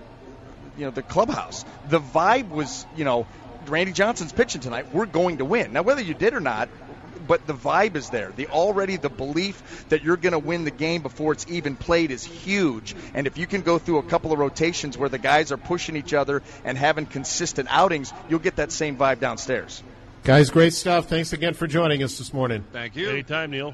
you 0.78 0.86
know 0.86 0.91
the 0.91 1.04
clubhouse. 1.04 1.65
The 1.89 2.00
vibe 2.00 2.50
was, 2.50 2.86
you 2.95 3.04
know, 3.04 3.28
Randy 3.67 3.91
Johnson's 3.91 4.32
pitching 4.32 4.62
tonight. 4.62 4.93
We're 4.93 5.06
going 5.06 5.38
to 5.38 5.45
win. 5.45 5.74
Now, 5.74 5.84
whether 5.84 6.02
you 6.02 6.13
did 6.13 6.34
or 6.34 6.39
not, 6.39 6.69
but 7.27 7.45
the 7.47 7.53
vibe 7.53 7.95
is 7.95 8.10
there. 8.10 8.34
The 8.36 8.47
already 8.47 8.97
the 8.97 9.10
belief 9.10 9.86
that 9.89 10.03
you're 10.03 10.17
going 10.17 10.34
to 10.34 10.39
win 10.39 10.65
the 10.65 10.71
game 10.71 11.01
before 11.01 11.31
it's 11.31 11.45
even 11.49 11.75
played 11.75 12.12
is 12.12 12.23
huge. 12.23 12.95
And 13.13 13.27
if 13.27 13.38
you 13.38 13.47
can 13.47 13.62
go 13.62 13.77
through 13.77 13.99
a 13.99 14.03
couple 14.03 14.31
of 14.31 14.39
rotations 14.39 14.97
where 14.97 15.10
the 15.10 15.17
guys 15.17 15.51
are 15.51 15.57
pushing 15.57 15.95
each 15.95 16.13
other 16.13 16.41
and 16.63 16.77
having 16.77 17.05
consistent 17.05 17.67
outings, 17.71 18.13
you'll 18.29 18.39
get 18.39 18.57
that 18.57 18.71
same 18.71 18.97
vibe 18.97 19.19
downstairs. 19.19 19.84
Guys, 20.23 20.49
great 20.49 20.73
stuff. 20.73 21.07
Thanks 21.07 21.34
again 21.34 21.53
for 21.53 21.65
joining 21.65 22.03
us 22.03 22.17
this 22.17 22.34
morning. 22.34 22.63
Thank 22.71 22.95
you. 22.95 23.10
Anytime, 23.10 23.51
Neil. 23.51 23.73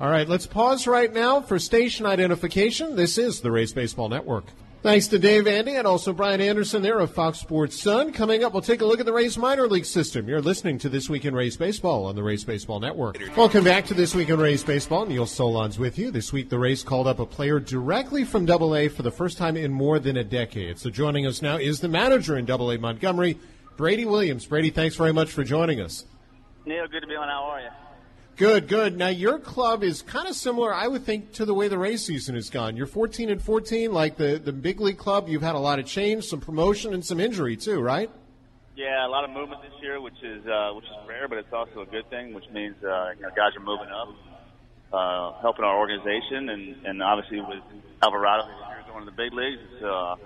All 0.00 0.08
right, 0.08 0.28
let's 0.28 0.46
pause 0.46 0.86
right 0.86 1.12
now 1.12 1.40
for 1.40 1.58
station 1.58 2.06
identification. 2.06 2.96
This 2.96 3.18
is 3.18 3.40
the 3.40 3.50
Rays 3.50 3.72
Baseball 3.72 4.08
Network. 4.08 4.44
Thanks 4.82 5.08
to 5.08 5.18
Dave 5.18 5.46
Andy 5.46 5.74
and 5.74 5.86
also 5.86 6.14
Brian 6.14 6.40
Anderson 6.40 6.80
there 6.80 7.00
of 7.00 7.12
Fox 7.12 7.38
Sports 7.38 7.78
Sun. 7.78 8.14
Coming 8.14 8.42
up, 8.42 8.54
we'll 8.54 8.62
take 8.62 8.80
a 8.80 8.86
look 8.86 8.98
at 8.98 9.04
the 9.04 9.12
Rays 9.12 9.36
minor 9.36 9.68
league 9.68 9.84
system. 9.84 10.26
You're 10.26 10.40
listening 10.40 10.78
to 10.78 10.88
This 10.88 11.06
Week 11.06 11.26
in 11.26 11.34
Rays 11.34 11.58
Baseball 11.58 12.06
on 12.06 12.16
the 12.16 12.22
Rays 12.22 12.44
Baseball 12.44 12.80
Network. 12.80 13.18
Welcome 13.36 13.62
back 13.62 13.84
to 13.86 13.94
This 13.94 14.14
Week 14.14 14.30
in 14.30 14.40
Rays 14.40 14.64
Baseball. 14.64 15.04
Neil 15.04 15.26
Solondz 15.26 15.78
with 15.78 15.98
you. 15.98 16.10
This 16.10 16.32
week, 16.32 16.48
the 16.48 16.58
Rays 16.58 16.82
called 16.82 17.06
up 17.06 17.18
a 17.18 17.26
player 17.26 17.60
directly 17.60 18.24
from 18.24 18.46
Double 18.46 18.74
A 18.74 18.88
for 18.88 19.02
the 19.02 19.10
first 19.10 19.36
time 19.36 19.54
in 19.54 19.70
more 19.70 19.98
than 19.98 20.16
a 20.16 20.24
decade. 20.24 20.78
So 20.78 20.88
joining 20.88 21.26
us 21.26 21.42
now 21.42 21.58
is 21.58 21.80
the 21.80 21.88
manager 21.88 22.38
in 22.38 22.46
Double 22.46 22.70
A 22.70 22.78
Montgomery, 22.78 23.38
Brady 23.76 24.06
Williams. 24.06 24.46
Brady, 24.46 24.70
thanks 24.70 24.96
very 24.96 25.12
much 25.12 25.30
for 25.30 25.44
joining 25.44 25.82
us. 25.82 26.06
Neil, 26.64 26.88
good 26.88 27.02
to 27.02 27.06
be 27.06 27.16
on. 27.16 27.28
How 27.28 27.42
are 27.42 27.60
you? 27.60 27.68
Good, 28.36 28.68
good. 28.68 28.96
Now 28.96 29.08
your 29.08 29.38
club 29.38 29.82
is 29.82 30.00
kind 30.00 30.26
of 30.26 30.34
similar, 30.34 30.72
I 30.72 30.88
would 30.88 31.04
think, 31.04 31.32
to 31.34 31.44
the 31.44 31.52
way 31.52 31.68
the 31.68 31.76
Rays 31.76 32.04
season 32.04 32.34
has 32.36 32.48
gone. 32.48 32.76
You're 32.76 32.86
14 32.86 33.28
and 33.28 33.42
14, 33.42 33.92
like 33.92 34.16
the 34.16 34.40
the 34.42 34.52
big 34.52 34.80
league 34.80 34.96
club. 34.96 35.28
You've 35.28 35.42
had 35.42 35.54
a 35.54 35.58
lot 35.58 35.78
of 35.78 35.86
change, 35.86 36.24
some 36.24 36.40
promotion, 36.40 36.94
and 36.94 37.04
some 37.04 37.20
injury 37.20 37.56
too, 37.56 37.80
right? 37.80 38.10
Yeah, 38.76 39.06
a 39.06 39.10
lot 39.10 39.24
of 39.24 39.30
movement 39.30 39.60
this 39.60 39.72
year, 39.82 40.00
which 40.00 40.22
is 40.22 40.46
uh, 40.46 40.72
which 40.74 40.86
is 40.86 40.90
rare, 41.06 41.28
but 41.28 41.36
it's 41.36 41.52
also 41.52 41.82
a 41.82 41.86
good 41.86 42.08
thing, 42.08 42.32
which 42.32 42.48
means 42.50 42.74
uh, 42.82 43.10
you 43.14 43.22
know 43.22 43.28
guys 43.36 43.54
are 43.54 43.60
moving 43.60 43.88
up, 43.88 44.08
uh, 44.90 45.40
helping 45.42 45.64
our 45.66 45.78
organization, 45.78 46.48
and 46.48 46.86
and 46.86 47.02
obviously 47.02 47.40
with 47.40 47.60
Alvarado 48.02 48.46
this 48.46 48.56
year 48.68 48.84
going 48.88 49.04
to 49.04 49.10
the 49.10 49.16
big 49.16 49.32
leagues, 49.34 49.60
it's, 49.72 49.82
uh, 49.82 50.16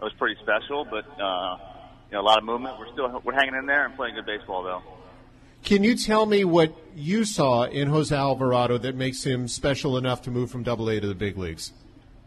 it 0.00 0.04
was 0.04 0.12
pretty 0.18 0.36
special. 0.42 0.84
But 0.84 1.06
uh, 1.18 1.56
you 2.10 2.18
know, 2.18 2.20
a 2.20 2.26
lot 2.26 2.36
of 2.36 2.44
movement. 2.44 2.78
We're 2.78 2.92
still 2.92 3.22
we're 3.24 3.32
hanging 3.32 3.54
in 3.54 3.64
there 3.64 3.86
and 3.86 3.96
playing 3.96 4.14
good 4.14 4.26
baseball 4.26 4.62
though. 4.62 4.82
Can 5.64 5.84
you 5.84 5.94
tell 5.94 6.26
me 6.26 6.44
what 6.44 6.74
you 6.96 7.24
saw 7.24 7.64
in 7.64 7.88
Jose 7.88 8.14
Alvarado 8.14 8.78
that 8.78 8.96
makes 8.96 9.24
him 9.24 9.46
special 9.46 9.96
enough 9.96 10.22
to 10.22 10.30
move 10.30 10.50
from 10.50 10.64
Double 10.64 10.90
A 10.90 10.98
to 10.98 11.06
the 11.06 11.14
big 11.14 11.38
leagues? 11.38 11.72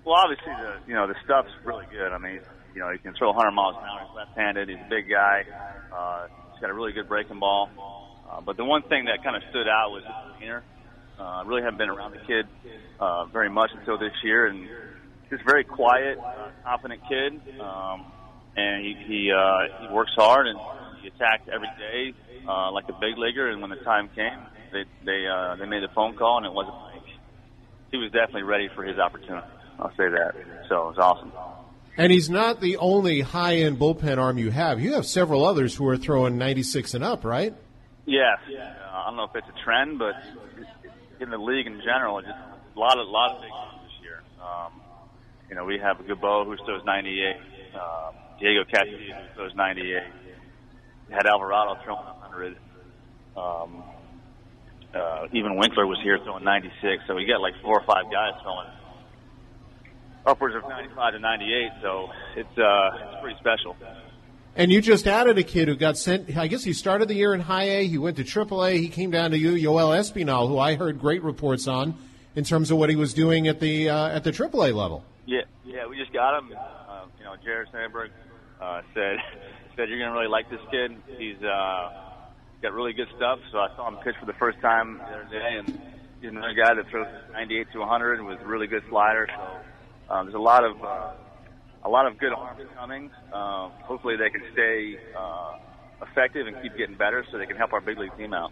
Well, 0.06 0.16
obviously 0.16 0.54
the 0.54 0.78
you 0.88 0.94
know 0.94 1.08
the 1.08 1.16
stuff's 1.26 1.52
really 1.66 1.86
good. 1.92 2.14
I 2.14 2.18
mean, 2.18 2.40
you 2.74 2.80
know 2.80 2.92
he 2.92 2.98
can 2.98 3.14
throw 3.14 3.32
100 3.32 3.52
miles 3.52 3.76
an 3.78 3.84
hour. 3.84 4.08
He's 4.08 4.16
left-handed. 4.16 4.70
He's 4.70 4.78
a 4.78 4.90
big 4.90 5.10
guy. 5.10 5.46
Uh, 5.92 6.28
he's 6.54 6.62
got 6.62 6.70
a 6.70 6.74
really 6.74 6.94
good 6.94 7.10
breaking 7.10 7.40
ball. 7.40 7.70
Uh, 8.30 8.42
but 8.42 8.56
the 8.56 8.64
one 8.64 8.84
thing 8.84 9.06
that 9.06 9.24
kind 9.24 9.36
of 9.36 9.44
stood 9.50 9.68
out 9.68 9.92
was 9.92 10.04
his 10.04 10.34
demeanor. 10.34 10.64
Uh, 11.20 11.24
I 11.24 11.44
really 11.44 11.62
haven't 11.62 11.78
been 11.78 11.90
around 11.90 12.12
the 12.12 12.26
kid 12.26 12.48
uh, 13.00 13.26
very 13.26 13.50
much 13.50 13.72
until 13.78 13.98
this 13.98 14.14
year, 14.24 14.48
and 14.48 14.70
just 15.30 15.44
very 15.44 15.64
quiet, 15.64 16.18
uh, 16.20 16.50
confident 16.64 17.02
kid. 17.10 17.42
Um, 17.60 18.06
and 18.56 18.86
he 18.86 18.96
he, 19.06 19.32
uh, 19.32 19.82
he 19.82 19.94
works 19.94 20.12
hard 20.16 20.48
and 20.48 20.58
he 21.06 21.12
attacked 21.16 21.50
every 21.50 21.70
day 21.78 22.14
uh, 22.48 22.72
like 22.72 22.86
a 22.90 22.94
big 22.94 23.18
leaguer. 23.18 23.50
And 23.50 23.62
when 23.62 23.70
the 23.70 23.78
time 23.78 24.10
came, 24.16 24.40
they 24.72 24.84
they 25.04 25.28
uh, 25.28 25.56
they 25.56 25.66
made 25.66 25.84
a 25.84 25.94
phone 25.94 26.16
call, 26.16 26.38
and 26.38 26.46
it 26.46 26.54
wasn't 26.54 26.76
like 26.76 27.04
he 27.92 27.98
was 27.98 28.12
definitely 28.12 28.44
ready 28.44 28.70
for 28.74 28.84
his 28.84 28.98
opportunity. 28.98 29.48
I'll 29.80 29.92
say 29.92 30.10
that. 30.10 30.34
So 30.70 30.90
it 30.90 30.98
was 30.98 30.98
awesome. 30.98 31.32
And 31.98 32.12
he's 32.12 32.30
not 32.30 32.60
the 32.60 32.78
only 32.78 33.22
high 33.22 33.58
end 33.58 33.80
bullpen 33.80 34.18
arm 34.18 34.38
you 34.38 34.52
have. 34.52 34.82
You 34.82 34.94
have 34.94 35.06
several 35.06 35.46
others 35.46 35.76
who 35.76 35.88
are 35.88 35.96
throwing 35.96 36.38
96 36.38 36.94
and 36.94 37.04
up, 37.04 37.24
right? 37.24 37.54
Yeah. 38.06 38.36
Uh, 38.50 38.98
I 38.98 39.06
don't 39.08 39.16
know 39.16 39.24
if 39.24 39.36
it's 39.36 39.48
a 39.48 39.64
trend, 39.64 40.00
but 40.00 40.16
in 41.22 41.30
the 41.30 41.38
league 41.38 41.68
in 41.68 41.80
general, 41.86 42.22
just 42.22 42.34
a 42.34 42.80
lot 42.80 43.00
of 43.00 43.08
lot 43.08 43.36
of 43.36 43.42
big 43.42 43.52
ones 43.52 43.80
this 43.84 44.04
year. 44.04 44.22
Um, 44.42 44.82
you 45.50 45.56
know, 45.56 45.64
we 45.64 45.80
have 45.80 45.98
Gabo 45.98 46.46
who 46.46 46.58
throws 46.66 46.84
98, 46.86 47.36
uh, 47.76 48.12
Diego 48.40 48.66
Castillo 48.66 48.98
who 48.98 49.36
throws 49.36 49.56
98. 49.56 50.04
Had 51.10 51.28
Alvarado 51.28 51.78
throwing 51.84 52.06
100. 52.06 52.58
Um, 53.38 53.84
uh, 54.94 55.28
even 55.34 55.58
Winkler 55.58 55.86
was 55.86 56.00
here 56.04 56.18
throwing 56.24 56.44
96. 56.44 57.04
So 57.08 57.16
we 57.16 57.26
got 57.26 57.42
like 57.42 57.54
four 57.62 57.80
or 57.80 57.86
five 57.86 58.12
guys 58.12 58.34
throwing 58.42 58.70
upwards 60.26 60.56
of 60.56 60.68
95 60.68 61.14
to 61.14 61.20
98. 61.20 61.72
So 61.82 62.10
it's 62.36 62.58
uh, 62.58 62.90
it's 62.96 63.22
pretty 63.22 63.40
special. 63.40 63.76
And 64.56 64.72
you 64.72 64.82
just 64.82 65.06
added 65.06 65.38
a 65.38 65.44
kid 65.44 65.68
who 65.68 65.76
got 65.76 65.98
sent. 65.98 66.36
I 66.38 66.48
guess 66.48 66.64
he 66.64 66.72
started 66.72 67.10
the 67.10 67.14
year 67.14 67.34
in 67.34 67.42
High 67.42 67.70
A. 67.70 67.88
He 67.88 67.98
went 67.98 68.18
to 68.18 68.24
Triple 68.24 68.64
A. 68.64 68.78
He 68.78 68.88
came 68.88 69.12
down 69.12 69.32
to 69.32 69.38
you, 69.38 69.52
Yoel 69.52 69.98
Espinal, 70.00 70.48
who 70.48 70.58
I 70.58 70.76
heard 70.76 71.00
great 71.00 71.24
reports 71.24 71.68
on 71.68 71.98
in 72.36 72.46
terms 72.46 72.72
of 72.72 72.78
what 72.78 72.90
he 72.90 72.96
was 72.96 73.14
doing 73.14 73.50
at 73.50 73.60
the 73.60 73.90
uh, 73.90 74.08
at 74.16 74.24
the 74.24 74.32
Triple 74.32 74.64
A 74.64 74.72
level. 74.72 75.04
Yeah, 75.26 75.42
yeah, 75.66 75.88
we 75.88 75.98
just 75.98 76.14
got 76.14 76.40
him. 76.40 76.54
Uh, 76.56 77.06
you 77.18 77.26
know, 77.26 77.36
Jared 77.44 77.68
Sandberg 77.72 78.12
uh, 78.62 78.82
said 78.94 79.18
said 79.76 79.90
you're 79.90 80.00
gonna 80.00 80.14
really 80.14 80.28
like 80.28 80.50
this 80.50 80.60
kid. 80.72 80.96
He's 81.18 81.42
uh, 81.44 81.90
got 82.62 82.74
really 82.74 82.94
good 82.94 83.08
stuff. 83.16 83.40
So 83.52 83.60
I 83.60 83.68
saw 83.76 83.88
him 83.88 83.98
pitch 84.04 84.16
for 84.20 84.26
the 84.26 84.38
first 84.40 84.60
time 84.62 84.98
the 84.98 85.04
other 85.04 85.28
day, 85.30 85.58
and 85.60 85.82
he's 86.22 86.30
another 86.30 86.54
guy 86.54 86.74
that 86.74 86.88
throws 86.90 87.08
98 87.34 87.72
to 87.74 87.80
100 87.80 88.24
with 88.24 88.42
really 88.42 88.68
good 88.68 88.84
slider. 88.90 89.28
So 89.30 90.14
um, 90.14 90.26
there's 90.26 90.36
a 90.36 90.40
lot 90.40 90.64
of 90.64 90.84
uh, 90.84 91.12
a 91.84 91.90
lot 91.90 92.08
of 92.08 92.18
good 92.18 92.34
arms 92.34 92.62
coming. 92.76 93.12
Uh, 93.32 93.70
hopefully, 93.84 94.16
they 94.18 94.30
can 94.30 94.42
stay 94.54 94.98
uh, 95.18 95.58
effective 96.02 96.48
and 96.48 96.62
keep 96.62 96.76
getting 96.78 96.96
better, 96.96 97.26
so 97.32 97.38
they 97.38 97.46
can 97.46 97.58
help 97.58 97.74
our 97.74 97.82
big 97.82 97.98
league 97.98 98.16
team 98.18 98.34
out. 98.34 98.52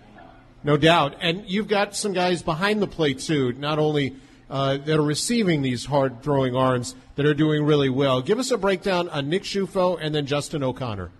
No 0.63 0.77
doubt. 0.77 1.17
And 1.21 1.43
you've 1.49 1.67
got 1.67 1.95
some 1.95 2.13
guys 2.13 2.41
behind 2.41 2.81
the 2.81 2.87
plate 2.87 3.19
too, 3.19 3.51
not 3.53 3.79
only 3.79 4.15
uh, 4.49 4.77
that 4.77 4.97
are 4.97 5.03
receiving 5.03 5.61
these 5.61 5.85
hard 5.85 6.21
throwing 6.21 6.55
arms 6.55 6.95
that 7.15 7.25
are 7.25 7.33
doing 7.33 7.63
really 7.63 7.89
well. 7.89 8.21
Give 8.21 8.39
us 8.39 8.51
a 8.51 8.57
breakdown 8.57 9.09
on 9.09 9.29
Nick 9.29 9.43
Ciuffo 9.43 9.97
and 9.99 10.13
then 10.13 10.25
Justin 10.25 10.63
O'Connor. 10.63 11.11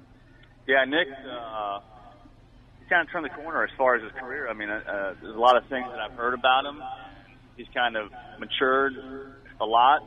Yeah, 0.67 0.86
Nick. 0.86 1.07
Uh, 1.09 1.79
he 2.79 2.89
kind 2.89 3.05
of 3.05 3.12
turned 3.12 3.25
the 3.25 3.29
corner 3.29 3.63
as 3.63 3.69
far 3.77 3.95
as 3.95 4.03
his 4.03 4.12
career. 4.13 4.47
I 4.47 4.53
mean, 4.53 4.69
uh, 4.69 4.81
uh, 4.88 5.15
there's 5.21 5.36
a 5.36 5.39
lot 5.39 5.57
of 5.57 5.65
things 5.67 5.88
that 5.89 5.99
I've 5.99 6.13
heard 6.13 6.33
about 6.33 6.65
him. 6.65 6.81
He's 7.57 7.67
kind 7.73 7.95
of 7.95 8.12
matured 8.39 8.95
a 9.62 9.65
lot, 9.65 10.01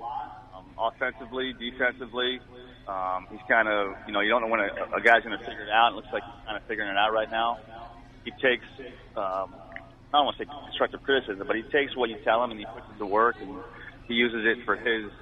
um, 0.55 0.65
offensively, 0.79 1.53
defensively. 1.53 2.41
Um, 2.89 3.27
he's 3.31 3.41
kind 3.49 3.69
of, 3.69 3.95
you 4.07 4.13
know, 4.13 4.21
you 4.21 4.29
don't 4.31 4.43
know 4.43 4.49
when 4.49 4.61
a, 4.61 4.97
a 4.97 5.01
guy's 5.01 5.23
going 5.23 5.37
to 5.39 5.45
figure 5.45 5.63
it 5.63 5.71
out. 5.71 5.93
It 5.93 5.97
looks 5.97 6.09
like 6.13 6.23
he's 6.23 6.45
kind 6.45 6.57
of 6.57 6.63
figuring 6.65 6.91
it 6.91 6.97
out 6.97 7.13
right 7.13 7.31
now. 7.31 7.59
He 8.25 8.31
takes, 8.33 8.67
um, 9.17 9.55
I 10.17 10.21
don't 10.21 10.33
want 10.33 10.39
to 10.39 10.45
say 10.45 10.51
constructive 10.65 11.03
criticism, 11.03 11.47
but 11.47 11.57
he 11.57 11.63
takes 11.65 11.95
what 11.95 12.09
you 12.09 12.17
tell 12.25 12.43
him 12.43 12.51
and 12.51 12.59
he 12.59 12.65
puts 12.65 12.87
it 12.89 12.99
to 12.99 13.05
work 13.05 13.37
and 13.39 13.59
he 14.09 14.15
uses 14.15 14.47
it 14.47 14.65
for 14.65 14.75
his, 14.75 15.13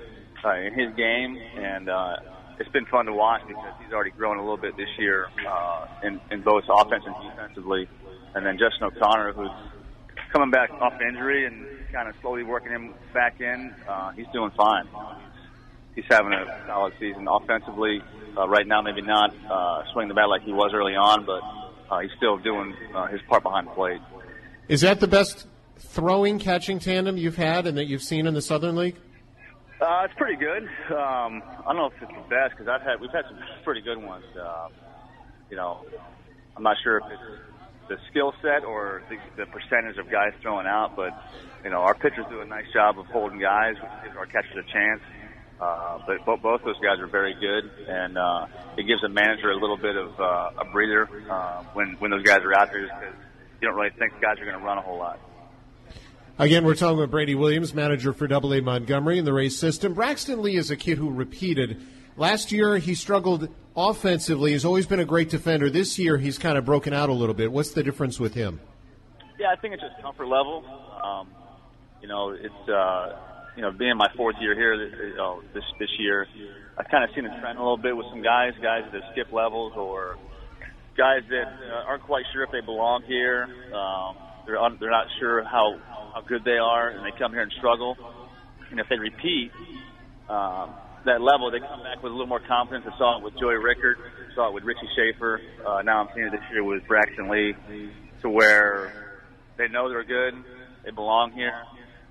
uh, 0.44 0.54
in 0.54 0.72
his 0.72 0.94
game. 0.94 1.36
And, 1.56 1.88
uh, 1.88 2.16
it's 2.60 2.70
been 2.70 2.86
fun 2.86 3.06
to 3.06 3.12
watch 3.12 3.42
because 3.48 3.74
he's 3.82 3.92
already 3.92 4.12
grown 4.12 4.38
a 4.38 4.40
little 4.40 4.56
bit 4.56 4.76
this 4.76 4.88
year 4.98 5.26
uh, 5.48 5.86
in, 6.04 6.20
in 6.30 6.42
both 6.42 6.62
offense 6.70 7.02
and 7.04 7.14
defensively. 7.28 7.88
And 8.36 8.46
then 8.46 8.56
Justin 8.56 8.84
O'Connor, 8.84 9.32
who's 9.32 9.50
coming 10.32 10.52
back 10.52 10.70
off 10.70 10.94
injury 11.00 11.44
and 11.46 11.66
kind 11.92 12.08
of 12.08 12.14
slowly 12.20 12.44
working 12.44 12.70
him 12.70 12.94
back 13.12 13.40
in, 13.40 13.74
uh, 13.88 14.12
he's 14.12 14.28
doing 14.32 14.52
fine. 14.56 14.86
He's, 14.86 16.04
he's 16.04 16.04
having 16.08 16.32
a 16.32 16.64
solid 16.68 16.94
season 17.00 17.26
offensively. 17.28 18.00
Uh, 18.38 18.48
right 18.48 18.68
now, 18.68 18.82
maybe 18.82 19.02
not 19.02 19.34
uh, 19.50 19.82
swinging 19.92 20.08
the 20.08 20.14
bat 20.14 20.28
like 20.28 20.42
he 20.42 20.52
was 20.52 20.70
early 20.72 20.94
on, 20.94 21.24
but 21.24 21.42
uh, 21.90 22.00
he's 22.00 22.12
still 22.16 22.38
doing 22.38 22.74
uh, 22.94 23.06
his 23.06 23.20
part 23.28 23.42
behind 23.42 23.66
the 23.66 23.72
plate. 23.72 24.00
Is 24.68 24.80
that 24.80 25.00
the 25.00 25.08
best 25.08 25.46
throwing 25.78 26.38
catching 26.38 26.78
tandem 26.78 27.16
you've 27.16 27.36
had 27.36 27.66
and 27.66 27.76
that 27.76 27.86
you've 27.86 28.02
seen 28.02 28.26
in 28.26 28.34
the 28.34 28.42
Southern 28.42 28.76
League? 28.76 28.96
Uh, 29.80 30.02
it's 30.04 30.14
pretty 30.14 30.36
good. 30.36 30.62
Um, 30.90 31.42
I 31.42 31.62
don't 31.66 31.76
know 31.76 31.86
if 31.86 32.02
it's 32.02 32.10
the 32.10 32.28
best 32.30 32.56
because 32.56 32.68
I've 32.68 32.80
had 32.80 33.00
we've 33.00 33.10
had 33.10 33.24
some 33.28 33.38
pretty 33.64 33.82
good 33.82 34.02
ones. 34.02 34.24
Uh, 34.34 34.68
you 35.50 35.56
know, 35.56 35.84
I'm 36.56 36.62
not 36.62 36.76
sure 36.82 36.98
if 36.98 37.04
it's 37.10 37.88
the 37.88 37.98
skill 38.10 38.32
set 38.40 38.64
or 38.64 39.02
the, 39.10 39.18
the 39.36 39.46
percentage 39.50 39.98
of 39.98 40.10
guys 40.10 40.32
throwing 40.40 40.66
out, 40.66 40.96
but 40.96 41.12
you 41.64 41.70
know, 41.70 41.80
our 41.80 41.94
pitchers 41.94 42.24
do 42.30 42.40
a 42.40 42.46
nice 42.46 42.64
job 42.72 42.98
of 42.98 43.06
holding 43.06 43.38
guys, 43.38 43.74
which 43.74 43.90
gives 44.04 44.16
our 44.16 44.26
catchers 44.26 44.64
a 44.66 44.72
chance. 44.72 45.00
Uh, 45.60 45.98
but 46.06 46.24
both, 46.24 46.42
both 46.42 46.64
those 46.64 46.78
guys 46.80 46.98
are 46.98 47.06
very 47.06 47.34
good, 47.34 47.70
and 47.86 48.16
uh, 48.18 48.46
it 48.76 48.84
gives 48.84 49.02
a 49.04 49.08
manager 49.08 49.50
a 49.50 49.56
little 49.56 49.76
bit 49.76 49.96
of 49.96 50.18
uh, 50.18 50.50
a 50.58 50.64
breather 50.72 51.08
uh, 51.30 51.62
when 51.74 51.94
when 51.98 52.10
those 52.10 52.22
guys 52.24 52.40
are 52.42 52.54
out 52.54 52.72
there, 52.72 52.82
because 52.82 53.14
you 53.64 53.70
don't 53.70 53.78
really 53.78 53.96
think 53.98 54.12
the 54.12 54.20
guys 54.20 54.38
are 54.38 54.44
going 54.44 54.58
to 54.58 54.62
run 54.62 54.76
a 54.76 54.82
whole 54.82 54.98
lot. 54.98 55.18
Again, 56.38 56.66
we're 56.66 56.74
talking 56.74 56.98
with 56.98 57.10
Brady 57.10 57.34
Williams, 57.34 57.72
manager 57.72 58.12
for 58.12 58.26
Double 58.26 58.52
A 58.52 58.60
Montgomery 58.60 59.18
in 59.18 59.24
the 59.24 59.32
Rays 59.32 59.58
system. 59.58 59.94
Braxton 59.94 60.42
Lee 60.42 60.56
is 60.56 60.70
a 60.70 60.76
kid 60.76 60.98
who 60.98 61.10
repeated. 61.10 61.80
Last 62.18 62.52
year, 62.52 62.76
he 62.76 62.94
struggled 62.94 63.48
offensively. 63.74 64.52
He's 64.52 64.66
always 64.66 64.86
been 64.86 65.00
a 65.00 65.06
great 65.06 65.30
defender. 65.30 65.70
This 65.70 65.98
year, 65.98 66.18
he's 66.18 66.36
kind 66.36 66.58
of 66.58 66.66
broken 66.66 66.92
out 66.92 67.08
a 67.08 67.14
little 67.14 67.34
bit. 67.34 67.50
What's 67.50 67.70
the 67.70 67.82
difference 67.82 68.20
with 68.20 68.34
him? 68.34 68.60
Yeah, 69.38 69.50
I 69.50 69.56
think 69.56 69.72
it's 69.72 69.82
just 69.82 70.02
comfort 70.02 70.26
level. 70.26 70.62
Um, 71.02 71.28
you 72.02 72.08
know, 72.08 72.30
it's 72.30 72.68
uh, 72.68 73.16
you 73.56 73.62
know 73.62 73.72
being 73.72 73.96
my 73.96 74.08
fourth 74.14 74.36
year 74.40 74.54
here 74.54 74.74
you 74.74 75.16
know, 75.16 75.40
this 75.54 75.64
this 75.78 75.90
year. 75.98 76.28
I've 76.76 76.88
kind 76.90 77.04
of 77.04 77.14
seen 77.14 77.24
a 77.24 77.40
trend 77.40 77.58
a 77.58 77.62
little 77.62 77.78
bit 77.78 77.96
with 77.96 78.06
some 78.10 78.20
guys, 78.20 78.52
guys 78.60 78.82
that 78.92 79.02
skip 79.12 79.32
levels 79.32 79.72
or 79.76 80.18
guys 80.96 81.22
that 81.30 81.46
uh, 81.46 81.88
aren't 81.88 82.02
quite 82.04 82.24
sure 82.32 82.42
if 82.44 82.50
they 82.50 82.60
belong 82.60 83.02
here. 83.02 83.48
Um, 83.74 84.16
they're 84.46 84.58
un- 84.58 84.76
they're 84.80 84.90
not 84.90 85.06
sure 85.18 85.42
how 85.44 85.78
how 86.14 86.20
good 86.26 86.44
they 86.44 86.58
are, 86.58 86.88
and 86.88 87.04
they 87.04 87.16
come 87.18 87.32
here 87.32 87.42
and 87.42 87.52
struggle. 87.58 87.96
And 88.70 88.80
if 88.80 88.88
they 88.88 88.98
repeat 88.98 89.52
um, 90.28 90.70
that 91.04 91.20
level, 91.20 91.50
they 91.50 91.60
come 91.60 91.82
back 91.82 92.02
with 92.02 92.10
a 92.10 92.14
little 92.14 92.26
more 92.26 92.40
confidence. 92.40 92.86
I 92.92 92.96
saw 92.98 93.18
it 93.18 93.24
with 93.24 93.34
Joey 93.38 93.56
Rickard, 93.56 93.98
saw 94.34 94.48
it 94.48 94.54
with 94.54 94.64
Richie 94.64 94.88
Shaffer. 94.96 95.40
Uh, 95.66 95.82
now 95.82 96.00
I'm 96.00 96.08
seeing 96.14 96.26
it 96.26 96.32
this 96.32 96.40
year 96.52 96.64
with 96.64 96.86
Braxton 96.86 97.28
Lee, 97.28 97.54
to 98.22 98.28
where 98.30 99.20
they 99.56 99.68
know 99.68 99.88
they're 99.88 100.04
good, 100.04 100.34
they 100.84 100.90
belong 100.90 101.32
here, 101.32 101.54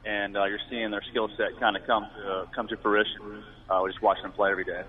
and 0.05 0.37
uh, 0.37 0.45
you're 0.45 0.59
seeing 0.69 0.91
their 0.91 1.03
skill 1.09 1.29
set 1.37 1.59
kind 1.59 1.75
of 1.75 1.85
come 1.85 2.03
to 2.03 2.47
come 2.55 2.67
to 2.67 2.77
fruition. 2.77 3.43
Uh, 3.69 3.79
we're 3.81 3.89
just 3.89 4.01
watching 4.01 4.23
them 4.23 4.31
play 4.33 4.51
every 4.51 4.65
day. 4.65 4.83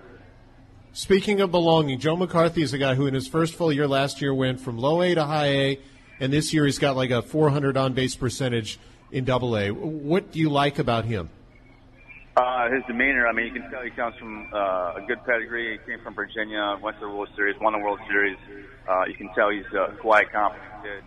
Speaking 0.95 1.41
of 1.41 1.51
belonging, 1.51 1.99
Joe 1.99 2.15
McCarthy 2.15 2.63
is 2.63 2.73
a 2.73 2.79
guy 2.79 2.95
who, 2.95 3.09
in 3.09 3.15
his 3.15 3.27
first 3.27 3.55
full 3.55 3.73
year 3.73 3.89
last 3.89 4.23
year, 4.23 4.33
went 4.33 4.61
from 4.61 4.79
low 4.79 5.03
A 5.03 5.13
to 5.13 5.25
high 5.25 5.47
A, 5.49 5.81
and 6.21 6.33
this 6.33 6.55
year 6.55 6.67
he's 6.67 6.79
got 6.79 6.95
like 6.95 7.11
a 7.11 7.21
400 7.21 7.77
on 7.77 7.95
base 7.95 8.15
percentage 8.15 8.79
in 9.11 9.25
Double 9.25 9.59
A. 9.59 9.73
What 9.73 10.31
do 10.31 10.39
you 10.39 10.51
like 10.51 10.79
about 10.79 11.05
him? 11.05 11.31
Uh, 12.37 12.71
his 12.71 12.85
demeanor. 12.87 13.27
I 13.27 13.33
mean, 13.33 13.47
you 13.47 13.61
can 13.61 13.69
tell 13.73 13.83
he 13.83 13.91
comes 13.91 14.15
from 14.19 14.49
uh, 14.55 14.95
a 14.95 15.05
good 15.09 15.19
pedigree. 15.25 15.73
He 15.73 15.91
came 15.91 16.01
from 16.01 16.15
Virginia, 16.15 16.79
went 16.81 16.97
to 17.01 17.07
the 17.07 17.13
World 17.13 17.31
Series, 17.35 17.57
won 17.61 17.73
the 17.73 17.81
World 17.81 17.99
Series. 18.09 18.39
Uh, 18.89 19.05
you 19.07 19.15
can 19.15 19.35
tell 19.35 19.51
he's 19.51 19.65
a 19.75 19.97
quiet, 19.97 20.31
confident 20.31 20.71
kid. 20.85 21.03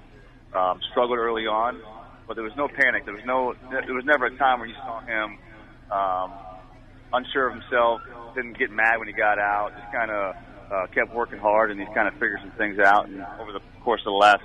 Um, 0.53 0.81
struggled 0.91 1.17
early 1.17 1.47
on, 1.47 1.81
but 2.27 2.33
there 2.33 2.43
was 2.43 2.55
no 2.57 2.67
panic. 2.67 3.05
There 3.05 3.13
was 3.13 3.23
no. 3.25 3.55
There 3.71 3.93
was 3.93 4.03
never 4.03 4.25
a 4.25 4.37
time 4.37 4.59
where 4.59 4.67
you 4.67 4.75
saw 4.75 4.99
him 4.99 5.37
um, 5.91 6.33
unsure 7.13 7.47
of 7.47 7.53
himself. 7.53 8.01
Didn't 8.35 8.57
get 8.57 8.71
mad 8.71 8.99
when 8.99 9.07
he 9.07 9.13
got 9.13 9.39
out. 9.39 9.71
Just 9.77 9.91
kind 9.91 10.11
of 10.11 10.35
uh, 10.71 10.87
kept 10.93 11.13
working 11.13 11.39
hard, 11.39 11.71
and 11.71 11.79
he's 11.79 11.89
kind 11.93 12.07
of 12.07 12.13
figured 12.15 12.39
some 12.41 12.51
things 12.51 12.79
out. 12.79 13.07
And 13.07 13.25
over 13.39 13.51
the 13.51 13.61
course 13.83 14.01
of 14.01 14.11
the 14.11 14.17
last 14.17 14.43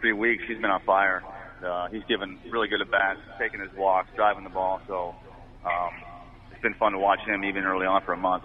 three 0.00 0.12
weeks, 0.12 0.42
he's 0.48 0.56
been 0.58 0.70
on 0.70 0.82
fire. 0.84 1.22
Uh, 1.64 1.88
he's 1.88 2.04
given 2.08 2.38
really 2.50 2.68
good 2.68 2.80
at 2.80 2.90
bats, 2.90 3.20
taking 3.38 3.60
his 3.60 3.70
walks, 3.76 4.08
driving 4.14 4.44
the 4.44 4.50
ball. 4.50 4.80
So 4.86 5.14
um, 5.64 5.90
it's 6.52 6.62
been 6.62 6.74
fun 6.74 6.92
to 6.92 6.98
watch 6.98 7.20
him 7.20 7.44
even 7.44 7.64
early 7.64 7.86
on 7.86 8.02
for 8.02 8.12
a 8.12 8.16
month. 8.16 8.44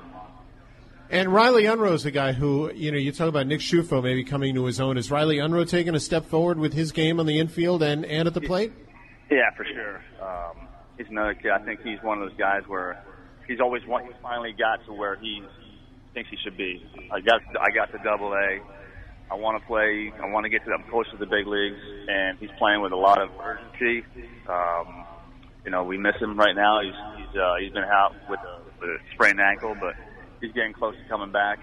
And 1.10 1.32
Riley 1.32 1.66
Unroe 1.66 1.94
is 1.94 2.06
a 2.06 2.12
guy 2.12 2.32
who, 2.32 2.72
you 2.74 2.92
know, 2.92 2.98
you 2.98 3.12
talk 3.12 3.28
about 3.28 3.46
Nick 3.46 3.60
Ciuffo 3.60 4.02
maybe 4.02 4.24
coming 4.24 4.56
to 4.56 4.66
his 4.66 4.80
own. 4.80 4.98
Is 4.98 5.12
Riley 5.12 5.38
Unroe 5.38 5.64
taking 5.64 5.94
a 5.94 6.00
step 6.00 6.26
forward 6.26 6.58
with 6.58 6.74
his 6.74 6.92
game 6.92 7.20
on 7.20 7.28
the 7.28 7.40
infield 7.40 7.84
and, 7.84 8.04
and 8.06 8.28
at 8.28 8.34
the 8.34 8.42
plate? 8.42 8.74
Yeah, 9.30 9.52
for 9.56 9.66
sure. 9.66 10.02
Um, 10.22 10.68
he's 10.98 11.08
another 11.10 11.36
kid. 11.36 11.52
I 11.52 11.60
think 11.60 11.82
he's 11.84 12.02
one 12.02 12.22
of 12.22 12.30
those 12.30 12.38
guys 12.38 12.64
where 12.68 13.04
he's 13.48 13.60
always 13.60 13.86
want, 13.86 14.06
he 14.06 14.12
finally 14.22 14.54
got 14.54 14.86
to 14.86 14.94
where 14.94 15.16
he 15.16 15.44
thinks 16.14 16.30
he 16.30 16.38
should 16.44 16.58
be. 16.58 16.86
I 17.12 17.20
got 17.20 17.42
I 17.60 17.72
got 17.72 17.92
to 17.92 17.98
double 18.04 18.34
A. 18.34 18.60
I 19.32 19.36
want 19.36 19.60
to 19.60 19.68
play. 19.68 20.12
I 20.22 20.28
want 20.28 20.44
to 20.44 20.50
get 20.50 20.64
to 20.66 20.70
them 20.70 20.84
close 20.90 21.10
to 21.12 21.18
the 21.18 21.26
big 21.26 21.48
leagues, 21.48 21.80
and 22.08 22.38
he's 22.38 22.52
playing 22.60 22.82
with 22.82 22.92
a 22.92 22.98
lot 22.98 23.22
of 23.22 23.30
urgency. 23.42 24.06
Um, 24.48 25.06
you 25.66 25.72
know, 25.72 25.84
we 25.84 25.98
miss 25.98 26.16
him 26.20 26.38
right 26.38 26.56
now. 26.56 26.82
He's 26.82 26.94
he's 27.18 27.40
uh, 27.40 27.56
he's 27.60 27.72
been 27.72 27.84
out 27.84 28.14
with 28.30 28.40
a, 28.40 28.62
with 28.80 28.90
a 28.90 28.98
sprained 29.14 29.40
ankle, 29.40 29.76
but 29.80 29.96
he's 30.42 30.52
getting 30.52 30.74
close 30.74 30.96
to 30.96 31.10
coming 31.10 31.32
back. 31.32 31.60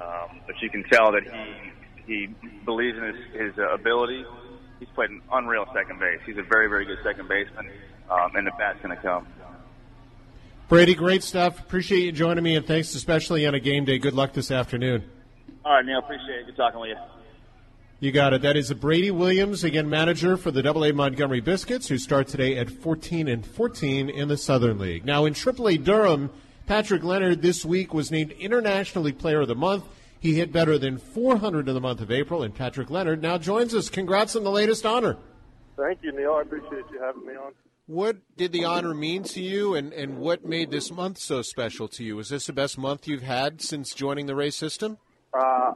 Um, 0.00 0.40
but 0.46 0.60
you 0.60 0.70
can 0.70 0.84
tell 0.84 1.12
that 1.12 1.22
he 1.24 1.72
he 2.06 2.34
believes 2.64 2.96
in 2.98 3.04
his, 3.04 3.16
his 3.32 3.58
uh, 3.58 3.74
ability. 3.74 4.24
He's 4.78 4.88
played 4.94 5.10
an 5.10 5.22
unreal 5.32 5.66
second 5.74 5.98
base. 5.98 6.20
He's 6.26 6.38
a 6.38 6.42
very 6.42 6.68
very 6.68 6.84
good 6.84 6.98
second 7.02 7.28
baseman, 7.28 7.70
um, 8.10 8.36
and 8.36 8.46
the 8.46 8.52
bat's 8.58 8.78
going 8.82 8.94
to 8.94 9.02
come. 9.02 9.26
Brady, 10.68 10.94
great 10.94 11.22
stuff. 11.22 11.60
Appreciate 11.60 12.04
you 12.04 12.12
joining 12.12 12.42
me, 12.42 12.56
and 12.56 12.66
thanks 12.66 12.94
especially 12.94 13.46
on 13.46 13.54
a 13.54 13.60
game 13.60 13.84
day. 13.84 13.98
Good 13.98 14.14
luck 14.14 14.32
this 14.32 14.50
afternoon. 14.50 15.04
All 15.62 15.74
right, 15.74 15.84
Neil. 15.84 15.98
Appreciate 15.98 16.40
it. 16.40 16.46
Good 16.46 16.56
talking 16.56 16.80
with 16.80 16.90
you. 16.90 16.96
You 18.00 18.12
got 18.12 18.32
it. 18.32 18.42
That 18.42 18.56
is 18.56 18.72
Brady 18.72 19.10
Williams, 19.10 19.62
again 19.62 19.90
manager 19.90 20.36
for 20.38 20.50
the 20.50 20.62
Double 20.62 20.84
A 20.84 20.92
Montgomery 20.92 21.40
Biscuits, 21.40 21.88
who 21.88 21.98
start 21.98 22.28
today 22.28 22.56
at 22.56 22.70
14 22.70 23.28
and 23.28 23.46
14 23.46 24.08
in 24.08 24.28
the 24.28 24.38
Southern 24.38 24.78
League. 24.78 25.04
Now 25.04 25.26
in 25.26 25.34
AAA 25.34 25.84
Durham, 25.84 26.30
Patrick 26.66 27.04
Leonard 27.04 27.42
this 27.42 27.64
week 27.64 27.92
was 27.92 28.10
named 28.10 28.32
International 28.32 29.04
League 29.04 29.18
Player 29.18 29.42
of 29.42 29.48
the 29.48 29.54
Month. 29.54 29.84
He 30.18 30.34
hit 30.34 30.50
better 30.50 30.78
than 30.78 30.96
400 30.96 31.68
in 31.68 31.74
the 31.74 31.80
month 31.80 32.00
of 32.00 32.10
April, 32.10 32.42
and 32.42 32.54
Patrick 32.54 32.88
Leonard 32.88 33.20
now 33.20 33.36
joins 33.36 33.74
us. 33.74 33.90
Congrats 33.90 34.34
on 34.34 34.44
the 34.44 34.50
latest 34.50 34.86
honor. 34.86 35.18
Thank 35.76 36.02
you, 36.02 36.12
Neil. 36.12 36.34
I 36.34 36.42
appreciate 36.42 36.84
you 36.90 37.00
having 37.00 37.26
me 37.26 37.34
on. 37.34 37.52
What 37.86 38.16
did 38.34 38.52
the 38.52 38.64
honor 38.64 38.94
mean 38.94 39.24
to 39.24 39.42
you, 39.42 39.74
and, 39.74 39.92
and 39.92 40.16
what 40.16 40.42
made 40.42 40.70
this 40.70 40.90
month 40.90 41.18
so 41.18 41.42
special 41.42 41.86
to 41.88 42.02
you? 42.02 42.18
Is 42.18 42.30
this 42.30 42.46
the 42.46 42.54
best 42.54 42.78
month 42.78 43.06
you've 43.06 43.22
had 43.22 43.60
since 43.60 43.92
joining 43.92 44.24
the 44.24 44.34
Rays 44.34 44.56
system? 44.56 44.96
Uh, 45.34 45.74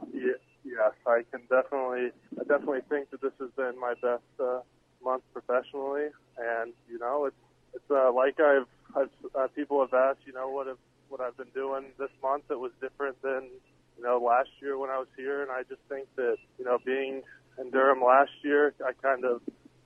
yes, 0.79 0.93
I 1.05 1.21
can 1.29 1.41
definitely, 1.41 2.09
I 2.39 2.43
definitely 2.47 2.81
think 2.89 3.11
that 3.11 3.21
this 3.21 3.33
has 3.39 3.51
been 3.51 3.79
my 3.79 3.93
best 4.01 4.23
uh, 4.39 4.61
month 5.03 5.21
professionally, 5.33 6.07
and 6.37 6.73
you 6.89 6.97
know, 6.97 7.25
it's 7.25 7.35
it's 7.75 7.91
uh, 7.91 8.11
like 8.11 8.39
I've, 8.39 8.65
I've 8.95 9.09
uh, 9.35 9.47
people 9.55 9.79
have 9.81 9.93
asked, 9.93 10.21
you 10.25 10.33
know, 10.33 10.49
what 10.49 10.65
have 10.65 10.77
what 11.09 11.21
I've 11.21 11.37
been 11.37 11.53
doing 11.53 11.85
this 11.99 12.09
month 12.23 12.47
that 12.47 12.57
was 12.57 12.71
different 12.81 13.21
than 13.21 13.49
you 13.97 14.03
know 14.03 14.17
last 14.17 14.49
year 14.61 14.79
when 14.79 14.89
I 14.89 14.97
was 14.97 15.09
here, 15.15 15.43
and 15.43 15.51
I 15.51 15.61
just 15.61 15.81
think 15.89 16.07
that 16.15 16.37
you 16.57 16.65
know 16.65 16.79
being 16.83 17.21
in 17.59 17.69
Durham 17.69 18.01
last 18.01 18.31
year, 18.41 18.73
I 18.83 18.93
kind 18.93 19.25
of 19.25 19.41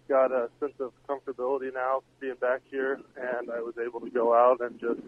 got 0.07 0.31
a 0.31 0.49
sense 0.59 0.73
of 0.79 0.91
comfortability 1.07 1.73
now 1.73 2.01
being 2.19 2.35
back 2.35 2.61
here, 2.69 2.99
and 3.15 3.49
I 3.51 3.61
was 3.61 3.75
able 3.83 3.99
to 4.01 4.09
go 4.09 4.33
out 4.33 4.61
and 4.61 4.79
just, 4.79 4.99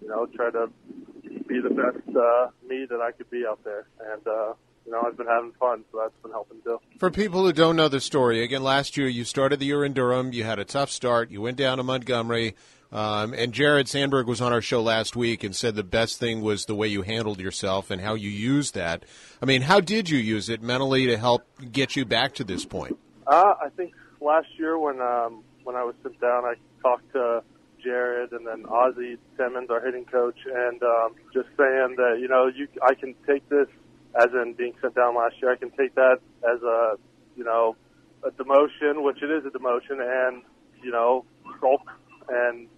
you 0.00 0.08
know, 0.08 0.26
try 0.26 0.50
to 0.50 0.70
be 1.46 1.60
the 1.60 1.70
best 1.70 2.16
uh, 2.16 2.48
me 2.66 2.86
that 2.88 3.00
I 3.00 3.12
could 3.12 3.30
be 3.30 3.44
out 3.46 3.62
there. 3.64 3.86
And, 4.00 4.26
uh, 4.26 4.54
you 4.84 4.92
know, 4.92 5.02
I've 5.06 5.16
been 5.16 5.26
having 5.26 5.52
fun, 5.52 5.84
so 5.92 5.98
that's 5.98 6.14
been 6.22 6.32
helping 6.32 6.60
too. 6.62 6.78
For 6.98 7.10
people 7.10 7.44
who 7.44 7.52
don't 7.52 7.76
know 7.76 7.88
the 7.88 8.00
story, 8.00 8.42
again, 8.42 8.62
last 8.62 8.96
year 8.96 9.08
you 9.08 9.24
started 9.24 9.60
the 9.60 9.66
year 9.66 9.84
in 9.84 9.92
Durham. 9.92 10.32
You 10.32 10.44
had 10.44 10.58
a 10.58 10.64
tough 10.64 10.90
start. 10.90 11.30
You 11.30 11.40
went 11.40 11.56
down 11.56 11.78
to 11.78 11.82
Montgomery. 11.82 12.54
Um, 12.90 13.32
and 13.32 13.54
Jared 13.54 13.88
Sandberg 13.88 14.26
was 14.26 14.42
on 14.42 14.52
our 14.52 14.60
show 14.60 14.82
last 14.82 15.16
week 15.16 15.44
and 15.44 15.56
said 15.56 15.74
the 15.76 15.82
best 15.82 16.18
thing 16.18 16.42
was 16.42 16.66
the 16.66 16.74
way 16.74 16.88
you 16.88 17.00
handled 17.00 17.40
yourself 17.40 17.90
and 17.90 18.02
how 18.02 18.14
you 18.14 18.28
used 18.28 18.74
that. 18.74 19.04
I 19.40 19.46
mean, 19.46 19.62
how 19.62 19.80
did 19.80 20.10
you 20.10 20.18
use 20.18 20.50
it 20.50 20.62
mentally 20.62 21.06
to 21.06 21.16
help 21.16 21.46
get 21.72 21.96
you 21.96 22.04
back 22.04 22.34
to 22.34 22.44
this 22.44 22.66
point? 22.66 22.98
Uh, 23.26 23.54
I 23.62 23.70
think 23.70 23.94
last 24.22 24.48
year 24.58 24.78
when 24.78 25.00
um, 25.00 25.42
when 25.64 25.76
I 25.76 25.84
was 25.84 25.94
sent 26.02 26.20
down, 26.20 26.44
I 26.44 26.54
talked 26.82 27.12
to 27.12 27.42
Jared 27.82 28.32
and 28.32 28.46
then 28.46 28.64
Ozzie 28.66 29.18
Timmons, 29.36 29.70
our 29.70 29.84
hitting 29.84 30.04
coach, 30.04 30.38
and 30.46 30.82
um, 30.82 31.14
just 31.32 31.48
saying 31.56 31.96
that 31.96 32.18
you 32.20 32.28
know 32.28 32.46
you 32.46 32.68
I 32.82 32.94
can 32.94 33.14
take 33.26 33.48
this 33.48 33.68
as 34.14 34.28
in 34.32 34.54
being 34.54 34.74
sent 34.80 34.94
down 34.94 35.16
last 35.16 35.36
year. 35.40 35.52
I 35.52 35.56
can 35.56 35.70
take 35.70 35.94
that 35.94 36.18
as 36.44 36.62
a 36.62 36.96
you 37.36 37.44
know 37.44 37.76
a 38.24 38.30
demotion, 38.30 39.02
which 39.02 39.22
it 39.22 39.30
is 39.30 39.44
a 39.44 39.50
demotion, 39.50 40.00
and 40.00 40.42
you 40.82 40.90
know 40.90 41.24
sulk 41.60 41.82
and 42.28 42.68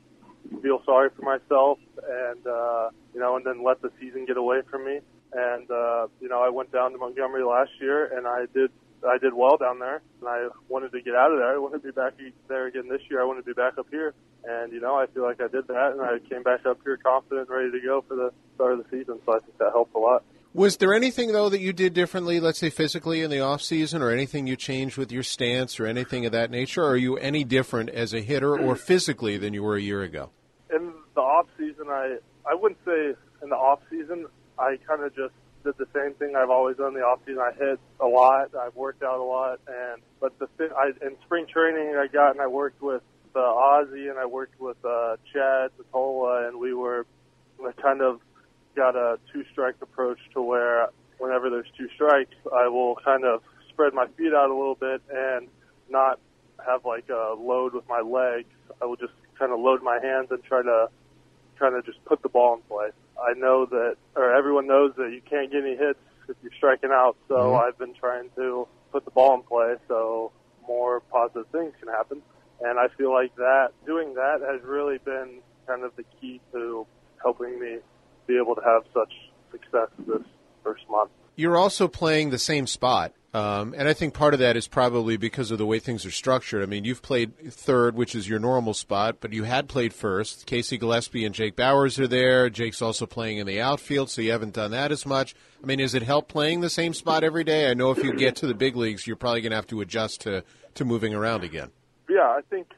feel 0.63 0.81
sorry 0.85 1.11
for 1.17 1.23
myself, 1.23 1.79
and 1.97 2.47
uh, 2.47 2.91
you 3.15 3.21
know, 3.21 3.37
and 3.37 3.45
then 3.45 3.63
let 3.65 3.81
the 3.83 3.91
season 4.01 4.27
get 4.27 4.37
away 4.37 4.61
from 4.71 4.85
me. 4.85 5.01
And 5.33 5.71
uh, 5.71 6.07
you 6.21 6.29
know, 6.29 6.43
I 6.43 6.49
went 6.49 6.73
down 6.73 6.93
to 6.93 6.99
Montgomery 6.99 7.45
last 7.45 7.71
year, 7.81 8.17
and 8.17 8.27
I 8.27 8.47
did 8.53 8.71
I 9.07 9.19
did 9.19 9.35
well 9.35 9.57
down 9.57 9.79
there, 9.79 10.03
and 10.21 10.29
I 10.29 10.49
wanted 10.69 10.93
to 10.93 11.03
get 11.03 11.15
out 11.15 11.33
of 11.33 11.39
there. 11.39 11.55
I 11.55 11.59
wanted 11.59 11.83
to 11.83 11.85
be 11.85 11.93
back 11.93 12.15
there 12.49 12.67
again 12.67 12.89
this 12.89 13.01
year. 13.11 13.21
I 13.23 13.25
wanted 13.25 13.43
to 13.43 13.47
be 13.47 13.53
back 13.53 13.79
up 13.79 13.87
here, 13.91 14.15
and 14.45 14.73
you 14.73 14.81
know, 14.81 14.95
I 14.97 15.07
feel 15.07 15.23
like 15.23 15.41
I 15.41 15.49
did 15.49 15.69
that, 15.69 15.93
and 15.93 16.01
I 16.01 16.19
came 16.29 16.43
back 16.43 16.67
up 16.67 16.79
here 16.85 16.97
confident, 16.97 17.49
ready 17.49 17.71
to 17.71 17.81
go 17.81 18.05
for 18.07 18.17
the 18.17 18.33
start 18.55 18.73
of 18.73 18.79
the 18.79 18.85
season. 18.91 19.21
So 19.27 19.35
I 19.35 19.41
think 19.41 19.59
that 19.59 19.71
helped 19.73 19.95
a 19.95 19.99
lot. 19.99 20.25
Was 20.55 20.77
there 20.77 20.95
anything 20.95 21.33
though 21.33 21.49
that 21.49 21.61
you 21.61 21.73
did 21.73 21.95
differently, 21.95 22.39
let's 22.39 22.61
say 22.61 22.71
physically 22.71 23.23
in 23.23 23.31
the 23.31 23.41
off 23.41 23.61
season, 23.61 24.03
or 24.03 24.11
anything 24.11 24.47
you 24.47 24.55
changed 24.55 24.97
with 24.97 25.11
your 25.11 25.25
stance, 25.25 25.81
or 25.81 25.87
anything 25.87 26.27
of 26.27 26.33
that 26.33 26.51
nature? 26.51 26.83
Or 26.83 26.91
are 26.91 26.97
you 26.97 27.17
any 27.17 27.43
different 27.43 27.91
as 27.91 28.15
a 28.15 28.21
hitter 28.21 28.53
or 28.53 28.75
mm. 28.75 28.79
physically 28.79 29.37
than 29.37 29.53
you 29.53 29.65
were 29.65 29.77
a 29.77 29.83
year 29.83 30.03
ago? 30.03 30.31
In 30.73 30.93
the 31.15 31.21
off 31.21 31.47
season, 31.59 31.89
I 31.89 32.19
I 32.49 32.55
wouldn't 32.55 32.79
say 32.85 33.15
in 33.43 33.49
the 33.49 33.57
off 33.57 33.81
season. 33.91 34.27
I 34.57 34.77
kind 34.87 35.03
of 35.03 35.15
just 35.17 35.35
did 35.65 35.79
the 35.79 35.89
same 35.95 36.15
thing 36.15 36.37
I've 36.37 36.51
always 36.51 36.77
done 36.77 36.95
the 36.95 37.01
off 37.01 37.21
season. 37.27 37.41
I 37.41 37.53
hit 37.53 37.81
a 38.01 38.07
lot. 38.07 38.55
I've 38.55 38.77
worked 38.77 39.03
out 39.03 39.19
a 39.19 39.25
lot, 39.25 39.61
and 39.67 40.03
but 40.21 40.39
the 40.39 40.47
I, 40.77 40.93
in 41.05 41.17
spring 41.25 41.47
training 41.47 41.97
I 41.97 42.07
got 42.07 42.33
and 42.33 42.41
I 42.41 42.47
worked 42.47 42.83
with 42.83 43.03
uh, 43.35 43.41
Ozzie 43.41 44.09
and 44.09 44.19
I 44.19 44.27
worked 44.27 44.61
with 44.61 44.77
uh, 44.85 45.17
Chad 45.33 45.71
Mottola, 45.79 46.49
and 46.49 46.61
we 46.61 46.75
were 46.75 47.07
I 47.65 47.73
kind 47.81 48.03
of 48.03 48.21
got 48.77 48.97
a 48.97 49.19
two 49.33 49.45
strike 49.53 49.77
approach 49.81 50.19
to 50.35 50.43
where 50.43 50.89
whenever 51.19 51.49
there's 51.51 51.71
two 51.79 51.89
strikes, 51.95 52.35
I 52.53 52.69
will 52.69 52.97
kind 53.05 53.25
of 53.25 53.43
spread 53.71 53.95
my 53.95 54.07
feet 54.17 54.33
out 54.35 54.51
a 54.51 54.55
little 54.55 54.75
bit 54.75 55.03
and 55.13 55.49
not 55.89 56.21
have 56.65 56.85
like 56.85 57.09
a 57.09 57.35
load 57.39 57.75
with 57.75 57.89
my 57.89 58.01
legs. 58.01 58.49
I 58.83 58.87
will 58.87 58.97
just 58.97 59.13
kind 59.39 59.53
of 59.53 59.61
load 59.61 59.83
my 59.83 59.99
hands 60.03 60.29
and 60.31 60.43
try 60.45 60.63
to 60.63 60.89
kind 61.59 61.75
of 61.75 61.85
just 61.87 62.05
put 62.05 62.23
the 62.23 62.29
ball 62.29 62.55
in 62.55 62.63
play. 62.63 62.89
I 63.23 63.35
know 63.35 63.67
that, 63.67 63.97
or 64.17 64.35
everyone 64.35 64.67
knows 64.67 64.93
that 64.97 65.11
you 65.13 65.21
can't 65.29 65.51
get 65.51 65.63
any 65.63 65.77
hits 65.77 65.99
if 66.29 66.37
you're 66.43 66.53
striking 66.57 66.91
out. 66.93 67.17
So 67.29 67.35
mm-hmm. 67.35 67.67
I've 67.67 67.79
been 67.79 67.95
trying 67.95 68.31
to 68.37 68.67
put 68.93 69.05
the 69.05 69.11
ball 69.11 69.35
in 69.35 69.43
play 69.43 69.75
so 69.89 70.33
more 70.67 71.01
positive 71.01 71.47
things 71.53 71.73
can 71.79 71.89
happen. 71.89 72.23
And 72.61 72.79
I 72.79 72.89
feel 72.97 73.13
like 73.13 73.35
that 73.37 73.71
doing 73.85 74.15
that 74.15 74.41
has 74.41 74.63
really 74.63 74.99
been 74.99 75.41
kind 75.67 75.83
of 75.85 75.95
the 75.97 76.05
key 76.21 76.41
to 76.53 76.87
helping 77.23 77.59
me 77.59 77.79
be 78.27 78.37
able 78.37 78.55
to 78.55 78.63
have 78.63 78.83
such 78.93 79.13
success 79.51 79.89
this 80.07 80.23
first 80.63 80.83
month. 80.91 81.11
You're 81.37 81.57
also 81.57 81.89
playing 81.89 82.31
the 82.31 82.39
same 82.39 82.67
spot. 82.67 83.13
Um, 83.35 83.75
and 83.77 83.89
I 83.89 83.95
think 83.95 84.15
part 84.15 84.33
of 84.33 84.39
that 84.39 84.57
is 84.57 84.69
probably 84.69 85.17
because 85.17 85.51
of 85.51 85.59
the 85.59 85.67
way 85.67 85.81
things 85.81 86.07
are 86.07 86.13
structured. 86.13 86.63
I 86.63 86.67
mean, 86.67 86.85
you've 86.85 87.03
played 87.03 87.37
third, 87.53 87.97
which 87.97 88.15
is 88.15 88.29
your 88.29 88.39
normal 88.39 88.75
spot, 88.75 89.17
but 89.19 89.33
you 89.33 89.43
had 89.43 89.67
played 89.69 89.93
first. 89.93 90.47
Casey 90.47 90.79
Gillespie 90.79 91.25
and 91.25 91.35
Jake 91.35 91.57
Bauers 91.57 91.99
are 91.99 92.07
there. 92.07 92.49
Jake's 92.49 92.81
also 92.81 93.07
playing 93.07 93.39
in 93.39 93.47
the 93.49 93.61
outfield, 93.61 94.09
so 94.09 94.23
you 94.23 94.31
haven't 94.31 94.55
done 94.55 94.71
that 94.71 94.93
as 94.93 95.05
much. 95.05 95.35
I 95.61 95.67
mean, 95.67 95.79
does 95.79 95.95
it 95.95 96.05
help 96.05 96.29
playing 96.29 96.61
the 96.61 96.71
same 96.71 96.95
spot 96.95 97.25
every 97.25 97.43
day? 97.43 97.69
I 97.69 97.75
know 97.75 97.91
if 97.91 98.05
you 98.05 98.13
get 98.15 98.37
to 98.37 98.47
the 98.47 98.55
big 98.55 98.77
leagues, 98.77 99.05
you're 99.05 99.17
probably 99.17 99.41
going 99.41 99.51
to 99.51 99.57
have 99.57 99.67
to 99.67 99.81
adjust 99.81 100.21
to, 100.21 100.45
to 100.75 100.85
moving 100.85 101.13
around 101.13 101.43
again. 101.43 101.73
Yeah, 102.09 102.21
I 102.21 102.43
think, 102.51 102.69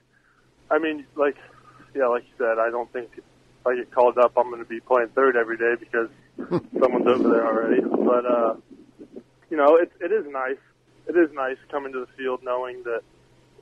I 0.70 0.78
mean, 0.78 1.04
like, 1.16 1.36
yeah, 1.94 2.06
like 2.06 2.22
you 2.22 2.32
said, 2.38 2.58
I 2.58 2.70
don't 2.70 2.90
think 2.94 3.10
if 3.18 3.24
I 3.66 3.76
get 3.76 3.90
called 3.90 4.16
up, 4.16 4.32
I'm 4.38 4.48
going 4.48 4.62
to 4.62 4.68
be 4.68 4.80
playing 4.80 5.08
third 5.08 5.36
every 5.36 5.58
day 5.58 5.74
because 5.78 6.08
someone's 6.80 7.06
over 7.06 7.28
there 7.28 7.46
already. 7.46 7.80
But, 7.82 8.26
uh, 8.26 8.54
you 9.50 9.56
know, 9.56 9.76
it 9.76 9.92
it 10.00 10.12
is 10.12 10.26
nice. 10.30 10.58
It 11.08 11.16
is 11.16 11.32
nice 11.32 11.56
coming 11.70 11.92
to 11.92 12.00
the 12.00 12.08
field 12.16 12.40
knowing 12.42 12.82
that 12.84 13.02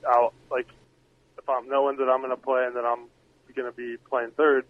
I'll 0.07 0.33
like 0.49 0.67
if 1.37 1.49
I'm 1.49 1.69
knowing 1.69 1.97
that 1.97 2.09
I'm 2.09 2.21
going 2.21 2.31
to 2.31 2.41
play 2.41 2.65
and 2.65 2.75
that 2.75 2.85
I'm 2.85 3.07
going 3.55 3.71
to 3.71 3.75
be 3.75 3.97
playing 4.09 4.31
third, 4.31 4.65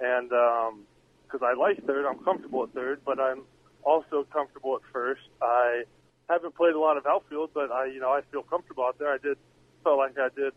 and 0.00 0.28
because 0.28 1.42
um, 1.42 1.42
I 1.42 1.54
like 1.54 1.84
third, 1.86 2.06
I'm 2.06 2.18
comfortable 2.18 2.62
at 2.64 2.72
third, 2.72 3.00
but 3.04 3.18
I'm 3.18 3.42
also 3.82 4.26
comfortable 4.32 4.76
at 4.76 4.82
first. 4.92 5.22
I 5.42 5.84
haven't 6.28 6.54
played 6.54 6.74
a 6.74 6.80
lot 6.80 6.96
of 6.96 7.06
outfield, 7.06 7.50
but 7.54 7.72
I 7.72 7.86
you 7.86 8.00
know 8.00 8.10
I 8.10 8.20
feel 8.30 8.42
comfortable 8.42 8.84
out 8.84 8.98
there. 8.98 9.12
I 9.12 9.18
did 9.18 9.38
felt 9.82 9.98
like 9.98 10.18
I 10.18 10.28
did 10.34 10.52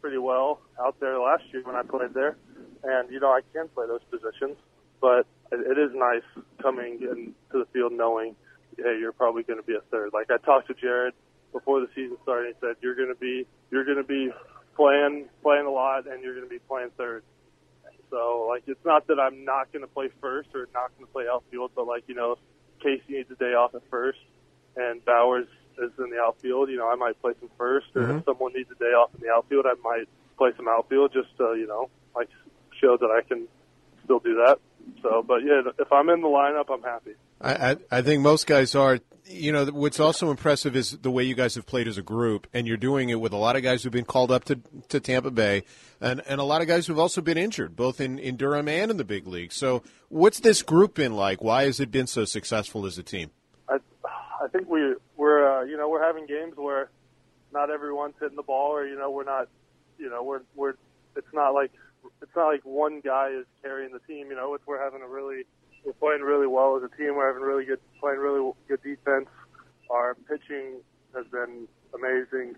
pretty 0.00 0.18
well 0.18 0.60
out 0.78 0.98
there 1.00 1.18
last 1.18 1.44
year 1.52 1.62
when 1.64 1.76
I 1.76 1.82
played 1.82 2.14
there, 2.14 2.36
and 2.84 3.10
you 3.10 3.20
know 3.20 3.30
I 3.30 3.40
can 3.52 3.68
play 3.68 3.86
those 3.86 4.04
positions, 4.10 4.56
but 5.00 5.26
it, 5.52 5.60
it 5.60 5.78
is 5.78 5.90
nice 5.94 6.44
coming 6.62 7.00
into 7.02 7.34
the 7.52 7.66
field 7.72 7.92
knowing 7.92 8.36
hey, 8.76 8.98
you're 8.98 9.12
probably 9.12 9.42
going 9.42 9.58
to 9.58 9.66
be 9.66 9.74
a 9.74 9.80
third. 9.90 10.10
Like 10.12 10.30
I 10.30 10.38
talked 10.38 10.68
to 10.68 10.74
Jared 10.74 11.14
before 11.52 11.80
the 11.80 11.88
season 11.94 12.16
started. 12.22 12.54
He 12.54 12.66
said 12.66 12.76
you're 12.80 12.94
going 12.94 13.08
to 13.08 13.18
be 13.18 13.46
you're 13.70 13.84
going 13.84 13.98
to 13.98 14.04
be 14.04 14.30
playing 14.76 15.28
playing 15.42 15.66
a 15.66 15.70
lot, 15.70 16.06
and 16.06 16.22
you're 16.22 16.34
going 16.34 16.46
to 16.46 16.50
be 16.50 16.60
playing 16.60 16.90
third. 16.96 17.22
So 18.10 18.46
like 18.48 18.64
it's 18.66 18.84
not 18.84 19.06
that 19.08 19.20
I'm 19.20 19.44
not 19.44 19.72
going 19.72 19.82
to 19.82 19.92
play 19.92 20.08
first 20.20 20.48
or 20.54 20.68
not 20.74 20.90
going 20.96 21.06
to 21.06 21.12
play 21.12 21.24
outfield, 21.30 21.72
but 21.74 21.86
like 21.86 22.04
you 22.06 22.14
know, 22.14 22.36
Casey 22.82 23.02
needs 23.08 23.30
a 23.30 23.36
day 23.36 23.54
off 23.54 23.74
at 23.74 23.82
first, 23.90 24.18
and 24.76 25.04
Bauers 25.04 25.46
is 25.78 25.92
in 25.98 26.10
the 26.10 26.18
outfield. 26.20 26.68
You 26.70 26.76
know, 26.76 26.88
I 26.88 26.96
might 26.96 27.20
play 27.20 27.32
some 27.40 27.50
1st 27.58 27.80
or 27.94 28.02
mm-hmm. 28.02 28.18
if 28.18 28.24
someone 28.24 28.52
needs 28.54 28.70
a 28.70 28.74
day 28.74 28.92
off 28.92 29.10
in 29.14 29.20
the 29.20 29.32
outfield, 29.32 29.66
I 29.66 29.74
might 29.82 30.08
play 30.36 30.50
some 30.56 30.68
outfield 30.68 31.12
just 31.12 31.36
to 31.36 31.54
you 31.56 31.66
know 31.66 31.90
like 32.14 32.28
show 32.80 32.96
that 32.96 33.10
I 33.10 33.26
can 33.26 33.46
still 34.10 34.18
do 34.18 34.34
that. 34.44 34.58
So, 35.02 35.22
but 35.26 35.44
yeah, 35.44 35.62
if 35.78 35.92
I'm 35.92 36.08
in 36.08 36.20
the 36.20 36.28
lineup, 36.28 36.72
I'm 36.72 36.82
happy. 36.82 37.12
I, 37.40 37.70
I, 37.70 37.76
I 37.90 38.02
think 38.02 38.22
most 38.22 38.46
guys 38.46 38.74
are. 38.74 38.98
You 39.26 39.52
know, 39.52 39.66
what's 39.66 40.00
also 40.00 40.32
impressive 40.32 40.74
is 40.74 40.90
the 40.90 41.10
way 41.10 41.22
you 41.22 41.36
guys 41.36 41.54
have 41.54 41.64
played 41.64 41.86
as 41.86 41.96
a 41.96 42.02
group, 42.02 42.48
and 42.52 42.66
you're 42.66 42.76
doing 42.76 43.10
it 43.10 43.20
with 43.20 43.32
a 43.32 43.36
lot 43.36 43.54
of 43.54 43.62
guys 43.62 43.84
who've 43.84 43.92
been 43.92 44.04
called 44.04 44.32
up 44.32 44.44
to, 44.46 44.58
to 44.88 44.98
Tampa 44.98 45.30
Bay, 45.30 45.62
and, 46.00 46.20
and 46.26 46.40
a 46.40 46.44
lot 46.44 46.62
of 46.62 46.66
guys 46.66 46.88
who've 46.88 46.98
also 46.98 47.20
been 47.20 47.38
injured, 47.38 47.76
both 47.76 48.00
in, 48.00 48.18
in 48.18 48.36
Durham 48.36 48.66
and 48.66 48.90
in 48.90 48.96
the 48.96 49.04
big 49.04 49.28
league. 49.28 49.52
So, 49.52 49.84
what's 50.08 50.40
this 50.40 50.62
group 50.62 50.94
been 50.94 51.14
like? 51.14 51.44
Why 51.44 51.64
has 51.64 51.78
it 51.78 51.92
been 51.92 52.08
so 52.08 52.24
successful 52.24 52.86
as 52.86 52.98
a 52.98 53.04
team? 53.04 53.30
I, 53.68 53.76
I 54.42 54.48
think 54.48 54.68
we 54.68 54.96
we're 55.16 55.60
uh, 55.60 55.62
you 55.62 55.76
know 55.76 55.88
we're 55.88 56.04
having 56.04 56.26
games 56.26 56.56
where 56.56 56.90
not 57.52 57.70
everyone's 57.70 58.14
hitting 58.20 58.36
the 58.36 58.42
ball, 58.42 58.72
or 58.72 58.84
you 58.84 58.98
know 58.98 59.12
we're 59.12 59.22
not, 59.22 59.48
you 59.96 60.10
know 60.10 60.24
we're 60.24 60.42
we're 60.56 60.74
it's 61.14 61.32
not 61.32 61.50
like 61.50 61.70
it's 62.22 62.32
not 62.36 62.48
like 62.48 62.62
one 62.64 63.00
guy 63.00 63.28
is 63.28 63.46
carrying 63.62 63.92
the 63.92 64.00
team. 64.00 64.28
You 64.30 64.36
know, 64.36 64.54
it's 64.54 64.66
we're 64.66 64.82
having 64.82 65.02
a 65.02 65.08
really 65.08 65.44
we're 65.84 65.92
playing 65.94 66.22
really 66.22 66.46
well 66.46 66.76
as 66.76 66.82
a 66.82 66.96
team. 66.96 67.16
We're 67.16 67.28
having 67.28 67.42
really 67.42 67.64
good 67.64 67.80
playing 68.00 68.18
really 68.18 68.52
good 68.68 68.82
defense. 68.82 69.26
Our 69.90 70.14
pitching 70.28 70.80
has 71.14 71.26
been 71.26 71.66
amazing. 71.94 72.54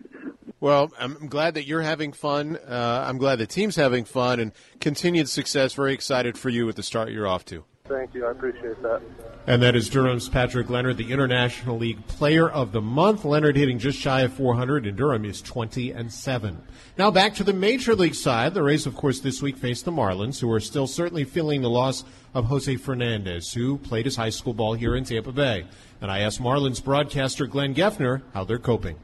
Well, 0.61 0.93
I'm 0.99 1.27
glad 1.29 1.55
that 1.55 1.67
you're 1.67 1.83
having 1.83 2.13
fun. 2.13 2.57
Uh, 2.57 3.05
I'm 3.09 3.19
glad 3.19 3.37
the 3.37 3.47
team's 3.47 3.77
having 3.77 4.05
fun 4.05 4.39
and 4.39 4.53
continued 4.81 5.29
success. 5.29 5.75
Very 5.75 5.95
excited 5.95 6.39
for 6.39 6.51
you 6.51 6.67
with 6.67 6.77
the 6.77 6.83
start 6.83 7.11
you're 7.11 7.27
off 7.27 7.45
to. 7.47 7.65
Thank 7.93 8.15
you. 8.15 8.27
I 8.27 8.31
appreciate 8.31 8.81
that. 8.83 9.03
And 9.47 9.63
that 9.63 9.77
is 9.77 9.91
Durham's 9.91 10.29
Patrick 10.29 10.71
Leonard, 10.71 10.97
the 10.97 11.13
International 11.13 11.77
League 11.77 12.07
Player 12.07 12.49
of 12.49 12.73
the 12.73 12.81
Month. 12.81 13.25
Leonard 13.25 13.57
hitting 13.57 13.79
just 13.79 13.99
shy 13.99 14.23
of 14.23 14.33
400, 14.33 14.87
and 14.87 14.97
Durham 14.97 15.27
is 15.27 15.43
20 15.43 15.91
and 15.91 16.11
7. 16.11 16.63
Now 16.97 17.11
back 17.11 17.35
to 17.35 17.45
the 17.45 17.53
Major 17.53 17.95
League 17.95 18.15
side. 18.15 18.55
The 18.55 18.63
Rays, 18.63 18.87
of 18.87 18.95
course, 18.95 19.21
this 19.21 19.43
week 19.43 19.59
face 19.59 19.83
the 19.83 19.91
Marlins, 19.91 20.41
who 20.41 20.51
are 20.51 20.61
still 20.61 20.87
certainly 20.87 21.25
feeling 21.25 21.61
the 21.61 21.69
loss 21.69 22.03
of 22.33 22.47
Jose 22.47 22.77
Fernandez, 22.77 23.53
who 23.53 23.77
played 23.77 24.07
his 24.07 24.17
high 24.17 24.31
school 24.31 24.55
ball 24.55 24.73
here 24.73 24.97
in 24.97 25.05
Tampa 25.05 25.33
Bay. 25.33 25.67
And 26.01 26.11
I 26.11 26.21
asked 26.21 26.41
Marlins 26.41 26.83
broadcaster 26.83 27.47
Glenn 27.47 27.75
Geffner 27.75 28.23
how 28.33 28.45
they're 28.45 28.59
coping 28.59 28.97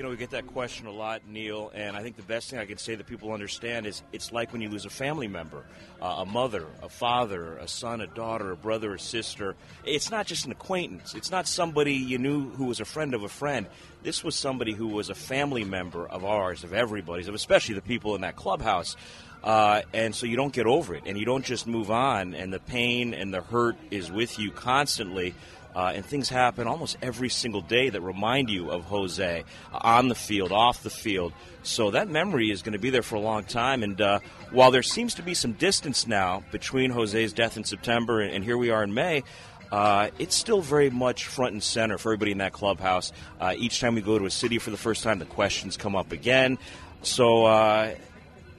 you 0.00 0.04
know, 0.04 0.08
we 0.08 0.16
get 0.16 0.30
that 0.30 0.46
question 0.46 0.86
a 0.86 0.90
lot, 0.90 1.20
Neil, 1.28 1.70
and 1.74 1.94
I 1.94 2.02
think 2.02 2.16
the 2.16 2.22
best 2.22 2.48
thing 2.48 2.58
I 2.58 2.64
can 2.64 2.78
say 2.78 2.94
that 2.94 3.06
people 3.06 3.34
understand 3.34 3.84
is 3.84 4.02
it's 4.14 4.32
like 4.32 4.50
when 4.50 4.62
you 4.62 4.70
lose 4.70 4.86
a 4.86 4.90
family 4.90 5.28
member, 5.28 5.62
uh, 6.00 6.20
a 6.20 6.24
mother, 6.24 6.64
a 6.82 6.88
father, 6.88 7.58
a 7.58 7.68
son, 7.68 8.00
a 8.00 8.06
daughter, 8.06 8.50
a 8.50 8.56
brother, 8.56 8.94
a 8.94 8.98
sister. 8.98 9.56
It's 9.84 10.10
not 10.10 10.26
just 10.26 10.46
an 10.46 10.52
acquaintance. 10.52 11.14
It's 11.14 11.30
not 11.30 11.46
somebody 11.46 11.92
you 11.92 12.16
knew 12.16 12.48
who 12.48 12.64
was 12.64 12.80
a 12.80 12.86
friend 12.86 13.12
of 13.12 13.24
a 13.24 13.28
friend. 13.28 13.66
This 14.02 14.24
was 14.24 14.34
somebody 14.34 14.72
who 14.72 14.88
was 14.88 15.10
a 15.10 15.14
family 15.14 15.64
member 15.64 16.08
of 16.08 16.24
ours, 16.24 16.64
of 16.64 16.72
everybody's, 16.72 17.28
of 17.28 17.34
especially 17.34 17.74
the 17.74 17.82
people 17.82 18.14
in 18.14 18.22
that 18.22 18.36
clubhouse. 18.36 18.96
Uh, 19.44 19.82
and 19.92 20.14
so 20.14 20.24
you 20.24 20.36
don't 20.36 20.54
get 20.54 20.66
over 20.66 20.94
it, 20.94 21.02
and 21.04 21.18
you 21.18 21.26
don't 21.26 21.44
just 21.44 21.66
move 21.66 21.90
on, 21.90 22.32
and 22.32 22.52
the 22.52 22.58
pain 22.58 23.12
and 23.12 23.34
the 23.34 23.42
hurt 23.42 23.76
is 23.90 24.10
with 24.10 24.38
you 24.38 24.50
constantly. 24.50 25.34
Uh, 25.74 25.92
and 25.94 26.04
things 26.04 26.28
happen 26.28 26.66
almost 26.66 26.96
every 27.00 27.28
single 27.28 27.60
day 27.60 27.90
that 27.90 28.00
remind 28.00 28.50
you 28.50 28.70
of 28.70 28.84
Jose 28.84 29.44
uh, 29.72 29.78
on 29.80 30.08
the 30.08 30.14
field, 30.14 30.52
off 30.52 30.82
the 30.82 30.90
field. 30.90 31.32
So 31.62 31.90
that 31.92 32.08
memory 32.08 32.50
is 32.50 32.62
going 32.62 32.72
to 32.72 32.78
be 32.78 32.90
there 32.90 33.02
for 33.02 33.14
a 33.14 33.20
long 33.20 33.44
time. 33.44 33.82
And 33.82 34.00
uh, 34.00 34.20
while 34.50 34.70
there 34.70 34.82
seems 34.82 35.14
to 35.14 35.22
be 35.22 35.34
some 35.34 35.52
distance 35.52 36.06
now 36.06 36.42
between 36.50 36.90
Jose's 36.90 37.32
death 37.32 37.56
in 37.56 37.64
September 37.64 38.20
and, 38.20 38.32
and 38.32 38.44
here 38.44 38.58
we 38.58 38.70
are 38.70 38.82
in 38.82 38.94
May, 38.94 39.22
uh, 39.70 40.10
it's 40.18 40.34
still 40.34 40.60
very 40.60 40.90
much 40.90 41.26
front 41.26 41.52
and 41.52 41.62
center 41.62 41.96
for 41.98 42.10
everybody 42.10 42.32
in 42.32 42.38
that 42.38 42.52
clubhouse. 42.52 43.12
Uh, 43.40 43.54
each 43.56 43.80
time 43.80 43.94
we 43.94 44.00
go 44.00 44.18
to 44.18 44.26
a 44.26 44.30
city 44.30 44.58
for 44.58 44.70
the 44.70 44.76
first 44.76 45.04
time, 45.04 45.18
the 45.18 45.24
questions 45.24 45.76
come 45.76 45.94
up 45.94 46.10
again. 46.10 46.58
So 47.02 47.44
uh, 47.44 47.94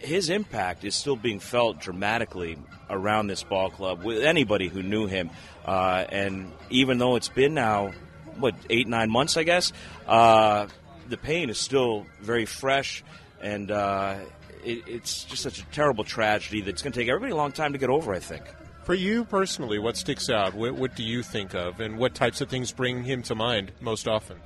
his 0.01 0.29
impact 0.29 0.83
is 0.83 0.95
still 0.95 1.15
being 1.15 1.39
felt 1.39 1.79
dramatically 1.79 2.57
around 2.89 3.27
this 3.27 3.43
ball 3.43 3.69
club 3.69 4.03
with 4.03 4.23
anybody 4.23 4.67
who 4.67 4.81
knew 4.83 5.07
him. 5.07 5.29
Uh, 5.65 6.05
and 6.09 6.51
even 6.69 6.97
though 6.97 7.15
it's 7.15 7.29
been 7.29 7.53
now, 7.53 7.91
what, 8.37 8.55
eight, 8.69 8.87
nine 8.87 9.09
months, 9.09 9.37
I 9.37 9.43
guess, 9.43 9.71
uh, 10.07 10.67
the 11.07 11.17
pain 11.17 11.49
is 11.49 11.59
still 11.59 12.05
very 12.21 12.45
fresh. 12.45 13.03
And 13.41 13.71
uh, 13.71 14.17
it, 14.63 14.83
it's 14.87 15.23
just 15.25 15.43
such 15.43 15.59
a 15.59 15.65
terrible 15.67 16.03
tragedy 16.03 16.61
that's 16.61 16.81
going 16.81 16.93
to 16.93 16.99
take 16.99 17.09
everybody 17.09 17.31
a 17.31 17.35
long 17.35 17.51
time 17.51 17.73
to 17.73 17.79
get 17.79 17.89
over, 17.89 18.13
I 18.13 18.19
think. 18.19 18.43
For 18.83 18.95
you 18.95 19.25
personally, 19.25 19.77
what 19.77 19.95
sticks 19.95 20.29
out? 20.29 20.55
What, 20.55 20.73
what 20.73 20.95
do 20.95 21.03
you 21.03 21.21
think 21.21 21.53
of? 21.53 21.79
And 21.79 21.97
what 21.97 22.15
types 22.15 22.41
of 22.41 22.49
things 22.49 22.71
bring 22.71 23.03
him 23.03 23.21
to 23.23 23.35
mind 23.35 23.71
most 23.79 24.07
often? 24.07 24.37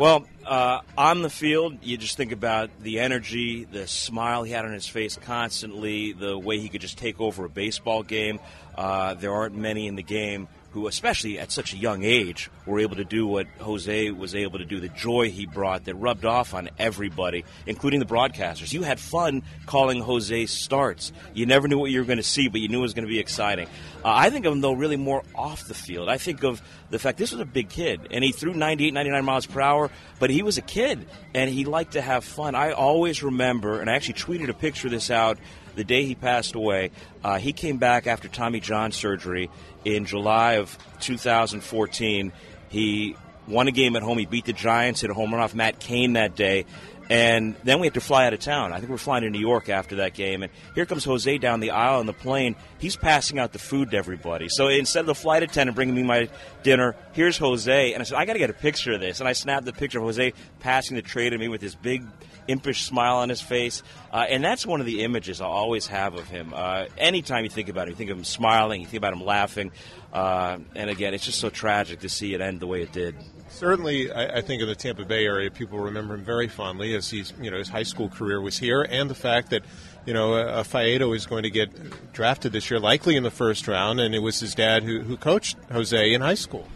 Well, 0.00 0.26
uh, 0.46 0.80
on 0.96 1.20
the 1.20 1.28
field, 1.28 1.84
you 1.84 1.98
just 1.98 2.16
think 2.16 2.32
about 2.32 2.70
the 2.80 3.00
energy, 3.00 3.64
the 3.64 3.86
smile 3.86 4.44
he 4.44 4.50
had 4.50 4.64
on 4.64 4.72
his 4.72 4.86
face 4.86 5.18
constantly, 5.18 6.14
the 6.14 6.38
way 6.38 6.58
he 6.58 6.70
could 6.70 6.80
just 6.80 6.96
take 6.96 7.20
over 7.20 7.44
a 7.44 7.50
baseball 7.50 8.02
game. 8.02 8.40
Uh, 8.74 9.12
there 9.12 9.30
aren't 9.30 9.56
many 9.56 9.88
in 9.88 9.96
the 9.96 10.02
game 10.02 10.48
who, 10.70 10.86
especially 10.86 11.38
at 11.38 11.50
such 11.50 11.72
a 11.72 11.76
young 11.76 12.04
age, 12.04 12.50
were 12.64 12.78
able 12.78 12.96
to 12.96 13.04
do 13.04 13.26
what 13.26 13.46
Jose 13.60 14.10
was 14.12 14.34
able 14.34 14.58
to 14.58 14.64
do. 14.64 14.78
The 14.78 14.88
joy 14.88 15.30
he 15.30 15.46
brought 15.46 15.84
that 15.84 15.94
rubbed 15.96 16.24
off 16.24 16.54
on 16.54 16.70
everybody, 16.78 17.44
including 17.66 18.00
the 18.00 18.06
broadcasters. 18.06 18.72
You 18.72 18.82
had 18.82 19.00
fun 19.00 19.42
calling 19.66 20.00
Jose 20.00 20.46
starts. 20.46 21.12
You 21.34 21.46
never 21.46 21.66
knew 21.66 21.78
what 21.78 21.90
you 21.90 21.98
were 21.98 22.06
going 22.06 22.18
to 22.18 22.22
see, 22.22 22.48
but 22.48 22.60
you 22.60 22.68
knew 22.68 22.78
it 22.78 22.82
was 22.82 22.94
going 22.94 23.06
to 23.06 23.12
be 23.12 23.18
exciting. 23.18 23.66
Uh, 24.04 24.12
I 24.14 24.30
think 24.30 24.46
of 24.46 24.52
him, 24.52 24.60
though, 24.60 24.72
really 24.72 24.96
more 24.96 25.24
off 25.34 25.66
the 25.66 25.74
field. 25.74 26.08
I 26.08 26.18
think 26.18 26.44
of 26.44 26.62
the 26.90 26.98
fact 26.98 27.18
this 27.18 27.32
was 27.32 27.40
a 27.40 27.44
big 27.44 27.68
kid, 27.68 28.08
and 28.10 28.22
he 28.22 28.32
threw 28.32 28.54
98, 28.54 28.94
99 28.94 29.24
miles 29.24 29.46
per 29.46 29.60
hour, 29.60 29.90
but 30.18 30.30
he 30.30 30.42
was 30.42 30.56
a 30.56 30.62
kid, 30.62 31.06
and 31.34 31.50
he 31.50 31.64
liked 31.64 31.92
to 31.92 32.00
have 32.00 32.24
fun. 32.24 32.54
I 32.54 32.72
always 32.72 33.22
remember, 33.22 33.80
and 33.80 33.90
I 33.90 33.94
actually 33.94 34.14
tweeted 34.14 34.48
a 34.48 34.54
picture 34.54 34.86
of 34.88 34.92
this 34.92 35.10
out 35.10 35.38
the 35.74 35.84
day 35.84 36.04
he 36.04 36.14
passed 36.14 36.54
away. 36.54 36.90
Uh, 37.22 37.38
he 37.38 37.52
came 37.52 37.78
back 37.78 38.06
after 38.06 38.28
Tommy 38.28 38.60
John 38.60 38.92
surgery 38.92 39.50
in 39.84 40.04
July 40.04 40.54
of 40.54 40.76
2014. 41.00 42.32
He 42.68 43.16
won 43.48 43.68
a 43.68 43.72
game 43.72 43.96
at 43.96 44.02
home. 44.02 44.18
He 44.18 44.26
beat 44.26 44.44
the 44.44 44.52
Giants, 44.52 45.00
hit 45.00 45.10
a 45.10 45.14
home 45.14 45.32
run 45.32 45.42
off 45.42 45.54
Matt 45.54 45.80
Cain 45.80 46.14
that 46.14 46.36
day. 46.36 46.66
And 47.10 47.56
then 47.64 47.80
we 47.80 47.88
had 47.88 47.94
to 47.94 48.00
fly 48.00 48.26
out 48.26 48.34
of 48.34 48.38
town. 48.38 48.72
I 48.72 48.78
think 48.78 48.88
we're 48.88 48.96
flying 48.96 49.24
to 49.24 49.30
New 49.30 49.40
York 49.40 49.68
after 49.68 49.96
that 49.96 50.14
game. 50.14 50.44
And 50.44 50.52
here 50.76 50.86
comes 50.86 51.04
Jose 51.04 51.38
down 51.38 51.58
the 51.58 51.72
aisle 51.72 51.98
on 51.98 52.06
the 52.06 52.12
plane. 52.12 52.54
He's 52.78 52.94
passing 52.94 53.40
out 53.40 53.52
the 53.52 53.58
food 53.58 53.90
to 53.90 53.96
everybody. 53.96 54.48
So 54.48 54.68
instead 54.68 55.00
of 55.00 55.06
the 55.06 55.16
flight 55.16 55.42
attendant 55.42 55.74
bringing 55.74 55.96
me 55.96 56.04
my 56.04 56.28
dinner, 56.62 56.94
here's 57.12 57.36
Jose. 57.36 57.92
And 57.92 58.00
I 58.00 58.04
said, 58.04 58.16
I 58.16 58.26
got 58.26 58.34
to 58.34 58.38
get 58.38 58.48
a 58.48 58.54
picture 58.54 58.92
of 58.92 59.00
this. 59.00 59.18
And 59.18 59.28
I 59.28 59.32
snapped 59.32 59.66
the 59.66 59.72
picture 59.72 59.98
of 59.98 60.04
Jose 60.04 60.32
passing 60.60 60.94
the 60.94 61.02
tray 61.02 61.28
to 61.28 61.36
me 61.36 61.48
with 61.48 61.60
his 61.60 61.74
big 61.74 62.06
impish 62.46 62.84
smile 62.84 63.16
on 63.16 63.28
his 63.28 63.40
face. 63.40 63.82
Uh, 64.12 64.26
and 64.28 64.44
that's 64.44 64.64
one 64.64 64.78
of 64.78 64.86
the 64.86 65.02
images 65.02 65.40
I'll 65.40 65.50
always 65.50 65.88
have 65.88 66.14
of 66.14 66.28
him. 66.28 66.52
Uh, 66.54 66.84
anytime 66.96 67.42
you 67.42 67.50
think 67.50 67.68
about 67.68 67.88
him, 67.88 67.90
you 67.90 67.96
think 67.96 68.10
of 68.10 68.18
him 68.18 68.24
smiling, 68.24 68.82
you 68.82 68.86
think 68.86 68.98
about 68.98 69.14
him 69.14 69.24
laughing. 69.24 69.72
Uh, 70.12 70.58
and 70.76 70.88
again, 70.88 71.12
it's 71.12 71.24
just 71.24 71.40
so 71.40 71.50
tragic 71.50 72.00
to 72.00 72.08
see 72.08 72.34
it 72.34 72.40
end 72.40 72.60
the 72.60 72.68
way 72.68 72.82
it 72.82 72.92
did. 72.92 73.16
Certainly, 73.50 74.10
I, 74.10 74.38
I, 74.38 74.40
think 74.40 74.62
in 74.62 74.68
the 74.68 74.74
Tampa 74.74 75.04
Bay 75.04 75.26
area, 75.26 75.50
people 75.50 75.78
remember 75.78 76.14
him 76.14 76.24
very 76.24 76.48
fondly 76.48 76.94
as 76.94 77.10
he's, 77.10 77.34
you 77.40 77.50
know, 77.50 77.58
his 77.58 77.68
high 77.68 77.82
school 77.82 78.08
career 78.08 78.40
was 78.40 78.58
here, 78.58 78.82
and 78.82 79.10
the 79.10 79.14
fact 79.14 79.50
that, 79.50 79.62
you 80.06 80.14
know, 80.14 80.34
uh, 80.34 80.62
Faedo 80.62 81.14
is 81.14 81.26
going 81.26 81.42
to 81.42 81.50
get 81.50 82.12
drafted 82.12 82.52
this 82.52 82.70
year, 82.70 82.80
likely 82.80 83.16
in 83.16 83.22
the 83.22 83.30
first 83.30 83.68
round, 83.68 84.00
and 84.00 84.14
it 84.14 84.20
was 84.20 84.40
his 84.40 84.54
dad 84.54 84.84
who, 84.84 85.00
who 85.00 85.16
coached 85.16 85.58
Jose 85.70 86.14
in 86.14 86.20
high 86.20 86.34
school 86.34 86.66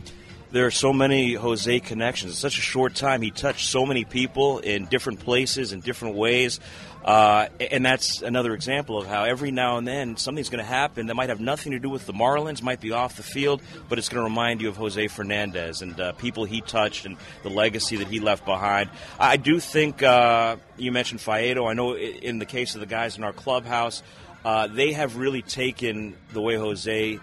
there 0.54 0.64
are 0.64 0.70
so 0.70 0.92
many 0.92 1.34
Jose 1.34 1.80
connections. 1.80 2.30
In 2.30 2.36
such 2.36 2.58
a 2.58 2.62
short 2.62 2.94
time, 2.94 3.22
he 3.22 3.32
touched 3.32 3.68
so 3.68 3.84
many 3.84 4.04
people 4.04 4.60
in 4.60 4.86
different 4.86 5.18
places, 5.18 5.72
in 5.72 5.80
different 5.80 6.14
ways. 6.14 6.60
Uh, 7.04 7.48
and 7.60 7.84
that's 7.84 8.22
another 8.22 8.54
example 8.54 8.98
of 8.98 9.06
how 9.06 9.24
every 9.24 9.50
now 9.50 9.76
and 9.76 9.86
then 9.86 10.16
something's 10.16 10.48
going 10.48 10.64
to 10.64 10.70
happen 10.70 11.08
that 11.08 11.14
might 11.14 11.28
have 11.28 11.40
nothing 11.40 11.72
to 11.72 11.78
do 11.78 11.90
with 11.90 12.06
the 12.06 12.14
Marlins, 12.14 12.62
might 12.62 12.80
be 12.80 12.92
off 12.92 13.16
the 13.16 13.22
field, 13.22 13.60
but 13.90 13.98
it's 13.98 14.08
going 14.08 14.20
to 14.20 14.24
remind 14.24 14.62
you 14.62 14.70
of 14.70 14.76
Jose 14.76 15.08
Fernandez 15.08 15.82
and 15.82 16.00
uh, 16.00 16.12
people 16.12 16.46
he 16.46 16.62
touched 16.62 17.04
and 17.04 17.18
the 17.42 17.50
legacy 17.50 17.96
that 17.96 18.08
he 18.08 18.20
left 18.20 18.46
behind. 18.46 18.88
I 19.20 19.36
do 19.36 19.60
think 19.60 20.02
uh, 20.02 20.56
you 20.78 20.92
mentioned 20.92 21.20
Faedo. 21.20 21.68
I 21.68 21.74
know 21.74 21.94
in 21.94 22.38
the 22.38 22.46
case 22.46 22.74
of 22.74 22.80
the 22.80 22.86
guys 22.86 23.18
in 23.18 23.24
our 23.24 23.34
clubhouse, 23.34 24.02
uh, 24.42 24.66
they 24.68 24.92
have 24.92 25.16
really 25.16 25.42
taken 25.42 26.16
the 26.32 26.40
way 26.40 26.56
Jose 26.56 27.20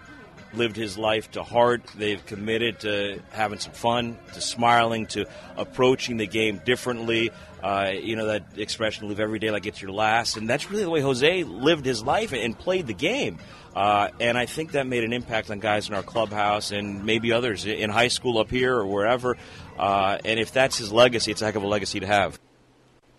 lived 0.54 0.76
his 0.76 0.98
life 0.98 1.30
to 1.32 1.42
heart. 1.42 1.82
They've 1.96 2.24
committed 2.24 2.80
to 2.80 3.20
having 3.30 3.58
some 3.58 3.72
fun, 3.72 4.18
to 4.34 4.40
smiling, 4.40 5.06
to 5.06 5.26
approaching 5.56 6.18
the 6.18 6.26
game 6.26 6.60
differently. 6.64 7.30
Uh, 7.62 7.92
you 7.94 8.16
know 8.16 8.26
that 8.26 8.58
expression, 8.58 9.08
live 9.08 9.20
every 9.20 9.38
day 9.38 9.50
like 9.50 9.66
it's 9.66 9.80
your 9.80 9.92
last. 9.92 10.36
And 10.36 10.48
that's 10.48 10.70
really 10.70 10.82
the 10.82 10.90
way 10.90 11.00
Jose 11.00 11.44
lived 11.44 11.84
his 11.84 12.02
life 12.02 12.32
and 12.32 12.58
played 12.58 12.86
the 12.86 12.94
game. 12.94 13.38
Uh, 13.74 14.08
and 14.20 14.36
I 14.36 14.46
think 14.46 14.72
that 14.72 14.86
made 14.86 15.04
an 15.04 15.12
impact 15.12 15.50
on 15.50 15.58
guys 15.58 15.88
in 15.88 15.94
our 15.94 16.02
clubhouse 16.02 16.72
and 16.72 17.04
maybe 17.04 17.32
others 17.32 17.64
in 17.64 17.88
high 17.88 18.08
school 18.08 18.38
up 18.38 18.50
here 18.50 18.76
or 18.76 18.86
wherever. 18.86 19.36
Uh, 19.78 20.18
and 20.24 20.38
if 20.38 20.52
that's 20.52 20.76
his 20.76 20.92
legacy, 20.92 21.30
it's 21.30 21.40
a 21.40 21.46
heck 21.46 21.54
of 21.54 21.62
a 21.62 21.66
legacy 21.66 22.00
to 22.00 22.06
have. 22.06 22.38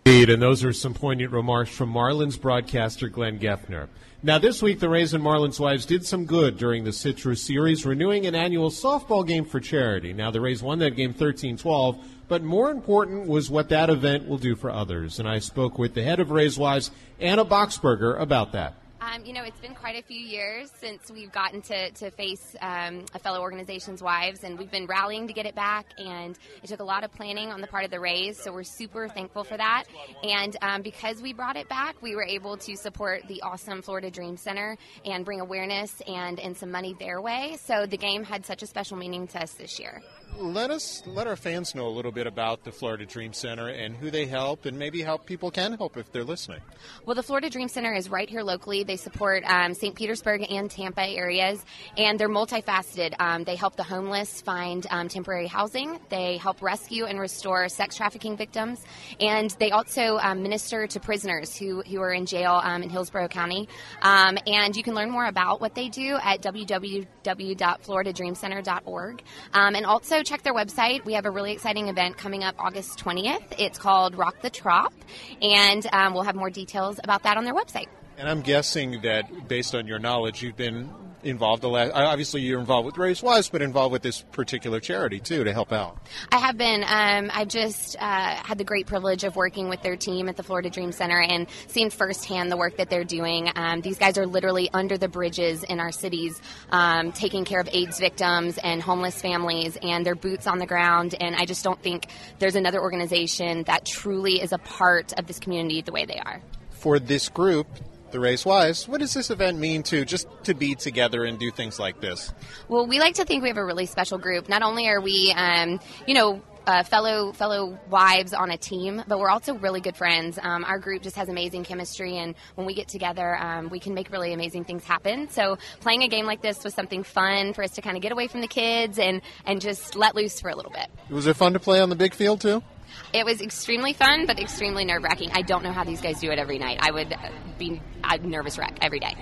Indeed, 0.06 0.30
and 0.30 0.42
those 0.42 0.64
are 0.64 0.74
some 0.74 0.94
poignant 0.94 1.32
remarks 1.32 1.72
from 1.72 1.92
Marlins 1.92 2.40
broadcaster 2.40 3.08
Glenn 3.08 3.40
Geffner. 3.40 3.88
Now, 4.26 4.38
this 4.38 4.62
week, 4.62 4.80
the 4.80 4.88
Rays 4.88 5.14
and 5.14 5.22
Marlins 5.22 5.60
wives 5.60 5.86
did 5.86 6.06
some 6.06 6.24
good 6.24 6.58
during 6.58 6.86
the 6.86 6.94
Citrus 6.94 7.42
Series, 7.42 7.86
renewing 7.86 8.26
an 8.26 8.36
annual 8.36 8.70
softball 8.70 9.28
game 9.28 9.44
for 9.44 9.60
charity. 9.60 10.14
Now, 10.14 10.32
the 10.32 10.40
Rays 10.40 10.64
won 10.64 10.80
that 10.80 10.96
game 10.96 11.14
13 11.14 11.58
12, 11.58 11.98
but 12.30 12.42
more 12.42 12.72
important 12.72 13.28
was 13.28 13.50
what 13.50 13.68
that 13.68 13.90
event 13.90 14.26
will 14.30 14.38
do 14.38 14.56
for 14.56 14.72
others. 14.72 15.20
And 15.20 15.28
I 15.28 15.40
spoke 15.40 15.78
with 15.78 15.94
the 15.94 16.04
head 16.04 16.22
of 16.22 16.32
Rays 16.32 16.58
Wives, 16.58 16.90
Anna 17.20 17.44
Boxberger, 17.44 18.18
about 18.18 18.54
that. 18.54 18.76
Um, 19.14 19.26
you 19.26 19.34
know, 19.34 19.44
it's 19.44 19.60
been 19.60 19.76
quite 19.76 19.96
a 19.96 20.02
few 20.02 20.20
years 20.20 20.72
since 20.80 21.12
we've 21.12 21.32
gotten 21.32 21.62
to, 21.64 21.92
to 21.92 22.10
face 22.12 22.56
um, 22.62 23.06
a 23.14 23.20
fellow 23.20 23.42
organization's 23.42 24.02
wives, 24.02 24.44
and 24.44 24.58
we've 24.58 24.72
been 24.72 24.88
rallying 24.88 25.28
to 25.28 25.34
get 25.34 25.46
it 25.46 25.56
back. 25.56 25.86
And 25.98 26.38
it 26.64 26.68
took 26.68 26.80
a 26.80 26.84
lot 26.84 27.04
of 27.04 27.12
planning 27.12 27.50
on 27.50 27.62
the 27.62 27.68
part 27.68 27.86
of 27.86 27.92
the 27.92 28.00
Rays, 28.00 28.42
so 28.42 28.52
we're 28.52 28.64
super 28.64 29.08
thankful 29.08 29.44
for 29.44 29.58
that. 29.58 29.84
And 30.24 30.56
um, 30.62 30.82
because 30.82 31.22
we 31.22 31.34
brought 31.34 31.58
it 31.58 31.70
back, 31.70 32.02
we 32.02 32.16
were 32.16 32.24
able 32.24 32.58
to 32.58 32.76
support 32.76 33.22
the 33.28 33.42
awesome 33.44 33.82
Florida 33.82 34.10
Dream 34.10 34.38
Center 34.38 34.78
and 35.06 35.26
bring 35.26 35.42
awareness 35.42 36.02
and, 36.08 36.40
and 36.40 36.58
some 36.58 36.72
money 36.72 36.96
their 37.00 37.22
way. 37.22 37.58
So 37.64 37.86
the 37.86 37.98
game 37.98 38.24
had 38.24 38.46
such 38.46 38.64
a 38.64 38.68
special 38.68 38.98
meaning 38.98 39.28
to 39.28 39.44
us 39.44 39.52
this 39.54 39.80
year 39.80 40.02
let 40.38 40.72
us 40.72 41.04
let 41.06 41.28
our 41.28 41.36
fans 41.36 41.76
know 41.76 41.88
a 41.88 41.90
little 41.90 42.12
bit 42.12 42.28
about 42.28 42.64
the 42.64 42.72
Florida 42.72 43.06
Dream 43.06 43.34
Center 43.34 43.68
and 43.70 43.96
who 43.96 44.10
they 44.10 44.26
help, 44.26 44.66
and 44.66 44.78
maybe 44.78 45.02
how 45.02 45.18
people 45.18 45.52
can 45.52 45.74
help 45.74 45.98
if 45.98 46.10
they're 46.12 46.24
listening. 46.24 46.62
Well, 47.06 47.16
the 47.16 47.24
Florida 47.24 47.50
Dream 47.50 47.68
Center 47.68 47.94
is 47.94 48.10
right 48.10 48.30
here 48.30 48.42
locally. 48.42 48.84
They 48.84 48.98
support 48.98 49.44
um, 49.46 49.74
St. 49.74 49.96
Petersburg 49.96 50.46
and 50.50 50.72
Tampa 50.72 51.06
areas, 51.06 51.64
and 51.98 52.20
they're 52.20 52.30
multifaceted. 52.30 53.14
Um, 53.20 53.44
they 53.44 53.56
help 53.56 53.76
the 53.76 53.84
homeless 53.84 54.42
find 54.42 54.88
um, 54.90 55.08
temporary 55.08 55.48
housing. 55.48 56.00
They 56.10 56.38
help 56.38 56.62
rescue 56.62 57.06
and 57.06 57.20
restore 57.20 57.70
sex 57.70 57.96
trafficking 57.96 58.36
victims, 58.36 58.84
and 59.20 59.52
they 59.60 59.70
also 59.72 60.18
um, 60.18 60.42
minister 60.42 60.88
to 60.88 61.00
prisoners 61.00 61.56
who 61.56 61.84
who 61.84 62.02
are 62.02 62.14
in 62.14 62.26
jail 62.26 62.60
um, 62.64 62.82
in 62.84 62.90
Hillsborough 62.90 63.28
County. 63.28 63.68
Um, 64.02 64.38
and 64.48 64.76
you 64.76 64.82
can 64.84 64.96
learn 64.96 65.12
more 65.12 65.28
about 65.28 65.62
what 65.62 65.76
they 65.76 65.90
do 65.90 66.18
at 66.24 66.42
www.floridadreamcenter.org, 66.42 69.24
and 69.54 69.86
also 69.86 70.23
check 70.24 70.44
their 70.44 70.54
website. 70.54 71.06
We 71.06 71.14
have 71.14 71.26
a 71.26 71.32
really 71.32 71.52
exciting 71.52 71.88
event 71.88 72.18
coming 72.18 72.44
up 72.44 72.56
August 72.58 73.04
20th. 73.04 73.54
It's 73.58 73.78
called 73.78 74.16
Rock 74.16 74.42
the 74.42 74.50
Trop, 74.50 74.94
and 75.42 75.86
um, 75.94 76.14
we'll 76.14 76.24
have 76.24 76.36
more 76.36 76.50
details 76.50 77.00
about 77.04 77.24
that 77.24 77.38
on 77.38 77.46
their 77.46 77.54
website. 77.54 77.88
And 78.18 78.30
I'm 78.30 78.42
guessing 78.42 79.02
that 79.02 79.48
based 79.48 79.74
on 79.76 79.88
your 79.88 80.00
knowledge, 80.00 80.44
you've 80.44 80.56
been 80.56 80.90
involved. 81.24 81.64
A 81.64 81.68
lot, 81.68 81.92
obviously, 81.94 82.42
you're 82.42 82.60
involved 82.60 82.86
with 82.86 82.98
Rays 82.98 83.22
Wives, 83.22 83.50
but 83.50 83.62
involved 83.62 83.92
with 83.92 84.02
this 84.02 84.22
particular 84.22 84.80
charity 84.80 85.20
too 85.20 85.44
to 85.44 85.54
help 85.54 85.72
out. 85.72 85.98
I 86.32 86.38
have 86.38 86.58
been. 86.58 86.84
Um, 86.86 87.32
I've 87.34 87.48
just 87.48 87.96
uh, 88.00 88.36
had 88.36 88.58
the 88.58 88.64
great 88.64 88.88
privilege 88.88 89.24
of 89.24 89.36
working 89.36 89.70
with 89.70 89.82
their 89.82 89.96
team 89.96 90.30
at 90.30 90.38
the 90.38 90.44
Florida 90.44 90.70
Dream 90.70 90.92
Center 90.92 91.22
and 91.22 91.48
seeing 91.68 91.90
firsthand 91.90 92.52
the 92.52 92.58
work 92.58 92.78
that 92.78 92.90
they're 92.90 93.04
doing. 93.04 93.50
Um, 93.56 93.82
these 93.82 93.98
guys 93.98 94.18
are 94.18 94.26
literally 94.26 94.70
under 94.74 94.98
the 94.98 95.08
bridges 95.08 95.64
in 95.64 95.80
our 95.80 95.92
cities, 95.92 96.42
um, 96.72 97.12
taking 97.12 97.46
care 97.46 97.60
of 97.60 97.70
AIDS 97.72 98.00
victims 98.00 98.58
and 98.58 98.82
homeless 98.82 99.22
families, 99.22 99.78
and 99.82 100.06
their 100.06 100.16
boots 100.16 100.48
on 100.48 100.60
the 100.60 100.66
ground. 100.66 101.16
And 101.20 101.36
I 101.36 101.46
just 101.46 101.64
don't 101.64 101.82
think 101.82 102.08
there's 102.40 102.56
another 102.56 102.82
organization 102.82 103.64
that 103.64 103.86
truly 103.86 104.42
is 104.42 104.52
a 104.52 104.58
part 104.58 105.14
of 105.14 105.28
this 105.28 105.40
community 105.40 105.82
the 105.82 105.92
way 105.92 106.06
they 106.06 106.18
are. 106.18 106.42
For 106.72 107.00
this 107.00 107.30
group, 107.30 107.68
the 108.14 108.20
Rays 108.20 108.46
Wives. 108.46 108.88
What 108.88 109.02
does 109.02 109.14
this 109.14 109.30
event 109.30 109.60
mean 109.60 109.84
to 109.84 110.06
just 110.06 110.28
to 110.44 110.54
be 110.54 110.76
together 110.76 111.26
and 111.26 111.38
do 111.38 111.52
things 111.52 111.80
like 111.80 112.00
this? 112.00 112.32
Well, 112.70 112.88
we 112.88 113.00
like 113.00 113.16
to 113.16 113.26
think 113.26 113.42
we 113.42 113.50
have 113.50 113.58
a 113.58 113.66
really 113.66 113.88
special 113.88 114.18
group. 114.18 114.48
Not 114.48 114.62
only 114.62 114.88
are 114.88 115.02
we, 115.02 115.34
um, 115.36 115.82
you 116.08 116.14
know, 116.14 116.42
uh, 116.66 116.84
fellow 116.84 117.34
fellow 117.34 117.78
wives 117.90 118.34
on 118.34 118.50
a 118.50 118.58
team, 118.58 119.04
but 119.08 119.20
we're 119.20 119.30
also 119.30 119.56
really 119.56 119.82
good 119.82 119.98
friends. 119.98 120.40
Um, 120.42 120.64
our 120.64 120.80
group 120.80 121.02
just 121.02 121.16
has 121.18 121.28
amazing 121.28 121.66
chemistry, 121.66 122.18
and 122.18 122.36
when 122.56 122.66
we 122.66 122.74
get 122.74 122.88
together, 122.88 123.36
um, 123.36 123.68
we 123.70 123.80
can 123.80 123.94
make 123.94 124.12
really 124.12 124.32
amazing 124.32 124.64
things 124.64 124.86
happen. 124.86 125.30
So 125.30 125.58
playing 125.82 126.04
a 126.04 126.08
game 126.08 126.26
like 126.26 126.42
this 126.42 126.64
was 126.64 126.74
something 126.74 127.04
fun 127.04 127.54
for 127.54 127.64
us 127.64 127.72
to 127.72 127.82
kind 127.82 127.98
of 127.98 128.02
get 128.02 128.12
away 128.12 128.28
from 128.28 128.42
the 128.42 128.48
kids 128.48 128.98
and 129.00 129.22
and 129.46 129.60
just 129.60 129.96
let 129.96 130.16
loose 130.16 130.40
for 130.40 130.50
a 130.50 130.56
little 130.56 130.72
bit. 130.72 130.88
Was 131.10 131.28
it 131.28 131.36
fun 131.36 131.54
to 131.54 131.60
play 131.60 131.82
on 131.82 131.90
the 131.90 131.96
big 131.96 132.14
field 132.14 132.40
too? 132.40 132.64
It 133.14 133.26
was 133.26 133.42
extremely 133.42 133.94
fun, 133.94 134.26
but 134.26 134.40
extremely 134.40 134.86
nerve 134.86 135.04
wracking. 135.04 135.32
I 135.34 135.42
don't 135.42 135.64
know 135.64 135.72
how 135.72 135.84
these 135.84 136.02
guys 136.02 136.20
do 136.20 136.32
it 136.32 136.40
every 136.40 136.60
night. 136.60 136.80
I 136.82 136.92
would 136.92 137.14
uh, 137.14 137.18
be 137.58 137.82
a 138.04 138.18
nervous 138.18 138.58
wreck 138.58 138.78
every 138.82 139.00
day. 139.00 139.16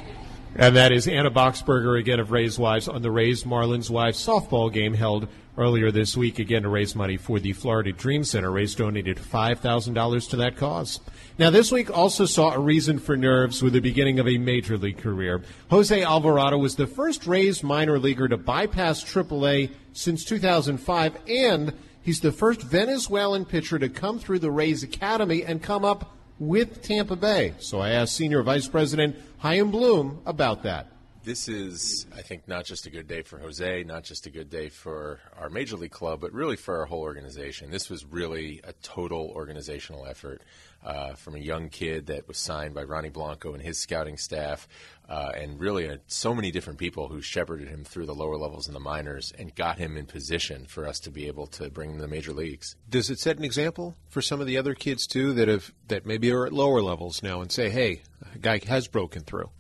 And 0.56 0.76
that 0.76 0.92
is 0.92 1.08
Anna 1.08 1.32
Boxberger 1.32 1.98
again 1.98 2.20
of 2.20 2.32
Rays 2.32 2.60
Wives 2.60 2.90
on 2.90 3.02
the 3.02 3.12
Rays 3.12 3.44
Marlins 3.44 3.90
Wives 3.90 4.26
softball 4.26 4.72
game 4.72 4.94
held 4.94 5.30
earlier 5.58 5.92
this 5.92 6.18
week 6.18 6.40
again 6.40 6.64
to 6.64 6.70
raise 6.70 6.94
money 6.94 7.16
for 7.16 7.40
the 7.40 7.54
Florida 7.54 7.94
Dream 7.94 8.24
Center. 8.24 8.52
Rays 8.52 8.76
donated 8.76 9.18
$5,000 9.18 10.30
to 10.30 10.36
that 10.38 10.58
cause. 10.58 11.00
Now, 11.38 11.50
this 11.50 11.72
week 11.72 11.96
also 11.96 12.26
saw 12.26 12.52
a 12.52 12.60
reason 12.60 13.00
for 13.00 13.16
nerves 13.16 13.64
with 13.64 13.74
the 13.74 13.80
beginning 13.80 14.20
of 14.20 14.28
a 14.28 14.38
major 14.38 14.78
league 14.78 14.98
career. 14.98 15.42
Jose 15.70 16.04
Alvarado 16.04 16.58
was 16.58 16.76
the 16.76 16.88
first 16.88 17.26
Rays 17.26 17.64
minor 17.64 17.98
leaguer 17.98 18.28
to 18.28 18.38
bypass 18.38 19.04
AAA 19.04 19.72
since 19.94 20.26
2005 20.26 21.18
and 21.28 21.74
He's 22.04 22.20
the 22.20 22.32
first 22.32 22.62
Venezuelan 22.62 23.46
pitcher 23.46 23.78
to 23.80 23.90
come 23.90 24.20
through 24.20 24.40
the 24.40 24.52
Rays 24.52 24.84
Academy 24.84 25.44
and 25.44 25.62
come 25.62 25.86
up 25.86 26.16
with 26.40 26.82
Tampa 26.82 27.16
Bay. 27.16 27.54
So 27.60 27.80
I 27.80 27.92
asked 27.92 28.16
Senior 28.16 28.42
Vice 28.42 28.68
President 28.68 29.16
Chaim 29.38 29.72
Bloom 29.72 30.22
about 30.26 30.64
that. 30.64 30.91
This 31.24 31.48
is, 31.48 32.08
I 32.16 32.24
think, 32.24 32.48
not 32.48 32.66
just 32.66 32.88
a 32.88 32.90
good 32.90 33.08
day 33.08 33.22
for 33.22 33.38
Jose, 33.38 33.84
not 33.84 34.04
just 34.04 34.26
a 34.26 34.32
good 34.32 34.50
day 34.50 34.70
for 34.70 35.20
our 35.38 35.52
Major 35.52 35.78
League 35.78 35.92
club, 35.92 36.20
but 36.20 36.34
really 36.34 36.56
for 36.56 36.80
our 36.80 36.86
whole 36.86 37.02
organization. 37.02 37.70
This 37.70 37.92
was 37.92 38.04
really 38.04 38.60
a 38.64 38.74
total 38.82 39.32
organizational 39.36 40.08
effort 40.08 40.42
uh, 40.84 41.14
from 41.14 41.36
a 41.36 41.40
young 41.40 41.70
kid 41.70 42.08
that 42.08 42.28
was 42.28 42.40
signed 42.40 42.74
by 42.74 42.82
Ronnie 42.82 43.10
Blanco 43.10 43.54
and 43.54 43.62
his 43.62 43.78
scouting 43.78 44.18
staff, 44.18 44.68
uh, 45.08 45.32
and 45.36 45.60
really 45.60 45.88
uh, 45.88 45.98
so 46.08 46.34
many 46.34 46.50
different 46.50 46.80
people 46.80 47.08
who 47.08 47.22
shepherded 47.22 47.68
him 47.68 47.84
through 47.84 48.08
the 48.08 48.16
lower 48.16 48.38
levels 48.38 48.68
in 48.68 48.74
the 48.74 48.80
minors 48.80 49.32
and 49.38 49.54
got 49.54 49.78
him 49.78 49.98
in 49.98 50.08
position 50.08 50.66
for 50.66 50.88
us 50.88 51.00
to 51.02 51.12
be 51.12 51.28
able 51.28 51.46
to 51.46 51.70
bring 51.70 51.92
him 51.92 51.98
to 51.98 52.02
the 52.02 52.08
major 52.08 52.34
leagues. 52.34 52.76
Does 52.90 53.12
it 53.12 53.20
set 53.20 53.38
an 53.38 53.44
example 53.44 53.96
for 54.10 54.24
some 54.24 54.42
of 54.42 54.48
the 54.48 54.58
other 54.58 54.74
kids 54.74 55.06
too 55.06 55.34
that 55.34 55.48
have 55.48 55.72
that 55.88 56.04
maybe 56.04 56.32
are 56.32 56.48
at 56.48 56.52
lower 56.54 56.82
levels 56.82 57.22
now 57.22 57.42
and 57.42 57.52
say, 57.52 57.70
"Hey, 57.70 58.02
a 58.34 58.40
guy 58.40 58.60
has 58.66 58.88
broken 58.88 59.22
through." 59.22 59.52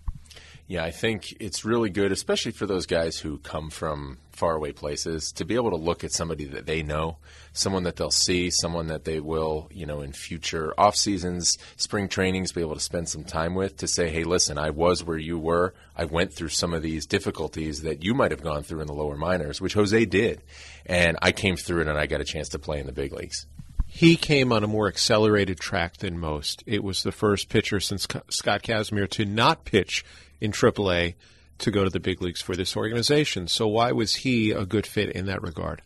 Yeah, 0.72 0.86
I 0.86 0.92
think 0.92 1.36
it's 1.42 1.66
really 1.66 1.90
good, 1.90 2.14
especially 2.14 2.54
for 2.54 2.66
those 2.66 2.86
guys 2.86 3.18
who 3.18 3.40
come 3.40 3.70
from 3.70 4.20
faraway 4.32 4.72
places, 4.72 5.34
to 5.34 5.44
be 5.44 5.56
able 5.56 5.72
to 5.72 5.76
look 5.76 6.06
at 6.06 6.14
somebody 6.14 6.46
that 6.46 6.66
they 6.66 6.82
know, 6.82 7.18
someone 7.52 7.84
that 7.84 7.98
they'll 7.98 8.10
see, 8.10 8.50
someone 8.50 8.88
that 8.88 9.04
they 9.04 9.20
will, 9.20 9.68
you 9.70 9.86
know, 9.86 10.00
in 10.00 10.14
future 10.14 10.74
off 10.78 10.96
seasons, 10.96 11.58
spring 11.76 12.08
trainings, 12.08 12.54
be 12.54 12.62
able 12.62 12.76
to 12.76 12.80
spend 12.80 13.10
some 13.10 13.26
time 13.26 13.54
with 13.54 13.76
to 13.80 13.86
say, 13.86 14.10
hey, 14.10 14.24
listen, 14.24 14.58
I 14.58 14.70
was 14.70 15.04
where 15.04 15.18
you 15.18 15.38
were. 15.38 15.74
I 15.94 16.06
went 16.06 16.32
through 16.32 16.48
some 16.48 16.74
of 16.74 16.82
these 16.82 17.06
difficulties 17.06 17.82
that 17.82 18.06
you 18.06 18.14
might 18.14 18.32
have 18.32 18.42
gone 18.42 18.64
through 18.64 18.80
in 18.80 18.88
the 18.88 18.94
lower 18.94 19.18
minors, 19.18 19.60
which 19.60 19.74
Jose 19.74 20.06
did. 20.06 20.42
And 20.86 21.18
I 21.22 21.34
came 21.34 21.58
through 21.58 21.82
it 21.82 21.90
and 21.90 22.00
I 22.00 22.06
got 22.06 22.22
a 22.22 22.24
chance 22.24 22.48
to 22.48 22.60
play 22.60 22.80
in 22.80 22.86
the 22.86 22.94
big 22.94 23.12
leagues. 23.12 23.46
He 23.88 24.16
came 24.16 24.54
on 24.54 24.64
a 24.64 24.68
more 24.68 24.88
accelerated 24.88 25.60
track 25.60 25.98
than 25.98 26.18
most. 26.18 26.64
It 26.66 26.82
was 26.82 27.04
the 27.04 27.12
first 27.12 27.50
pitcher 27.50 27.82
since 27.82 28.08
Scott 28.30 28.64
Kazmir 28.64 29.10
to 29.10 29.26
not 29.26 29.66
pitch 29.66 30.06
in 30.42 30.52
AAA 30.52 31.14
to 31.60 31.72
go 31.72 31.84
to 31.84 31.90
the 31.90 32.00
big 32.00 32.22
leagues 32.22 32.42
for 32.42 32.56
this 32.56 32.76
organization. 32.76 33.48
So 33.48 33.68
why 33.68 33.92
was 33.92 34.16
he 34.16 34.52
a 34.52 34.66
good 34.66 34.88
fit 34.88 35.12
in 35.12 35.28
that 35.28 35.42
regard? 35.42 35.82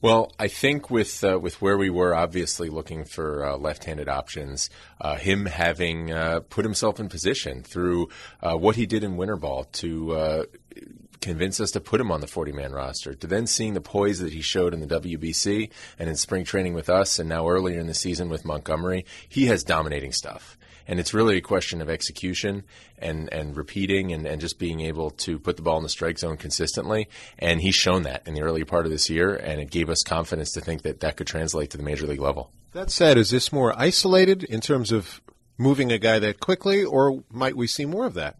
Well, 0.00 0.32
I 0.38 0.46
think 0.46 0.90
with 0.90 1.24
uh, 1.24 1.40
with 1.40 1.60
where 1.60 1.76
we 1.76 1.90
were, 1.90 2.14
obviously 2.14 2.68
looking 2.68 3.04
for 3.04 3.44
uh, 3.44 3.56
left-handed 3.56 4.08
options, 4.08 4.70
uh, 5.00 5.16
him 5.16 5.46
having 5.46 6.12
uh, 6.12 6.40
put 6.48 6.64
himself 6.64 7.00
in 7.00 7.08
position 7.08 7.64
through 7.64 8.08
uh, 8.40 8.54
what 8.54 8.76
he 8.76 8.86
did 8.86 9.02
in 9.02 9.16
winter 9.16 9.36
ball 9.36 9.64
to 9.64 10.12
uh, 10.12 10.44
convince 11.20 11.58
us 11.58 11.72
to 11.72 11.80
put 11.80 12.00
him 12.00 12.12
on 12.12 12.20
the 12.20 12.28
40-man 12.28 12.70
roster. 12.70 13.12
To 13.12 13.26
then 13.26 13.48
seeing 13.48 13.74
the 13.74 13.80
poise 13.80 14.20
that 14.20 14.32
he 14.32 14.40
showed 14.40 14.72
in 14.72 14.86
the 14.86 15.00
WBC 15.00 15.68
and 15.98 16.08
in 16.08 16.14
spring 16.14 16.44
training 16.44 16.74
with 16.74 16.88
us, 16.88 17.18
and 17.18 17.28
now 17.28 17.48
earlier 17.48 17.80
in 17.80 17.88
the 17.88 17.94
season 17.94 18.28
with 18.28 18.44
Montgomery, 18.44 19.04
he 19.28 19.46
has 19.46 19.64
dominating 19.64 20.12
stuff 20.12 20.57
and 20.88 20.98
it's 20.98 21.14
really 21.14 21.36
a 21.36 21.42
question 21.42 21.80
of 21.80 21.88
execution 21.90 22.64
and 22.98 23.32
and 23.32 23.56
repeating 23.56 24.12
and, 24.12 24.26
and 24.26 24.40
just 24.40 24.58
being 24.58 24.80
able 24.80 25.10
to 25.10 25.38
put 25.38 25.56
the 25.56 25.62
ball 25.62 25.76
in 25.76 25.82
the 25.82 25.88
strike 25.88 26.18
zone 26.18 26.38
consistently. 26.38 27.08
And 27.38 27.60
he's 27.60 27.74
shown 27.74 28.02
that 28.04 28.26
in 28.26 28.34
the 28.34 28.42
early 28.42 28.64
part 28.64 28.86
of 28.86 28.90
this 28.90 29.08
year, 29.10 29.36
and 29.36 29.60
it 29.60 29.70
gave 29.70 29.90
us 29.90 30.02
confidence 30.02 30.50
to 30.52 30.60
think 30.60 30.82
that 30.82 31.00
that 31.00 31.16
could 31.16 31.26
translate 31.26 31.70
to 31.70 31.76
the 31.76 31.84
major 31.84 32.06
league 32.06 32.20
level. 32.20 32.50
That 32.72 32.90
said, 32.90 33.18
is 33.18 33.30
this 33.30 33.52
more 33.52 33.78
isolated 33.78 34.42
in 34.44 34.60
terms 34.60 34.90
of 34.90 35.20
moving 35.58 35.92
a 35.92 35.98
guy 35.98 36.18
that 36.18 36.40
quickly, 36.40 36.84
or 36.84 37.22
might 37.30 37.56
we 37.56 37.66
see 37.66 37.84
more 37.84 38.06
of 38.06 38.14
that? 38.14 38.36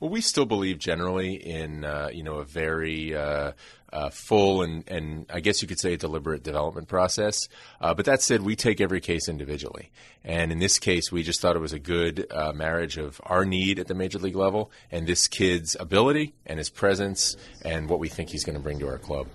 Well, 0.00 0.10
we 0.10 0.20
still 0.20 0.46
believe 0.46 0.78
generally 0.78 1.34
in 1.34 1.84
uh, 1.84 2.10
you 2.12 2.24
know 2.24 2.36
a 2.36 2.44
very 2.44 3.14
uh, 3.14 3.52
uh, 3.92 4.10
full 4.10 4.62
and, 4.62 4.88
and 4.88 5.26
I 5.32 5.40
guess 5.40 5.62
you 5.62 5.68
could 5.68 5.78
say 5.78 5.94
a 5.94 5.96
deliberate 5.96 6.42
development 6.42 6.88
process. 6.88 7.48
Uh, 7.80 7.94
but 7.94 8.06
that 8.06 8.22
said, 8.22 8.42
we 8.42 8.56
take 8.56 8.80
every 8.80 9.00
case 9.00 9.28
individually, 9.28 9.90
and 10.24 10.52
in 10.52 10.58
this 10.58 10.78
case, 10.78 11.12
we 11.12 11.22
just 11.22 11.40
thought 11.40 11.56
it 11.56 11.60
was 11.60 11.72
a 11.72 11.78
good 11.78 12.26
uh, 12.30 12.52
marriage 12.52 12.96
of 12.98 13.20
our 13.24 13.44
need 13.44 13.78
at 13.78 13.88
the 13.88 13.94
major 13.94 14.18
league 14.18 14.36
level 14.36 14.70
and 14.90 15.06
this 15.06 15.28
kid's 15.28 15.76
ability 15.78 16.34
and 16.46 16.58
his 16.58 16.70
presence 16.70 17.36
and 17.64 17.88
what 17.88 17.98
we 17.98 18.08
think 18.08 18.30
he's 18.30 18.44
going 18.44 18.56
to 18.56 18.62
bring 18.62 18.78
to 18.78 18.88
our 18.88 18.98
club. 18.98 19.26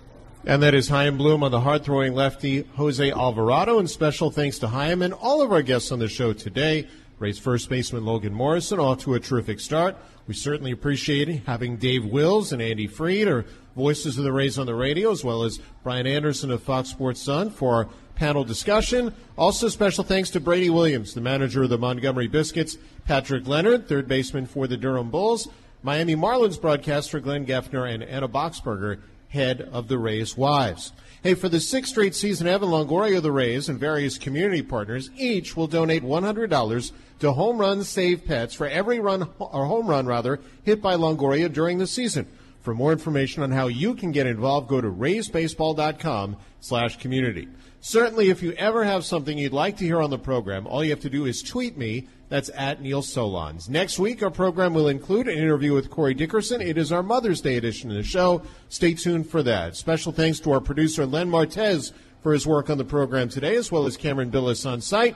And 0.46 0.64
that 0.64 0.74
is 0.74 0.88
Chaim 0.88 1.18
Bloom 1.18 1.44
on 1.44 1.52
the 1.52 1.60
hard 1.60 1.84
throwing 1.84 2.14
lefty 2.14 2.62
Jose 2.76 3.12
Alvarado. 3.12 3.80
And 3.80 3.90
special 3.90 4.32
thanks 4.32 4.60
to 4.60 4.68
Chaim 4.70 5.02
and 5.02 5.14
all 5.14 5.42
of 5.42 5.52
our 5.52 5.62
guests 5.62 5.92
on 5.92 6.00
the 6.00 6.08
show 6.08 6.32
today. 6.32 6.88
Rays 7.20 7.40
first 7.40 7.68
baseman 7.68 8.06
Logan 8.06 8.34
Morrison 8.34 8.80
off 8.80 9.00
to 9.00 9.16
a 9.16 9.20
terrific 9.20 9.60
start. 9.60 9.98
We 10.28 10.36
certainly 10.36 10.72
appreciate 10.72 11.44
having 11.46 11.78
Dave 11.78 12.06
Wills 12.06 12.52
and 12.52 12.62
Andy 12.62 12.86
Freed, 12.86 13.28
or 13.28 13.46
voices 13.76 14.18
of 14.18 14.24
the 14.24 14.32
Rays 14.32 14.60
on 14.60 14.68
the 14.68 14.76
radio, 14.76 15.12
as 15.12 15.24
well 15.24 15.44
as 15.44 15.60
Brian 15.84 16.06
Anderson 16.06 16.52
of 16.52 16.62
Fox 16.62 16.90
Sports 16.90 17.22
Sun 17.22 17.50
for 17.50 17.74
our 17.74 17.90
panel 18.16 18.44
discussion. 18.44 19.16
Also, 19.38 19.68
special 19.68 20.04
thanks 20.04 20.30
to 20.32 20.40
Brady 20.40 20.70
Williams, 20.70 21.14
the 21.14 21.22
manager 21.22 21.64
of 21.64 21.70
the 21.70 21.78
Montgomery 21.78 22.28
Biscuits, 22.28 22.78
Patrick 23.06 23.48
Leonard, 23.48 23.88
third 23.88 24.08
baseman 24.08 24.46
for 24.46 24.68
the 24.68 24.78
Durham 24.78 25.10
Bulls, 25.10 25.48
Miami 25.82 26.16
Marlins 26.16 26.60
broadcaster 26.60 27.20
Glenn 27.20 27.46
Geffner, 27.46 27.92
and 27.92 28.04
Anna 28.04 28.28
Boxberger, 28.28 29.00
head 29.30 29.62
of 29.72 29.88
the 29.88 29.98
Rays 29.98 30.38
Wives. 30.38 30.92
Hey, 31.24 31.34
for 31.34 31.50
the 31.50 31.60
sixth 31.60 31.92
straight 31.92 32.14
season, 32.14 32.46
Evan 32.46 32.70
Longoria 32.70 33.20
the 33.20 33.32
Rays 33.32 33.70
and 33.70 33.80
various 33.80 34.20
community 34.20 34.62
partners 34.62 35.10
each 35.18 35.58
will 35.58 35.66
donate 35.66 36.04
$100 36.04 36.92
to 37.20 37.32
Home 37.32 37.58
Run 37.58 37.84
Save 37.84 38.24
Pets 38.26 38.54
for 38.54 38.68
every 38.68 39.00
run 39.00 39.28
or 39.40 39.66
home 39.66 39.88
run 39.88 40.06
rather 40.06 40.40
hit 40.62 40.80
by 40.80 40.96
Longoria 40.96 41.52
during 41.52 41.80
the 41.80 41.88
season. 41.88 42.28
For 42.62 42.76
more 42.76 42.92
information 42.92 43.42
on 43.42 43.52
how 43.52 43.66
you 43.66 43.96
can 43.96 44.12
get 44.12 44.28
involved, 44.28 44.68
go 44.68 44.80
to 44.80 44.92
raysbaseball.com 44.92 46.38
slash 46.60 47.00
community. 47.00 47.48
Certainly, 47.82 48.30
if 48.30 48.44
you 48.44 48.52
ever 48.52 48.84
have 48.84 49.04
something 49.04 49.40
you'd 49.40 49.54
like 49.54 49.78
to 49.78 49.86
hear 49.86 50.02
on 50.02 50.12
the 50.12 50.20
program, 50.20 50.68
all 50.68 50.84
you 50.84 50.92
have 50.92 51.00
to 51.00 51.10
do 51.10 51.26
is 51.26 51.42
tweet 51.42 51.78
me. 51.78 52.08
That's 52.30 52.50
at 52.56 52.82
Neil 52.82 53.02
Solondz. 53.02 53.70
Next 53.70 54.00
week, 54.00 54.22
our 54.22 54.30
program 54.30 54.74
will 54.74 54.90
include 54.90 55.30
an 55.30 55.38
interview 55.38 55.74
with 55.74 55.90
Corey 55.90 56.14
Dickerson. 56.14 56.62
It 56.62 56.78
is 56.78 56.92
our 56.92 57.04
Mother's 57.04 57.40
Day 57.40 57.56
edition 57.56 57.90
of 57.90 57.96
the 57.96 58.04
show. 58.04 58.42
Stay 58.68 58.94
tuned 58.94 59.30
for 59.30 59.42
that. 59.44 59.78
Special 59.78 60.12
thanks 60.12 60.40
to 60.42 60.52
our 60.52 60.60
producer, 60.60 61.06
Len 61.06 61.30
Martez, 61.30 61.94
for 62.22 62.34
his 62.34 62.46
work 62.46 62.70
on 62.70 62.78
the 62.78 62.84
program 62.84 63.30
today, 63.30 63.56
as 63.56 63.72
well 63.72 63.86
as 63.86 63.96
Cameron 63.96 64.30
Billis 64.30 64.66
on 64.66 64.82
site. 64.82 65.16